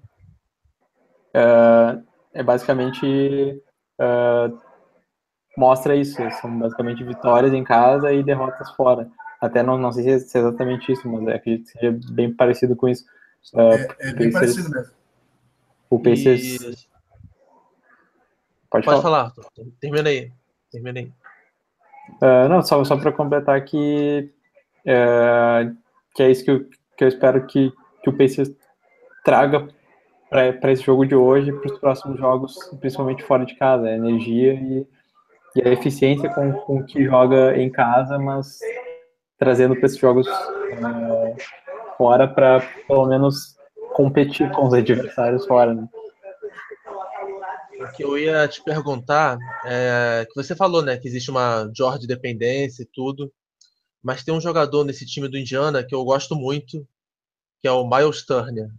uh, 1.35 2.03
é 2.33 2.43
basicamente 2.43 3.61
uh, 3.99 4.57
mostra 5.57 5.95
isso. 5.95 6.17
São 6.39 6.57
basicamente 6.57 7.03
vitórias 7.03 7.53
em 7.53 7.63
casa 7.63 8.13
e 8.13 8.23
derrotas 8.23 8.71
fora. 8.71 9.09
Até 9.41 9.61
não, 9.61 9.77
não 9.77 9.91
sei 9.91 10.19
se 10.19 10.37
é 10.37 10.41
exatamente 10.41 10.91
isso, 10.91 11.07
mas 11.09 11.27
acredito 11.27 11.65
que 11.65 11.79
seja 11.79 11.99
bem 12.11 12.33
parecido 12.33 12.75
com 12.75 12.87
isso. 12.87 13.05
Uh, 13.53 13.59
é, 13.59 13.87
é 13.99 14.13
bem 14.13 14.31
Pacers, 14.31 14.33
parecido 14.33 14.69
mesmo. 14.69 14.93
O 15.89 15.99
Pacers. 15.99 16.86
Pode, 18.69 18.85
Pode 18.85 19.01
falar. 19.01 19.31
falar. 19.31 19.47
Termina 19.79 20.09
aí. 20.09 20.31
Termina 20.71 20.99
aí. 20.99 21.11
Uh, 22.21 22.49
não, 22.49 22.61
só, 22.61 22.83
só 22.83 22.97
para 22.97 23.11
completar 23.11 23.63
que, 23.63 24.31
uh, 24.85 25.75
que 26.15 26.23
é 26.23 26.31
isso 26.31 26.43
que 26.43 26.51
eu, 26.51 26.65
que 26.97 27.03
eu 27.03 27.07
espero 27.07 27.45
que, 27.45 27.71
que 28.01 28.09
o 28.09 28.17
Pacers 28.17 28.51
traga 29.23 29.67
para 30.29 30.71
esse 30.71 30.83
jogo 30.83 31.05
de 31.05 31.15
hoje, 31.15 31.51
para 31.53 31.71
os 31.71 31.79
próximos 31.79 32.19
jogos, 32.19 32.57
principalmente 32.79 33.23
fora 33.23 33.45
de 33.45 33.55
casa, 33.55 33.87
a 33.87 33.95
energia 33.95 34.53
e, 34.53 34.87
e 35.55 35.61
a 35.67 35.71
eficiência 35.71 36.29
com, 36.33 36.51
com 36.51 36.83
que 36.83 37.05
joga 37.05 37.57
em 37.57 37.69
casa, 37.69 38.19
mas 38.19 38.59
trazendo 39.37 39.75
para 39.75 39.85
esses 39.85 39.97
jogos 39.97 40.27
uh, 40.27 41.35
fora 41.97 42.27
para 42.27 42.61
pelo 42.87 43.05
menos 43.05 43.55
competir 43.93 44.51
com 44.51 44.67
os 44.67 44.73
adversários 44.73 45.45
fora. 45.45 45.73
Né? 45.73 45.87
O 47.79 47.91
que 47.95 48.03
eu 48.03 48.17
ia 48.17 48.47
te 48.47 48.63
perguntar 48.63 49.37
é 49.65 50.25
que 50.27 50.35
você 50.35 50.55
falou, 50.55 50.81
né, 50.81 50.97
que 50.97 51.07
existe 51.07 51.29
uma 51.29 51.71
George 51.75 52.07
dependência 52.07 52.83
e 52.83 52.89
tudo, 52.91 53.31
mas 54.01 54.23
tem 54.23 54.33
um 54.33 54.41
jogador 54.41 54.83
nesse 54.83 55.05
time 55.05 55.27
do 55.27 55.37
Indiana 55.37 55.83
que 55.83 55.93
eu 55.93 56.03
gosto 56.03 56.35
muito, 56.35 56.87
que 57.61 57.67
é 57.67 57.71
o 57.71 57.87
Miles 57.87 58.25
Turner 58.25 58.69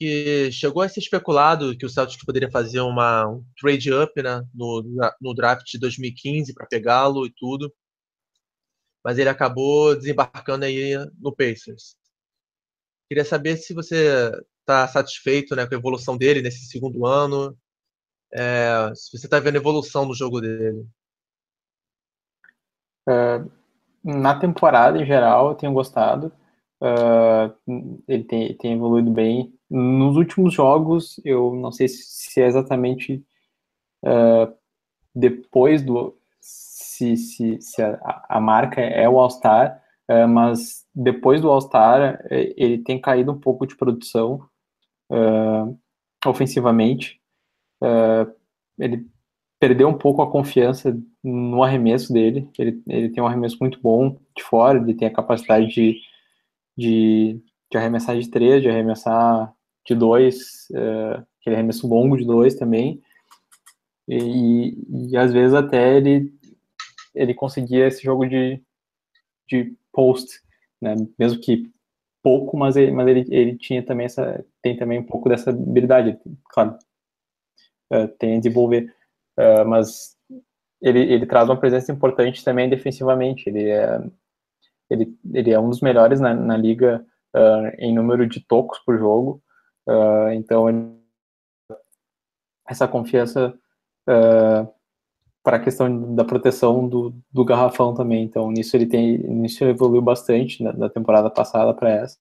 que 0.00 0.50
chegou 0.50 0.82
a 0.82 0.88
ser 0.88 1.00
especulado 1.00 1.76
que 1.76 1.84
o 1.84 1.88
Celtics 1.90 2.24
poderia 2.24 2.50
fazer 2.50 2.80
uma, 2.80 3.28
um 3.28 3.44
trade 3.60 3.92
up 3.92 4.10
né, 4.22 4.42
no, 4.54 4.82
no 5.20 5.34
draft 5.34 5.66
de 5.70 5.78
2015 5.78 6.54
para 6.54 6.66
pegá-lo 6.66 7.26
e 7.26 7.32
tudo, 7.36 7.70
mas 9.04 9.18
ele 9.18 9.28
acabou 9.28 9.94
desembarcando 9.94 10.64
aí 10.64 10.94
no 11.18 11.36
Pacers. 11.36 11.94
Queria 13.10 13.26
saber 13.26 13.58
se 13.58 13.74
você 13.74 14.32
está 14.60 14.88
satisfeito 14.88 15.54
né, 15.54 15.66
com 15.66 15.74
a 15.74 15.78
evolução 15.78 16.16
dele 16.16 16.40
nesse 16.40 16.64
segundo 16.66 17.04
ano, 17.04 17.54
é, 18.32 18.92
se 18.94 19.16
você 19.16 19.26
está 19.26 19.40
vendo 19.40 19.56
evolução 19.56 20.04
no 20.04 20.14
jogo 20.14 20.40
dele. 20.40 20.86
Uh, 23.08 23.50
na 24.04 24.38
temporada 24.38 24.98
em 24.98 25.06
geral, 25.06 25.48
eu 25.48 25.54
tenho 25.54 25.72
gostado. 25.72 26.32
Uh, 26.80 28.02
ele 28.08 28.24
tem, 28.24 28.56
tem 28.56 28.72
evoluído 28.72 29.10
bem 29.10 29.52
nos 29.68 30.16
últimos 30.16 30.54
jogos, 30.54 31.20
eu 31.24 31.54
não 31.54 31.70
sei 31.70 31.86
se 31.88 32.40
é 32.40 32.46
exatamente 32.46 33.24
uh, 34.04 34.52
depois 35.14 35.82
do. 35.82 36.16
Se, 36.40 37.16
se, 37.16 37.60
se 37.60 37.82
a, 37.82 38.24
a, 38.28 38.40
marca 38.40 38.80
é 38.80 39.08
o 39.08 39.18
All-Star, 39.18 39.82
mas 40.28 40.84
depois 40.94 41.40
do 41.40 41.50
All-Star, 41.50 42.22
ele 42.30 42.78
tem 42.78 43.00
caído 43.00 43.32
um 43.32 43.38
pouco 43.38 43.66
de 43.66 43.74
produção 43.74 44.46
ofensivamente. 47.80 48.40
ele 48.78 49.06
perdeu 49.60 49.88
um 49.88 49.98
pouco 49.98 50.22
a 50.22 50.30
confiança 50.30 50.98
no 51.22 51.62
arremesso 51.62 52.12
dele. 52.12 52.48
Ele, 52.58 52.82
ele 52.88 53.10
tem 53.10 53.22
um 53.22 53.26
arremesso 53.26 53.58
muito 53.60 53.78
bom 53.82 54.18
de 54.34 54.42
fora, 54.42 54.78
ele 54.78 54.94
tem 54.94 55.06
a 55.06 55.12
capacidade 55.12 55.66
de, 55.68 56.00
de, 56.76 57.38
de 57.70 57.78
arremessar 57.78 58.18
de 58.18 58.30
três, 58.30 58.62
de 58.62 58.70
arremessar 58.70 59.54
de 59.86 59.94
dois, 59.94 60.66
uh, 60.70 61.26
aquele 61.40 61.56
arremesso 61.56 61.86
longo 61.86 62.16
de 62.16 62.24
dois 62.24 62.54
também, 62.54 63.02
e, 64.08 64.76
e, 65.10 65.16
às 65.16 65.32
vezes 65.32 65.54
até 65.54 65.96
ele, 65.96 66.32
ele 67.14 67.34
conseguia 67.34 67.86
esse 67.86 68.02
jogo 68.02 68.26
de, 68.26 68.62
de 69.48 69.74
post, 69.92 70.40
né, 70.80 70.94
mesmo 71.18 71.40
que 71.40 71.70
pouco, 72.22 72.56
mas 72.56 72.76
ele, 72.76 72.92
mas 72.92 73.08
ele, 73.08 73.26
ele 73.30 73.56
tinha 73.56 73.84
também 73.84 74.06
essa, 74.06 74.44
tem 74.62 74.76
também 74.76 74.98
um 74.98 75.06
pouco 75.06 75.28
dessa 75.28 75.50
habilidade, 75.50 76.18
claro, 76.50 76.76
uh, 77.92 78.08
tem 78.18 78.36
a 78.36 78.38
desenvolver, 78.38 78.92
uh, 79.38 79.64
mas 79.66 80.16
ele, 80.80 81.00
ele 81.00 81.26
traz 81.26 81.48
uma 81.48 81.58
presença 81.58 81.92
importante 81.92 82.44
também 82.44 82.68
defensivamente, 82.68 83.48
ele 83.48 83.68
é, 83.68 84.00
ele, 84.88 85.16
ele 85.32 85.50
é 85.52 85.60
um 85.60 85.68
dos 85.68 85.80
melhores 85.80 86.20
na, 86.20 86.34
na 86.34 86.56
liga 86.56 87.04
uh, 87.34 87.76
em 87.78 87.94
número 87.94 88.26
de 88.26 88.40
tocos 88.40 88.78
por 88.80 88.98
jogo, 88.98 89.42
então, 90.32 90.94
essa 92.68 92.86
confiança 92.86 93.52
para 94.06 95.56
a 95.56 95.58
questão 95.58 96.14
da 96.14 96.24
proteção 96.24 96.88
do, 96.88 97.12
do, 97.32 97.44
garrafão 97.44 97.92
também. 97.92 98.22
Então, 98.22 98.52
nisso 98.52 98.76
ele 98.76 98.86
tem, 98.86 99.18
nisso 99.18 99.64
ele 99.64 99.72
evoluiu 99.72 100.00
bastante 100.00 100.62
na, 100.62 100.70
da 100.70 100.88
temporada 100.88 101.28
passada 101.28 101.74
para 101.74 101.90
essa. 101.90 102.18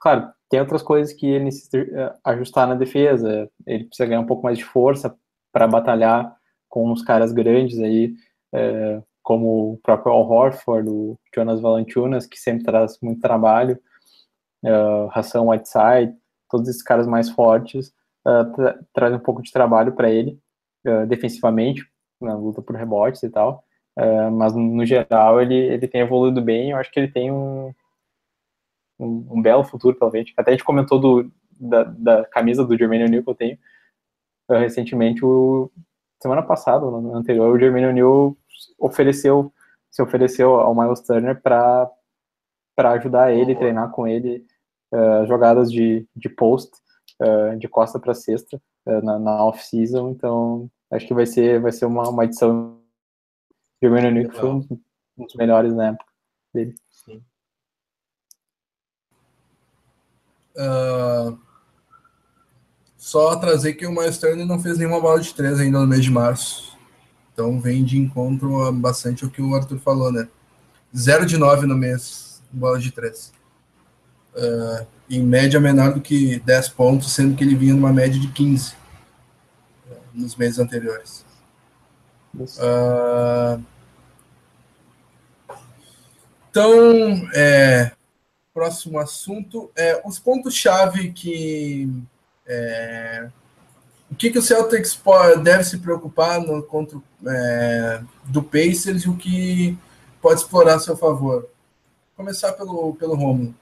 Claro, 0.00 0.32
tem 0.48 0.60
outras 0.60 0.82
coisas 0.82 1.12
que 1.12 1.26
ele 1.26 1.44
necessita 1.44 2.18
ajustar 2.24 2.66
na 2.66 2.74
defesa. 2.74 3.50
Ele 3.66 3.84
precisa 3.84 4.08
ganhar 4.08 4.20
um 4.20 4.26
pouco 4.26 4.42
mais 4.42 4.58
de 4.58 4.64
força 4.64 5.16
para 5.52 5.66
batalhar 5.66 6.36
com 6.68 6.92
os 6.92 7.02
caras 7.02 7.32
grandes 7.32 7.80
aí, 7.80 8.14
como 9.22 9.72
o 9.72 9.76
próprio 9.78 10.12
Al 10.12 10.30
Horford, 10.30 10.88
o 10.88 11.18
Jonas 11.34 11.60
Valanciunas, 11.60 12.26
que 12.26 12.38
sempre 12.38 12.64
traz 12.64 12.98
muito 13.02 13.20
trabalho 13.20 13.76
uh, 14.64 15.06
Ração 15.08 15.48
Whiteside, 15.48 16.14
todos 16.48 16.68
esses 16.68 16.82
caras 16.82 17.06
mais 17.06 17.28
fortes, 17.30 17.92
uh, 18.26 18.52
tra 18.54 18.78
trazem 18.92 19.18
um 19.18 19.22
pouco 19.22 19.42
de 19.42 19.52
trabalho 19.52 19.92
para 19.92 20.10
ele, 20.10 20.38
uh, 20.86 21.06
defensivamente, 21.06 21.84
na 22.20 22.34
luta 22.34 22.62
por 22.62 22.76
rebotes 22.76 23.22
e 23.22 23.28
tal, 23.28 23.62
mas 24.32 24.54
no 24.54 24.84
geral 24.86 25.40
ele, 25.40 25.54
ele 25.54 25.88
tem 25.88 26.02
evoluído 26.02 26.40
bem, 26.40 26.70
eu 26.70 26.76
acho 26.78 26.90
que 26.90 27.00
ele 27.00 27.10
tem 27.10 27.30
um, 27.30 27.74
um, 28.98 29.26
um 29.30 29.42
belo 29.42 29.64
futuro 29.64 29.96
pela 29.96 30.10
frente. 30.10 30.32
Até 30.36 30.50
a 30.50 30.54
gente 30.54 30.64
comentou 30.64 30.98
do, 30.98 31.30
da, 31.58 31.84
da 31.84 32.24
camisa 32.26 32.64
do 32.64 32.76
Jermaine 32.76 33.04
O'Neal 33.04 33.22
que 33.22 33.30
eu 33.30 33.34
tenho 33.34 33.58
recentemente, 34.48 35.24
o, 35.24 35.70
semana 36.20 36.42
passada, 36.42 36.86
no 36.86 37.14
anterior, 37.14 37.54
o 37.54 37.58
Jermaine 37.58 37.88
O'Neal 37.88 38.36
ofereceu, 38.78 39.52
se 39.90 40.02
ofereceu 40.02 40.54
ao 40.54 40.74
Miles 40.74 41.00
Turner 41.00 41.40
para 41.40 41.90
ajudar 42.78 43.32
ele, 43.32 43.54
oh. 43.54 43.58
treinar 43.58 43.90
com 43.90 44.06
ele 44.06 44.46
uh, 44.92 45.26
jogadas 45.26 45.70
de, 45.70 46.06
de 46.14 46.28
post, 46.28 46.72
uh, 47.20 47.58
de 47.58 47.68
costa 47.68 47.98
para 47.98 48.14
cesta, 48.14 48.60
uh, 48.86 49.04
na, 49.04 49.18
na 49.18 49.44
off-season. 49.44 50.10
Então, 50.10 50.70
acho 50.90 51.06
que 51.06 51.14
vai 51.14 51.26
ser, 51.26 51.60
vai 51.60 51.72
ser 51.72 51.86
uma, 51.86 52.08
uma 52.08 52.24
edição 52.24 52.80
de 53.82 53.88
Unique 53.88 54.30
que 54.30 54.38
foi 54.38 54.50
um 54.50 54.60
dos 55.18 55.34
melhores 55.36 55.74
na 55.74 55.88
época 55.88 56.06
dele. 56.54 56.74
Uh, 60.56 61.38
só 62.96 63.36
trazer 63.36 63.74
que 63.74 63.86
o 63.86 63.92
Miles 63.92 64.18
Turner 64.18 64.46
não 64.46 64.58
fez 64.58 64.78
nenhuma 64.78 65.00
bola 65.00 65.20
de 65.20 65.34
três 65.34 65.60
ainda 65.60 65.78
no 65.78 65.86
mês 65.86 66.02
de 66.02 66.10
março. 66.10 66.76
Então 67.32 67.60
vem 67.60 67.84
de 67.84 67.98
encontro 67.98 68.72
bastante 68.72 69.24
o 69.24 69.30
que 69.30 69.42
o 69.42 69.54
Arthur 69.54 69.78
falou, 69.78 70.10
né? 70.10 70.28
0 70.96 71.26
de 71.26 71.36
9 71.36 71.66
no 71.66 71.76
mês, 71.76 72.42
bola 72.50 72.78
de 72.78 72.90
três 72.90 73.32
uh, 74.36 74.86
em 75.08 75.22
média 75.22 75.58
menor 75.58 75.94
do 75.94 76.00
que 76.00 76.38
10 76.40 76.68
pontos, 76.70 77.12
sendo 77.12 77.36
que 77.36 77.42
ele 77.42 77.54
vinha 77.54 77.74
numa 77.74 77.92
média 77.92 78.20
de 78.20 78.28
15 78.28 78.72
uh, 78.72 79.96
nos 80.14 80.36
meses 80.36 80.58
anteriores. 80.58 81.24
Uh, 82.34 83.62
então, 86.50 87.28
é, 87.34 87.92
próximo 88.56 88.98
assunto 88.98 89.70
é 89.76 90.00
os 90.02 90.18
pontos-chave 90.18 91.12
que. 91.12 91.92
É, 92.46 93.28
o 94.10 94.14
que, 94.14 94.30
que 94.30 94.38
o 94.38 94.42
Celtics 94.42 94.98
deve 95.42 95.62
se 95.64 95.78
preocupar 95.78 96.40
no 96.40 96.62
contra 96.62 96.98
é, 97.26 98.02
do 98.24 98.42
Pacers 98.42 99.02
e 99.02 99.10
o 99.10 99.16
que 99.16 99.76
pode 100.22 100.40
explorar 100.40 100.76
a 100.76 100.78
seu 100.78 100.96
favor? 100.96 101.42
Vou 101.42 101.50
começar 102.24 102.52
pelo, 102.52 102.94
pelo 102.94 103.14
Romulo. 103.14 103.54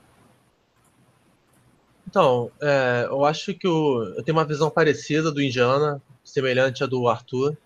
Então, 2.07 2.53
é, 2.63 3.09
eu 3.11 3.25
acho 3.25 3.53
que 3.53 3.67
o, 3.67 4.05
eu 4.17 4.23
tenho 4.23 4.39
uma 4.39 4.45
visão 4.45 4.71
parecida 4.71 5.33
do 5.33 5.43
Indiana, 5.43 6.01
semelhante 6.23 6.85
à 6.85 6.87
do 6.87 7.09
Arthur. 7.09 7.57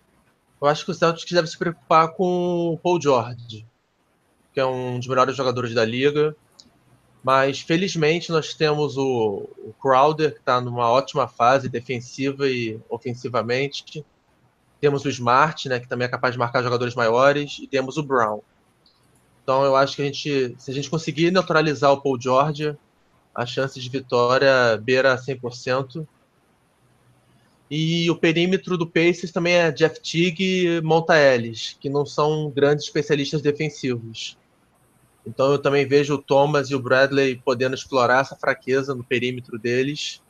Eu 0.59 0.67
acho 0.67 0.83
que 0.83 0.91
o 0.91 0.95
Celtics 0.95 1.31
deve 1.31 1.47
se 1.47 1.57
preocupar 1.57 2.09
com 2.13 2.73
o 2.73 2.77
Paul 2.79 2.99
George, 2.99 3.67
que 4.51 4.59
é 4.59 4.65
um 4.65 4.97
dos 4.97 5.07
melhores 5.07 5.35
jogadores 5.35 5.75
da 5.75 5.85
liga. 5.85 6.35
Mas 7.23 7.59
felizmente 7.59 8.31
nós 8.31 8.53
temos 8.53 8.97
o, 8.97 9.49
o 9.57 9.73
Crowder, 9.81 10.33
que 10.33 10.39
está 10.39 10.61
numa 10.61 10.89
ótima 10.89 11.27
fase 11.27 11.67
defensiva 11.67 12.49
e 12.49 12.79
ofensivamente. 12.89 14.05
Temos 14.79 15.03
o 15.03 15.09
Smart, 15.09 15.67
né, 15.67 15.79
que 15.79 15.87
também 15.87 16.05
é 16.05 16.09
capaz 16.09 16.33
de 16.33 16.39
marcar 16.39 16.63
jogadores 16.63 16.95
maiores, 16.95 17.59
e 17.61 17.67
temos 17.67 17.97
o 17.97 18.03
Brown. 18.03 18.39
Então 19.43 19.63
eu 19.63 19.75
acho 19.75 19.95
que 19.95 20.01
a 20.01 20.05
gente, 20.05 20.55
se 20.57 20.71
a 20.71 20.73
gente 20.73 20.89
conseguir 20.89 21.31
neutralizar 21.31 21.91
o 21.91 22.01
Paul 22.01 22.19
George, 22.21 22.77
a 23.33 23.45
chance 23.45 23.79
de 23.79 23.89
vitória 23.89 24.77
beira 24.77 25.15
100%. 25.17 26.07
E 27.71 28.09
o 28.09 28.15
perímetro 28.15 28.77
do 28.77 28.87
Pacers 28.87 29.31
também 29.31 29.53
é 29.53 29.71
Jeff 29.71 29.99
Teague 30.01 30.65
e 30.65 30.81
Monta 30.81 31.17
Ellis, 31.17 31.77
que 31.79 31.89
não 31.89 32.05
são 32.05 32.49
grandes 32.49 32.85
especialistas 32.85 33.41
defensivos. 33.41 34.37
Então 35.25 35.51
eu 35.51 35.59
também 35.59 35.87
vejo 35.87 36.15
o 36.15 36.21
Thomas 36.21 36.69
e 36.69 36.75
o 36.75 36.81
Bradley 36.81 37.41
podendo 37.43 37.75
explorar 37.75 38.21
essa 38.21 38.35
fraqueza 38.35 38.95
no 38.95 39.03
perímetro 39.03 39.59
deles. 39.59 40.21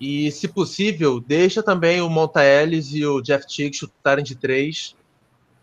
E, 0.00 0.30
se 0.30 0.46
possível, 0.46 1.20
deixa 1.20 1.62
também 1.62 2.00
o 2.00 2.08
Monta 2.08 2.44
Ellis 2.44 2.94
e 2.94 3.04
o 3.04 3.20
Jeff 3.20 3.46
Teague 3.46 3.76
chutarem 3.76 4.24
de 4.24 4.36
três. 4.36 4.94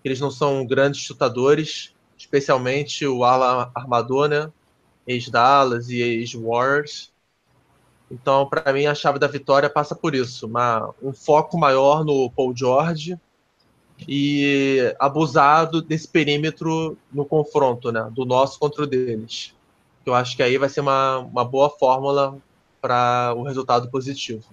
Eles 0.04 0.20
não 0.20 0.30
são 0.30 0.66
grandes 0.66 1.02
chutadores, 1.02 1.94
especialmente 2.18 3.08
o 3.08 3.24
ala 3.24 3.72
armador, 3.74 4.28
né? 4.28 4.52
Ex-Dallas 5.08 5.90
e 5.90 6.02
ex-Wars. 6.02 7.14
Então, 8.12 8.48
para 8.48 8.74
mim, 8.74 8.86
a 8.86 8.94
chave 8.94 9.18
da 9.18 9.28
vitória 9.28 9.70
passa 9.70 9.96
por 9.96 10.14
isso. 10.14 10.46
Uma, 10.46 10.94
um 11.02 11.14
foco 11.14 11.58
maior 11.58 12.04
no 12.04 12.30
Paul 12.30 12.56
George 12.56 13.18
e 14.08 14.94
abusado 15.00 15.82
desse 15.82 16.08
perímetro 16.08 16.98
no 17.12 17.26
confronto, 17.26 17.92
né? 17.92 18.10
Do 18.12 18.26
nosso 18.26 18.60
contra 18.60 18.84
o 18.84 18.88
deles. 18.88 19.54
Eu 20.06 20.14
acho 20.14 20.36
que 20.36 20.44
aí 20.44 20.58
vai 20.58 20.70
ser 20.70 20.82
uma, 20.82 21.20
uma 21.20 21.46
boa 21.46 21.70
fórmula 21.70 22.38
para 22.82 23.34
o 23.36 23.42
um 23.42 23.44
resultado 23.44 23.90
positivo. 23.90 24.44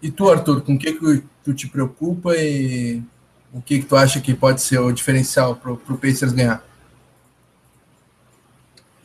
E 0.00 0.10
tu, 0.10 0.30
Arthur, 0.30 0.60
com 0.60 0.74
o 0.74 0.78
que, 0.78 0.92
que 0.92 1.24
tu 1.42 1.54
te 1.54 1.66
preocupa 1.68 2.36
e 2.36 3.02
o 3.52 3.60
que, 3.60 3.80
que 3.80 3.86
tu 3.86 3.96
acha 3.96 4.20
que 4.20 4.34
pode 4.34 4.60
ser 4.60 4.78
o 4.78 4.92
diferencial 4.92 5.56
para 5.56 5.72
o 5.72 5.98
Pacers 5.98 6.32
ganhar? 6.32 6.64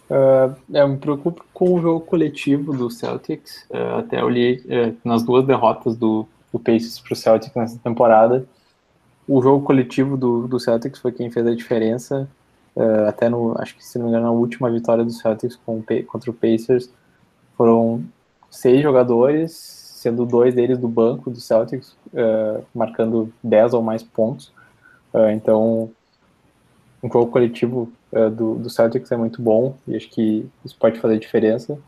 Uh, 0.10 0.54
eu 0.70 0.88
me 0.90 0.98
preocupo 0.98 1.44
com 1.54 1.74
o 1.74 1.82
jogo 1.82 2.02
coletivo 2.02 2.76
do 2.76 2.92
Celtics. 2.92 3.66
Uh, 3.70 4.00
até 4.00 4.22
olhei 4.22 4.58
uh, 4.58 4.98
nas 5.06 5.24
duas 5.24 5.48
derrotas 5.48 5.96
do, 5.96 6.28
do 6.52 6.60
Pacers 6.60 7.00
para 7.00 7.14
o 7.14 7.16
Celtics 7.16 7.56
nessa 7.56 7.80
temporada. 7.80 8.46
O 9.28 9.42
jogo 9.42 9.66
coletivo 9.66 10.18
do, 10.18 10.48
do 10.48 10.60
Celtics 10.60 11.00
foi 11.00 11.12
quem 11.12 11.32
fez 11.32 11.46
a 11.48 11.56
diferença. 11.56 12.28
Uh, 12.76 13.08
até 13.08 13.30
no, 13.30 13.56
acho 13.60 13.76
que 13.76 13.86
se 13.86 13.98
não 13.98 14.06
me 14.06 14.12
engano, 14.12 14.26
na 14.26 14.32
última 14.32 14.70
vitória 14.70 15.04
do 15.04 15.12
Celtics 15.12 15.58
com, 15.66 15.84
contra 16.08 16.32
o 16.32 16.34
Pacers, 16.34 16.90
foram 17.56 18.04
seis 18.50 18.82
jogadores, 18.82 19.54
sendo 19.54 20.26
dois 20.26 20.54
deles 20.54 20.78
do 20.78 20.88
banco 20.88 21.30
do 21.30 21.40
Celtics, 21.40 21.96
uh, 22.14 22.66
marcando 22.74 23.32
10 23.44 23.74
ou 23.74 23.82
mais 23.82 24.04
pontos. 24.04 24.52
Uh, 25.14 25.30
então, 25.32 25.92
um 27.04 27.12
jogo 27.12 27.32
coletivo 27.32 27.92
do, 28.36 28.56
do 28.56 28.70
Celtics 28.70 29.10
é 29.12 29.16
muito 29.16 29.42
bom 29.42 29.78
e 29.88 29.96
acho 29.96 30.10
que 30.10 30.46
isso 30.66 30.76
pode 30.78 31.00
fazer 31.00 31.18
diferença. 31.18 31.80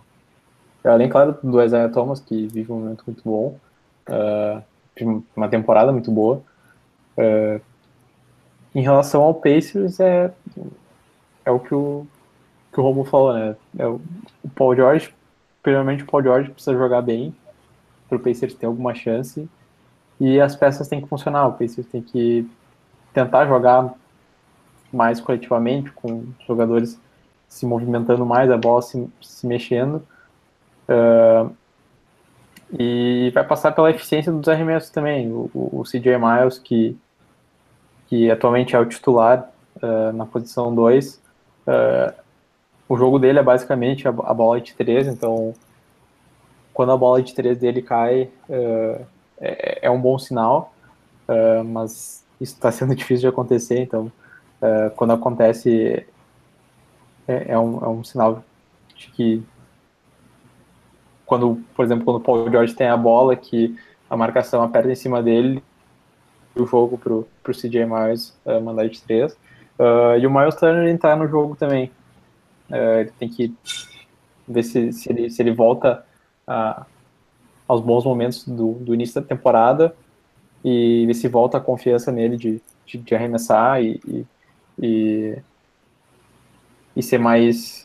Além, 0.81 1.09
claro, 1.09 1.37
do 1.43 1.61
Isaiah 1.61 1.89
Thomas, 1.89 2.21
que 2.21 2.47
vive 2.47 2.71
um 2.71 2.79
momento 2.79 3.03
muito 3.05 3.21
bom 3.25 3.57
uh, 4.09 5.23
uma 5.35 5.47
temporada 5.47 5.91
muito 5.91 6.11
boa. 6.11 6.41
Uh, 7.17 7.61
em 8.75 8.81
relação 8.81 9.21
ao 9.21 9.33
Pacers, 9.33 9.99
é, 9.99 10.31
é 11.45 11.51
o 11.51 11.59
que 11.59 11.75
o, 11.75 12.07
que 12.71 12.79
o 12.79 12.83
Romo 12.83 13.03
falou, 13.03 13.33
né? 13.33 13.55
É 13.77 13.87
o, 13.87 14.01
o 14.43 14.49
Paul 14.49 14.75
George, 14.75 15.13
primeiramente 15.61 16.03
o 16.03 16.07
Paul 16.07 16.23
George 16.23 16.49
precisa 16.49 16.75
jogar 16.75 17.01
bem 17.01 17.35
para 18.09 18.17
o 18.17 18.19
Pacers 18.19 18.53
ter 18.53 18.65
alguma 18.65 18.93
chance 18.93 19.47
e 20.19 20.39
as 20.39 20.55
peças 20.55 20.87
têm 20.87 21.01
que 21.01 21.07
funcionar. 21.07 21.47
O 21.47 21.53
Pacers 21.53 21.87
tem 21.87 22.01
que 22.01 22.49
tentar 23.13 23.45
jogar 23.45 23.93
mais 24.91 25.19
coletivamente, 25.19 25.91
com 25.91 26.25
jogadores 26.47 26.99
se 27.47 27.65
movimentando 27.65 28.25
mais, 28.25 28.49
a 28.49 28.57
bola 28.57 28.81
se, 28.81 29.07
se 29.21 29.45
mexendo. 29.45 30.03
Uh, 30.87 31.55
e 32.77 33.31
vai 33.33 33.43
passar 33.43 33.71
pela 33.71 33.91
eficiência 33.91 34.31
dos 34.31 34.47
arremessos 34.47 34.89
também. 34.89 35.31
O, 35.31 35.49
o 35.53 35.83
CJ 35.83 36.17
Miles, 36.17 36.57
que, 36.57 36.97
que 38.07 38.31
atualmente 38.31 38.75
é 38.75 38.79
o 38.79 38.85
titular 38.85 39.49
uh, 39.77 40.11
na 40.13 40.25
posição 40.25 40.73
2, 40.73 41.15
uh, 41.15 41.19
eh, 41.67 42.13
o 42.89 42.97
jogo 42.97 43.19
dele 43.19 43.39
é 43.39 43.43
basicamente 43.43 44.07
a, 44.07 44.11
a, 44.11 44.33
bola 44.33 44.59
de 44.59 44.73
3, 44.73 45.07
então 45.07 45.53
quando 46.73 46.91
a 46.91 46.97
bola 46.97 47.21
de 47.21 47.33
3 47.33 47.57
dele 47.57 47.81
cai, 47.81 48.29
uh, 48.49 49.05
é, 49.39 49.79
é, 49.83 49.91
um 49.91 50.01
bom 50.01 50.17
sinal, 50.17 50.73
mas 51.65 52.23
isso 52.39 52.53
está 52.53 52.71
sendo 52.71 52.93
difícil 52.95 53.21
de 53.21 53.27
acontecer, 53.27 53.79
então 53.79 54.11
quando 54.95 55.11
acontece 55.11 56.05
é, 57.27 57.51
é, 57.53 57.59
um, 57.59 57.83
é 57.83 57.87
um 57.87 58.03
sinal 58.03 58.43
de 58.95 59.07
que 59.09 59.43
quando, 61.25 61.61
por 61.75 61.85
exemplo, 61.85 62.05
quando 62.05 62.17
o 62.17 62.21
Paul 62.21 62.49
George 62.49 62.73
tem 62.73 62.87
a 62.87 62.97
bola, 62.97 63.35
que 63.35 63.75
a 64.09 64.17
marcação 64.17 64.61
aperta 64.61 64.91
em 64.91 64.95
cima 64.95 65.21
dele, 65.21 65.63
o 66.55 66.65
jogo 66.65 66.97
pro, 66.97 67.27
pro 67.41 67.53
CJ 67.53 67.85
Miles 67.85 68.37
uh, 68.45 68.61
mandar 68.61 68.87
de 68.87 69.01
três. 69.01 69.33
Uh, 69.79 70.17
e 70.19 70.27
o 70.27 70.31
Miles 70.31 70.55
Turner 70.55 70.87
entrar 70.87 71.15
no 71.15 71.27
jogo 71.27 71.55
também. 71.55 71.91
Uh, 72.69 72.99
ele 72.99 73.11
tem 73.17 73.29
que 73.29 73.53
ver 74.47 74.63
se, 74.63 74.91
se, 74.93 75.09
ele, 75.11 75.29
se 75.29 75.41
ele 75.41 75.51
volta 75.51 76.05
a, 76.45 76.85
aos 77.67 77.81
bons 77.81 78.05
momentos 78.05 78.47
do, 78.47 78.73
do 78.73 78.93
início 78.93 79.19
da 79.19 79.27
temporada 79.27 79.95
e 80.63 81.05
ver 81.07 81.13
se 81.13 81.27
volta 81.27 81.57
a 81.57 81.61
confiança 81.61 82.11
nele 82.11 82.37
de, 82.37 82.61
de, 82.85 82.97
de 82.97 83.15
arremessar 83.15 83.81
e, 83.81 83.99
e, 84.07 84.25
e, 84.79 85.37
e 86.95 87.03
ser 87.03 87.17
mais 87.17 87.83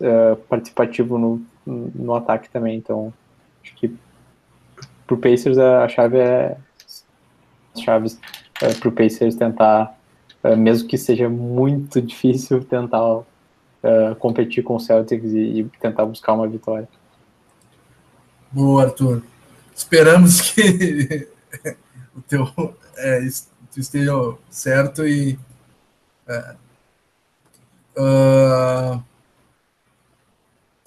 participativo 0.48 1.18
no, 1.18 1.42
no 1.66 2.14
ataque 2.14 2.48
também. 2.50 2.76
Então, 2.76 3.12
Acho 3.62 3.74
que 3.76 3.94
pro 5.06 5.16
Pacers 5.16 5.58
a 5.58 5.88
chave 5.88 6.18
é 6.18 6.56
as 7.74 7.82
chaves 7.82 8.18
é, 8.60 8.74
pro 8.74 8.92
Pacers 8.92 9.34
tentar, 9.34 9.96
é, 10.42 10.56
mesmo 10.56 10.88
que 10.88 10.98
seja 10.98 11.28
muito 11.28 12.00
difícil, 12.02 12.64
tentar 12.64 13.22
é, 13.82 14.14
competir 14.16 14.62
com 14.62 14.76
o 14.76 14.80
Celtics 14.80 15.32
e, 15.32 15.60
e, 15.60 15.64
tentar 15.80 16.04
buscar 16.04 16.34
uma 16.34 16.48
vitória. 16.48 16.88
Boa, 18.50 18.84
Arthur. 18.84 19.22
Esperamos 19.74 20.40
que 20.52 21.28
o 22.16 22.20
teu 22.22 22.74
é, 22.96 23.20
esteja 23.76 24.12
certo 24.50 25.06
e 25.06 25.38
é, 26.26 26.56
uh, 27.96 29.02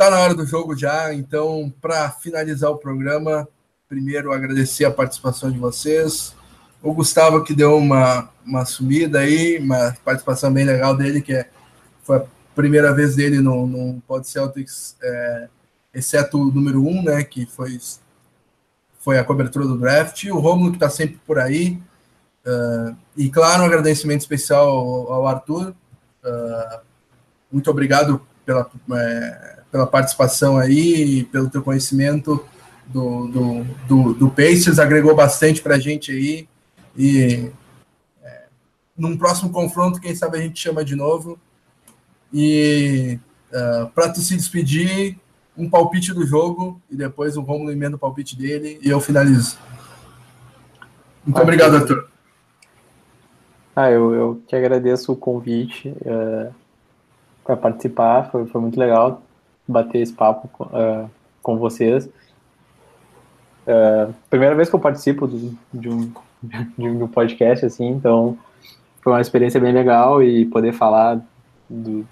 Está 0.02 0.10
na 0.10 0.20
hora 0.20 0.34
do 0.34 0.48
jogo 0.48 0.76
já, 0.76 1.14
então, 1.14 1.72
para 1.80 2.10
finalizar 2.10 2.72
o 2.72 2.78
programa, 2.80 3.48
primeiro 3.88 4.34
agradecer 4.34 4.84
a 4.84 4.90
participação 4.90 5.52
de 5.52 5.60
vocês. 5.60 6.36
O 6.82 6.92
Gustavo, 6.92 7.44
que 7.44 7.54
deu 7.54 7.78
uma, 7.78 8.28
uma 8.44 8.66
sumida 8.66 9.20
aí, 9.20 9.60
uma 9.60 9.96
participação 10.04 10.52
bem 10.52 10.66
legal 10.66 10.98
dele, 10.98 11.22
que 11.22 11.34
é, 11.34 11.52
foi 12.02 12.18
a 12.18 12.26
primeira 12.56 12.92
vez 12.96 13.16
dele 13.16 13.42
no, 13.42 13.68
no 13.68 14.02
Pod 14.08 14.28
Celtics, 14.28 14.98
é, 15.04 15.48
exceto 15.94 16.40
o 16.40 16.52
número 16.52 16.84
um, 16.84 17.04
né, 17.04 17.24
que 17.24 17.46
foi, 17.46 17.80
foi 18.98 19.20
a 19.20 19.24
cobertura 19.24 19.68
do 19.68 19.78
draft. 19.78 20.24
O 20.32 20.40
Romulo, 20.40 20.72
que 20.72 20.78
está 20.78 20.90
sempre 20.90 21.20
por 21.28 21.38
aí. 21.38 21.80
Uh, 22.44 22.98
e, 23.16 23.30
claro, 23.30 23.62
um 23.62 23.68
agradecimento 23.68 24.22
especial 24.22 24.68
ao, 24.68 25.14
ao 25.14 25.28
Arthur. 25.28 25.76
Uh, 26.26 26.80
muito 27.52 27.70
obrigado 27.70 28.20
pela. 28.44 28.68
É, 28.96 29.61
pela 29.72 29.88
participação 29.88 30.58
aí, 30.58 31.24
pelo 31.26 31.50
teu 31.50 31.64
conhecimento 31.64 32.46
do, 32.88 33.28
do, 33.28 33.64
do, 33.88 34.14
do 34.14 34.30
Pacers, 34.30 34.80
agregou 34.80 35.16
bastante 35.16 35.62
para 35.62 35.76
a 35.76 35.80
gente 35.80 36.12
aí. 36.12 36.48
E 36.98 37.50
é, 38.22 38.44
num 38.98 39.18
próximo 39.18 39.50
confronto, 39.50 40.02
quem 40.02 40.14
sabe 40.14 40.38
a 40.38 40.42
gente 40.42 40.60
chama 40.60 40.84
de 40.84 40.96
novo. 40.96 41.40
E 42.34 43.18
uh, 43.52 43.56
é, 43.56 43.86
para 43.96 44.10
tu 44.10 44.20
se 44.20 44.36
despedir, 44.36 45.18
um 45.58 45.70
palpite 45.70 46.14
do 46.14 46.26
jogo 46.26 46.82
e 46.90 46.96
depois 46.96 47.38
o 47.38 47.42
Romulo 47.42 47.72
emenda 47.72 47.96
o 47.96 48.00
palpite 48.00 48.38
dele 48.38 48.80
e 48.82 48.90
eu 48.90 49.00
finalizo. 49.00 49.58
Muito 51.26 51.38
ah, 51.38 51.44
obrigado, 51.44 51.76
Arthur. 51.76 52.10
Ah, 53.76 53.92
eu, 53.92 54.14
eu 54.14 54.42
que 54.48 54.56
agradeço 54.56 55.12
o 55.14 55.16
convite 55.16 55.90
uh, 55.90 56.48
é, 56.48 56.52
para 57.44 57.56
participar, 57.56 58.30
foi, 58.32 58.46
foi 58.48 58.60
muito 58.60 58.80
legal 58.80 59.22
bater 59.72 60.02
esse 60.02 60.14
papo 60.14 60.50
uh, 60.66 61.10
com 61.42 61.58
vocês. 61.58 62.08
Uh, 63.66 64.14
primeira 64.30 64.56
vez 64.56 64.70
que 64.70 64.76
eu 64.76 64.80
participo 64.80 65.28
do, 65.28 65.58
de, 65.74 65.90
um, 65.90 66.12
de 66.78 66.88
um 66.88 67.08
podcast, 67.08 67.66
assim, 67.66 67.88
então 67.88 68.38
foi 69.02 69.14
uma 69.14 69.22
experiência 69.22 69.60
bem 69.60 69.74
legal 69.74 70.22
e 70.22 70.46
poder 70.46 70.74
falar 70.74 71.20
do, 71.70 72.06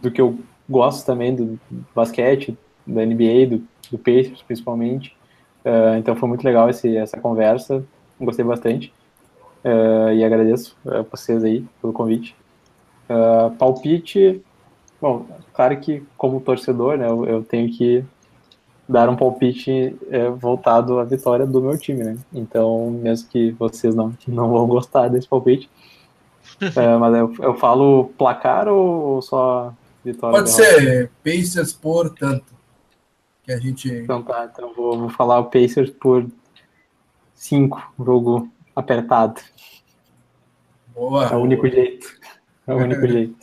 do 0.00 0.10
que 0.10 0.20
eu 0.20 0.38
gosto 0.68 1.06
também 1.06 1.34
do 1.34 1.58
basquete, 1.94 2.56
da 2.86 3.04
NBA, 3.04 3.46
do, 3.50 3.62
do 3.90 3.98
Pacers 3.98 4.42
principalmente. 4.42 5.16
Uh, 5.64 5.96
então 5.98 6.14
foi 6.16 6.28
muito 6.28 6.44
legal 6.44 6.68
esse, 6.68 6.96
essa 6.96 7.18
conversa, 7.18 7.84
gostei 8.20 8.44
bastante. 8.44 8.92
Uh, 9.64 10.12
e 10.14 10.24
agradeço 10.24 10.76
a 10.86 11.02
vocês 11.02 11.44
aí 11.44 11.64
pelo 11.80 11.92
convite. 11.92 12.34
Uh, 13.08 13.50
palpite, 13.56 14.42
Bom, 15.00 15.26
claro 15.52 15.78
que 15.80 16.02
como 16.16 16.40
torcedor, 16.40 16.98
né, 16.98 17.08
eu, 17.08 17.24
eu 17.24 17.42
tenho 17.44 17.70
que 17.72 18.04
dar 18.88 19.08
um 19.08 19.16
palpite 19.16 19.96
é, 20.10 20.30
voltado 20.30 20.98
à 20.98 21.04
vitória 21.04 21.46
do 21.46 21.60
meu 21.60 21.76
time, 21.78 22.02
né? 22.02 22.18
Então, 22.32 22.90
mesmo 22.90 23.28
que 23.28 23.52
vocês 23.52 23.94
não, 23.94 24.14
não 24.26 24.50
vão 24.50 24.66
gostar 24.66 25.08
desse 25.08 25.28
palpite, 25.28 25.68
é, 26.74 26.96
mas 26.96 27.14
eu, 27.14 27.34
eu 27.40 27.54
falo 27.54 28.10
placar 28.16 28.66
ou, 28.66 29.20
só 29.20 29.74
vitória? 30.02 30.38
Pode 30.38 30.50
ser 30.50 31.10
Pacers 31.22 31.72
por 31.72 32.10
tanto. 32.10 32.52
que 33.44 33.52
a 33.52 33.58
gente. 33.58 33.92
Então 33.92 34.22
tá, 34.22 34.48
então 34.50 34.72
vou, 34.74 34.98
vou 34.98 35.08
falar 35.10 35.38
o 35.38 35.44
Pacers 35.44 35.90
por 35.90 36.26
5, 37.34 37.92
jogo 37.98 38.48
apertado. 38.74 39.40
Boa. 40.94 41.26
É 41.26 41.36
o 41.36 41.40
único 41.40 41.68
jeito. 41.68 42.08
É 42.66 42.74
o 42.74 42.78
único 42.78 43.06
jeito. 43.06 43.37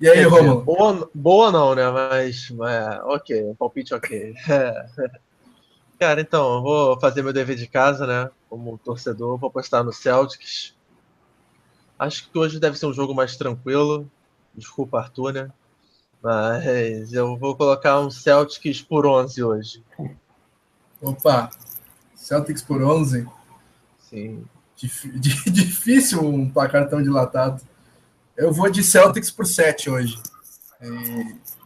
E 0.00 0.08
aí, 0.08 0.24
Romulo? 0.24 0.62
Boa, 0.62 1.10
boa 1.14 1.52
não, 1.52 1.74
né? 1.74 1.90
Mas, 1.90 2.50
é, 2.50 3.02
ok, 3.04 3.44
um 3.44 3.54
palpite 3.54 3.94
ok. 3.94 4.34
Cara, 5.98 6.20
então, 6.20 6.56
eu 6.56 6.62
vou 6.62 7.00
fazer 7.00 7.22
meu 7.22 7.32
dever 7.32 7.56
de 7.56 7.66
casa, 7.66 8.06
né? 8.06 8.30
Como 8.50 8.78
torcedor, 8.78 9.38
vou 9.38 9.48
apostar 9.48 9.84
no 9.84 9.92
Celtics. 9.92 10.74
Acho 11.98 12.28
que 12.28 12.38
hoje 12.38 12.58
deve 12.58 12.76
ser 12.76 12.86
um 12.86 12.92
jogo 12.92 13.14
mais 13.14 13.36
tranquilo. 13.36 14.10
Desculpa, 14.54 14.98
Arthur, 14.98 15.32
né? 15.32 15.50
Mas 16.22 17.12
eu 17.12 17.36
vou 17.36 17.56
colocar 17.56 18.00
um 18.00 18.10
Celtics 18.10 18.82
por 18.82 19.06
11 19.06 19.42
hoje. 19.42 19.84
Opa, 21.00 21.50
Celtics 22.14 22.62
por 22.62 22.82
11? 22.82 23.28
Sim. 23.98 24.44
Dif 24.76 25.08
difícil 25.50 26.24
um 26.24 26.50
placar 26.50 26.88
tão 26.88 27.02
dilatado. 27.02 27.62
Eu 28.36 28.52
vou 28.52 28.68
de 28.68 28.82
Celtics 28.82 29.30
por 29.30 29.46
7 29.46 29.90
hoje. 29.90 30.18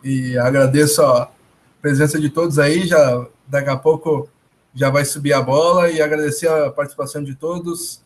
E, 0.04 0.30
e 0.32 0.38
agradeço 0.38 1.02
a 1.02 1.30
presença 1.80 2.20
de 2.20 2.28
todos 2.28 2.58
aí. 2.58 2.86
Já 2.86 3.26
daqui 3.46 3.70
a 3.70 3.76
pouco 3.76 4.28
já 4.74 4.90
vai 4.90 5.04
subir 5.04 5.32
a 5.32 5.40
bola 5.40 5.90
e 5.90 6.00
agradecer 6.00 6.48
a 6.48 6.70
participação 6.70 7.24
de 7.24 7.34
todos. 7.34 8.02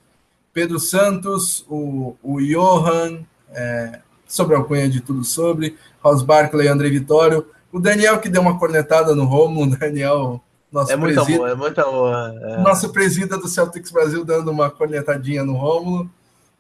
Pedro 0.52 0.78
Santos, 0.78 1.64
o, 1.68 2.14
o 2.22 2.40
Johan, 2.40 3.24
é, 3.50 4.00
sobre 4.26 4.54
a 4.54 4.58
alcunha 4.58 4.88
de 4.88 5.00
tudo 5.00 5.24
sobre, 5.24 5.76
Ross 6.00 6.22
Barkley, 6.22 6.68
André 6.68 6.88
Vitório, 6.88 7.46
o 7.72 7.80
Daniel 7.80 8.20
que 8.20 8.28
deu 8.28 8.42
uma 8.42 8.58
cornetada 8.58 9.14
no 9.14 9.24
Romo, 9.24 9.64
o 9.64 9.76
Daniel, 9.76 10.42
nosso 10.70 10.92
É 10.92 10.96
muito 10.96 11.14
presida, 11.14 11.38
amor, 11.38 11.50
é 11.50 11.54
muito 11.54 11.80
amor. 11.80 12.14
é. 12.42 12.56
nosso 12.62 12.90
presida 12.90 13.36
do 13.38 13.48
Celtics 13.48 13.90
Brasil 13.90 14.24
dando 14.24 14.50
uma 14.50 14.70
cornetadinha 14.70 15.44
no 15.44 15.54
Rômulo, 15.54 16.10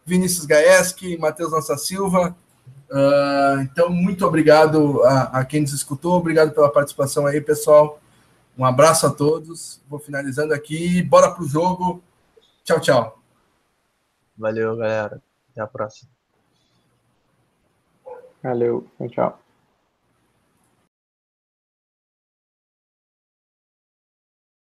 Vinícius 0.04 0.46
Gaeski, 0.46 1.16
Matheus 1.16 1.52
Nossa 1.52 1.76
Silva. 1.76 2.36
Ah, 2.90 3.58
então, 3.62 3.88
muito 3.88 4.26
obrigado 4.26 5.02
a, 5.04 5.40
a 5.40 5.44
quem 5.44 5.62
nos 5.62 5.72
escutou, 5.72 6.14
obrigado 6.14 6.52
pela 6.52 6.70
participação 6.70 7.26
aí, 7.26 7.40
pessoal. 7.40 7.98
Um 8.56 8.64
abraço 8.64 9.06
a 9.06 9.10
todos. 9.10 9.80
Vou 9.88 9.98
finalizando 9.98 10.52
aqui. 10.52 11.02
Bora 11.02 11.30
pro 11.30 11.46
jogo. 11.46 12.02
Tchau, 12.62 12.80
tchau. 12.80 13.18
Valeu, 14.36 14.76
galera. 14.76 15.22
Até 15.50 15.62
a 15.62 15.66
próxima. 15.66 16.10
Valeu, 18.42 18.86
tchau, 18.98 19.08
tchau. 19.08 19.42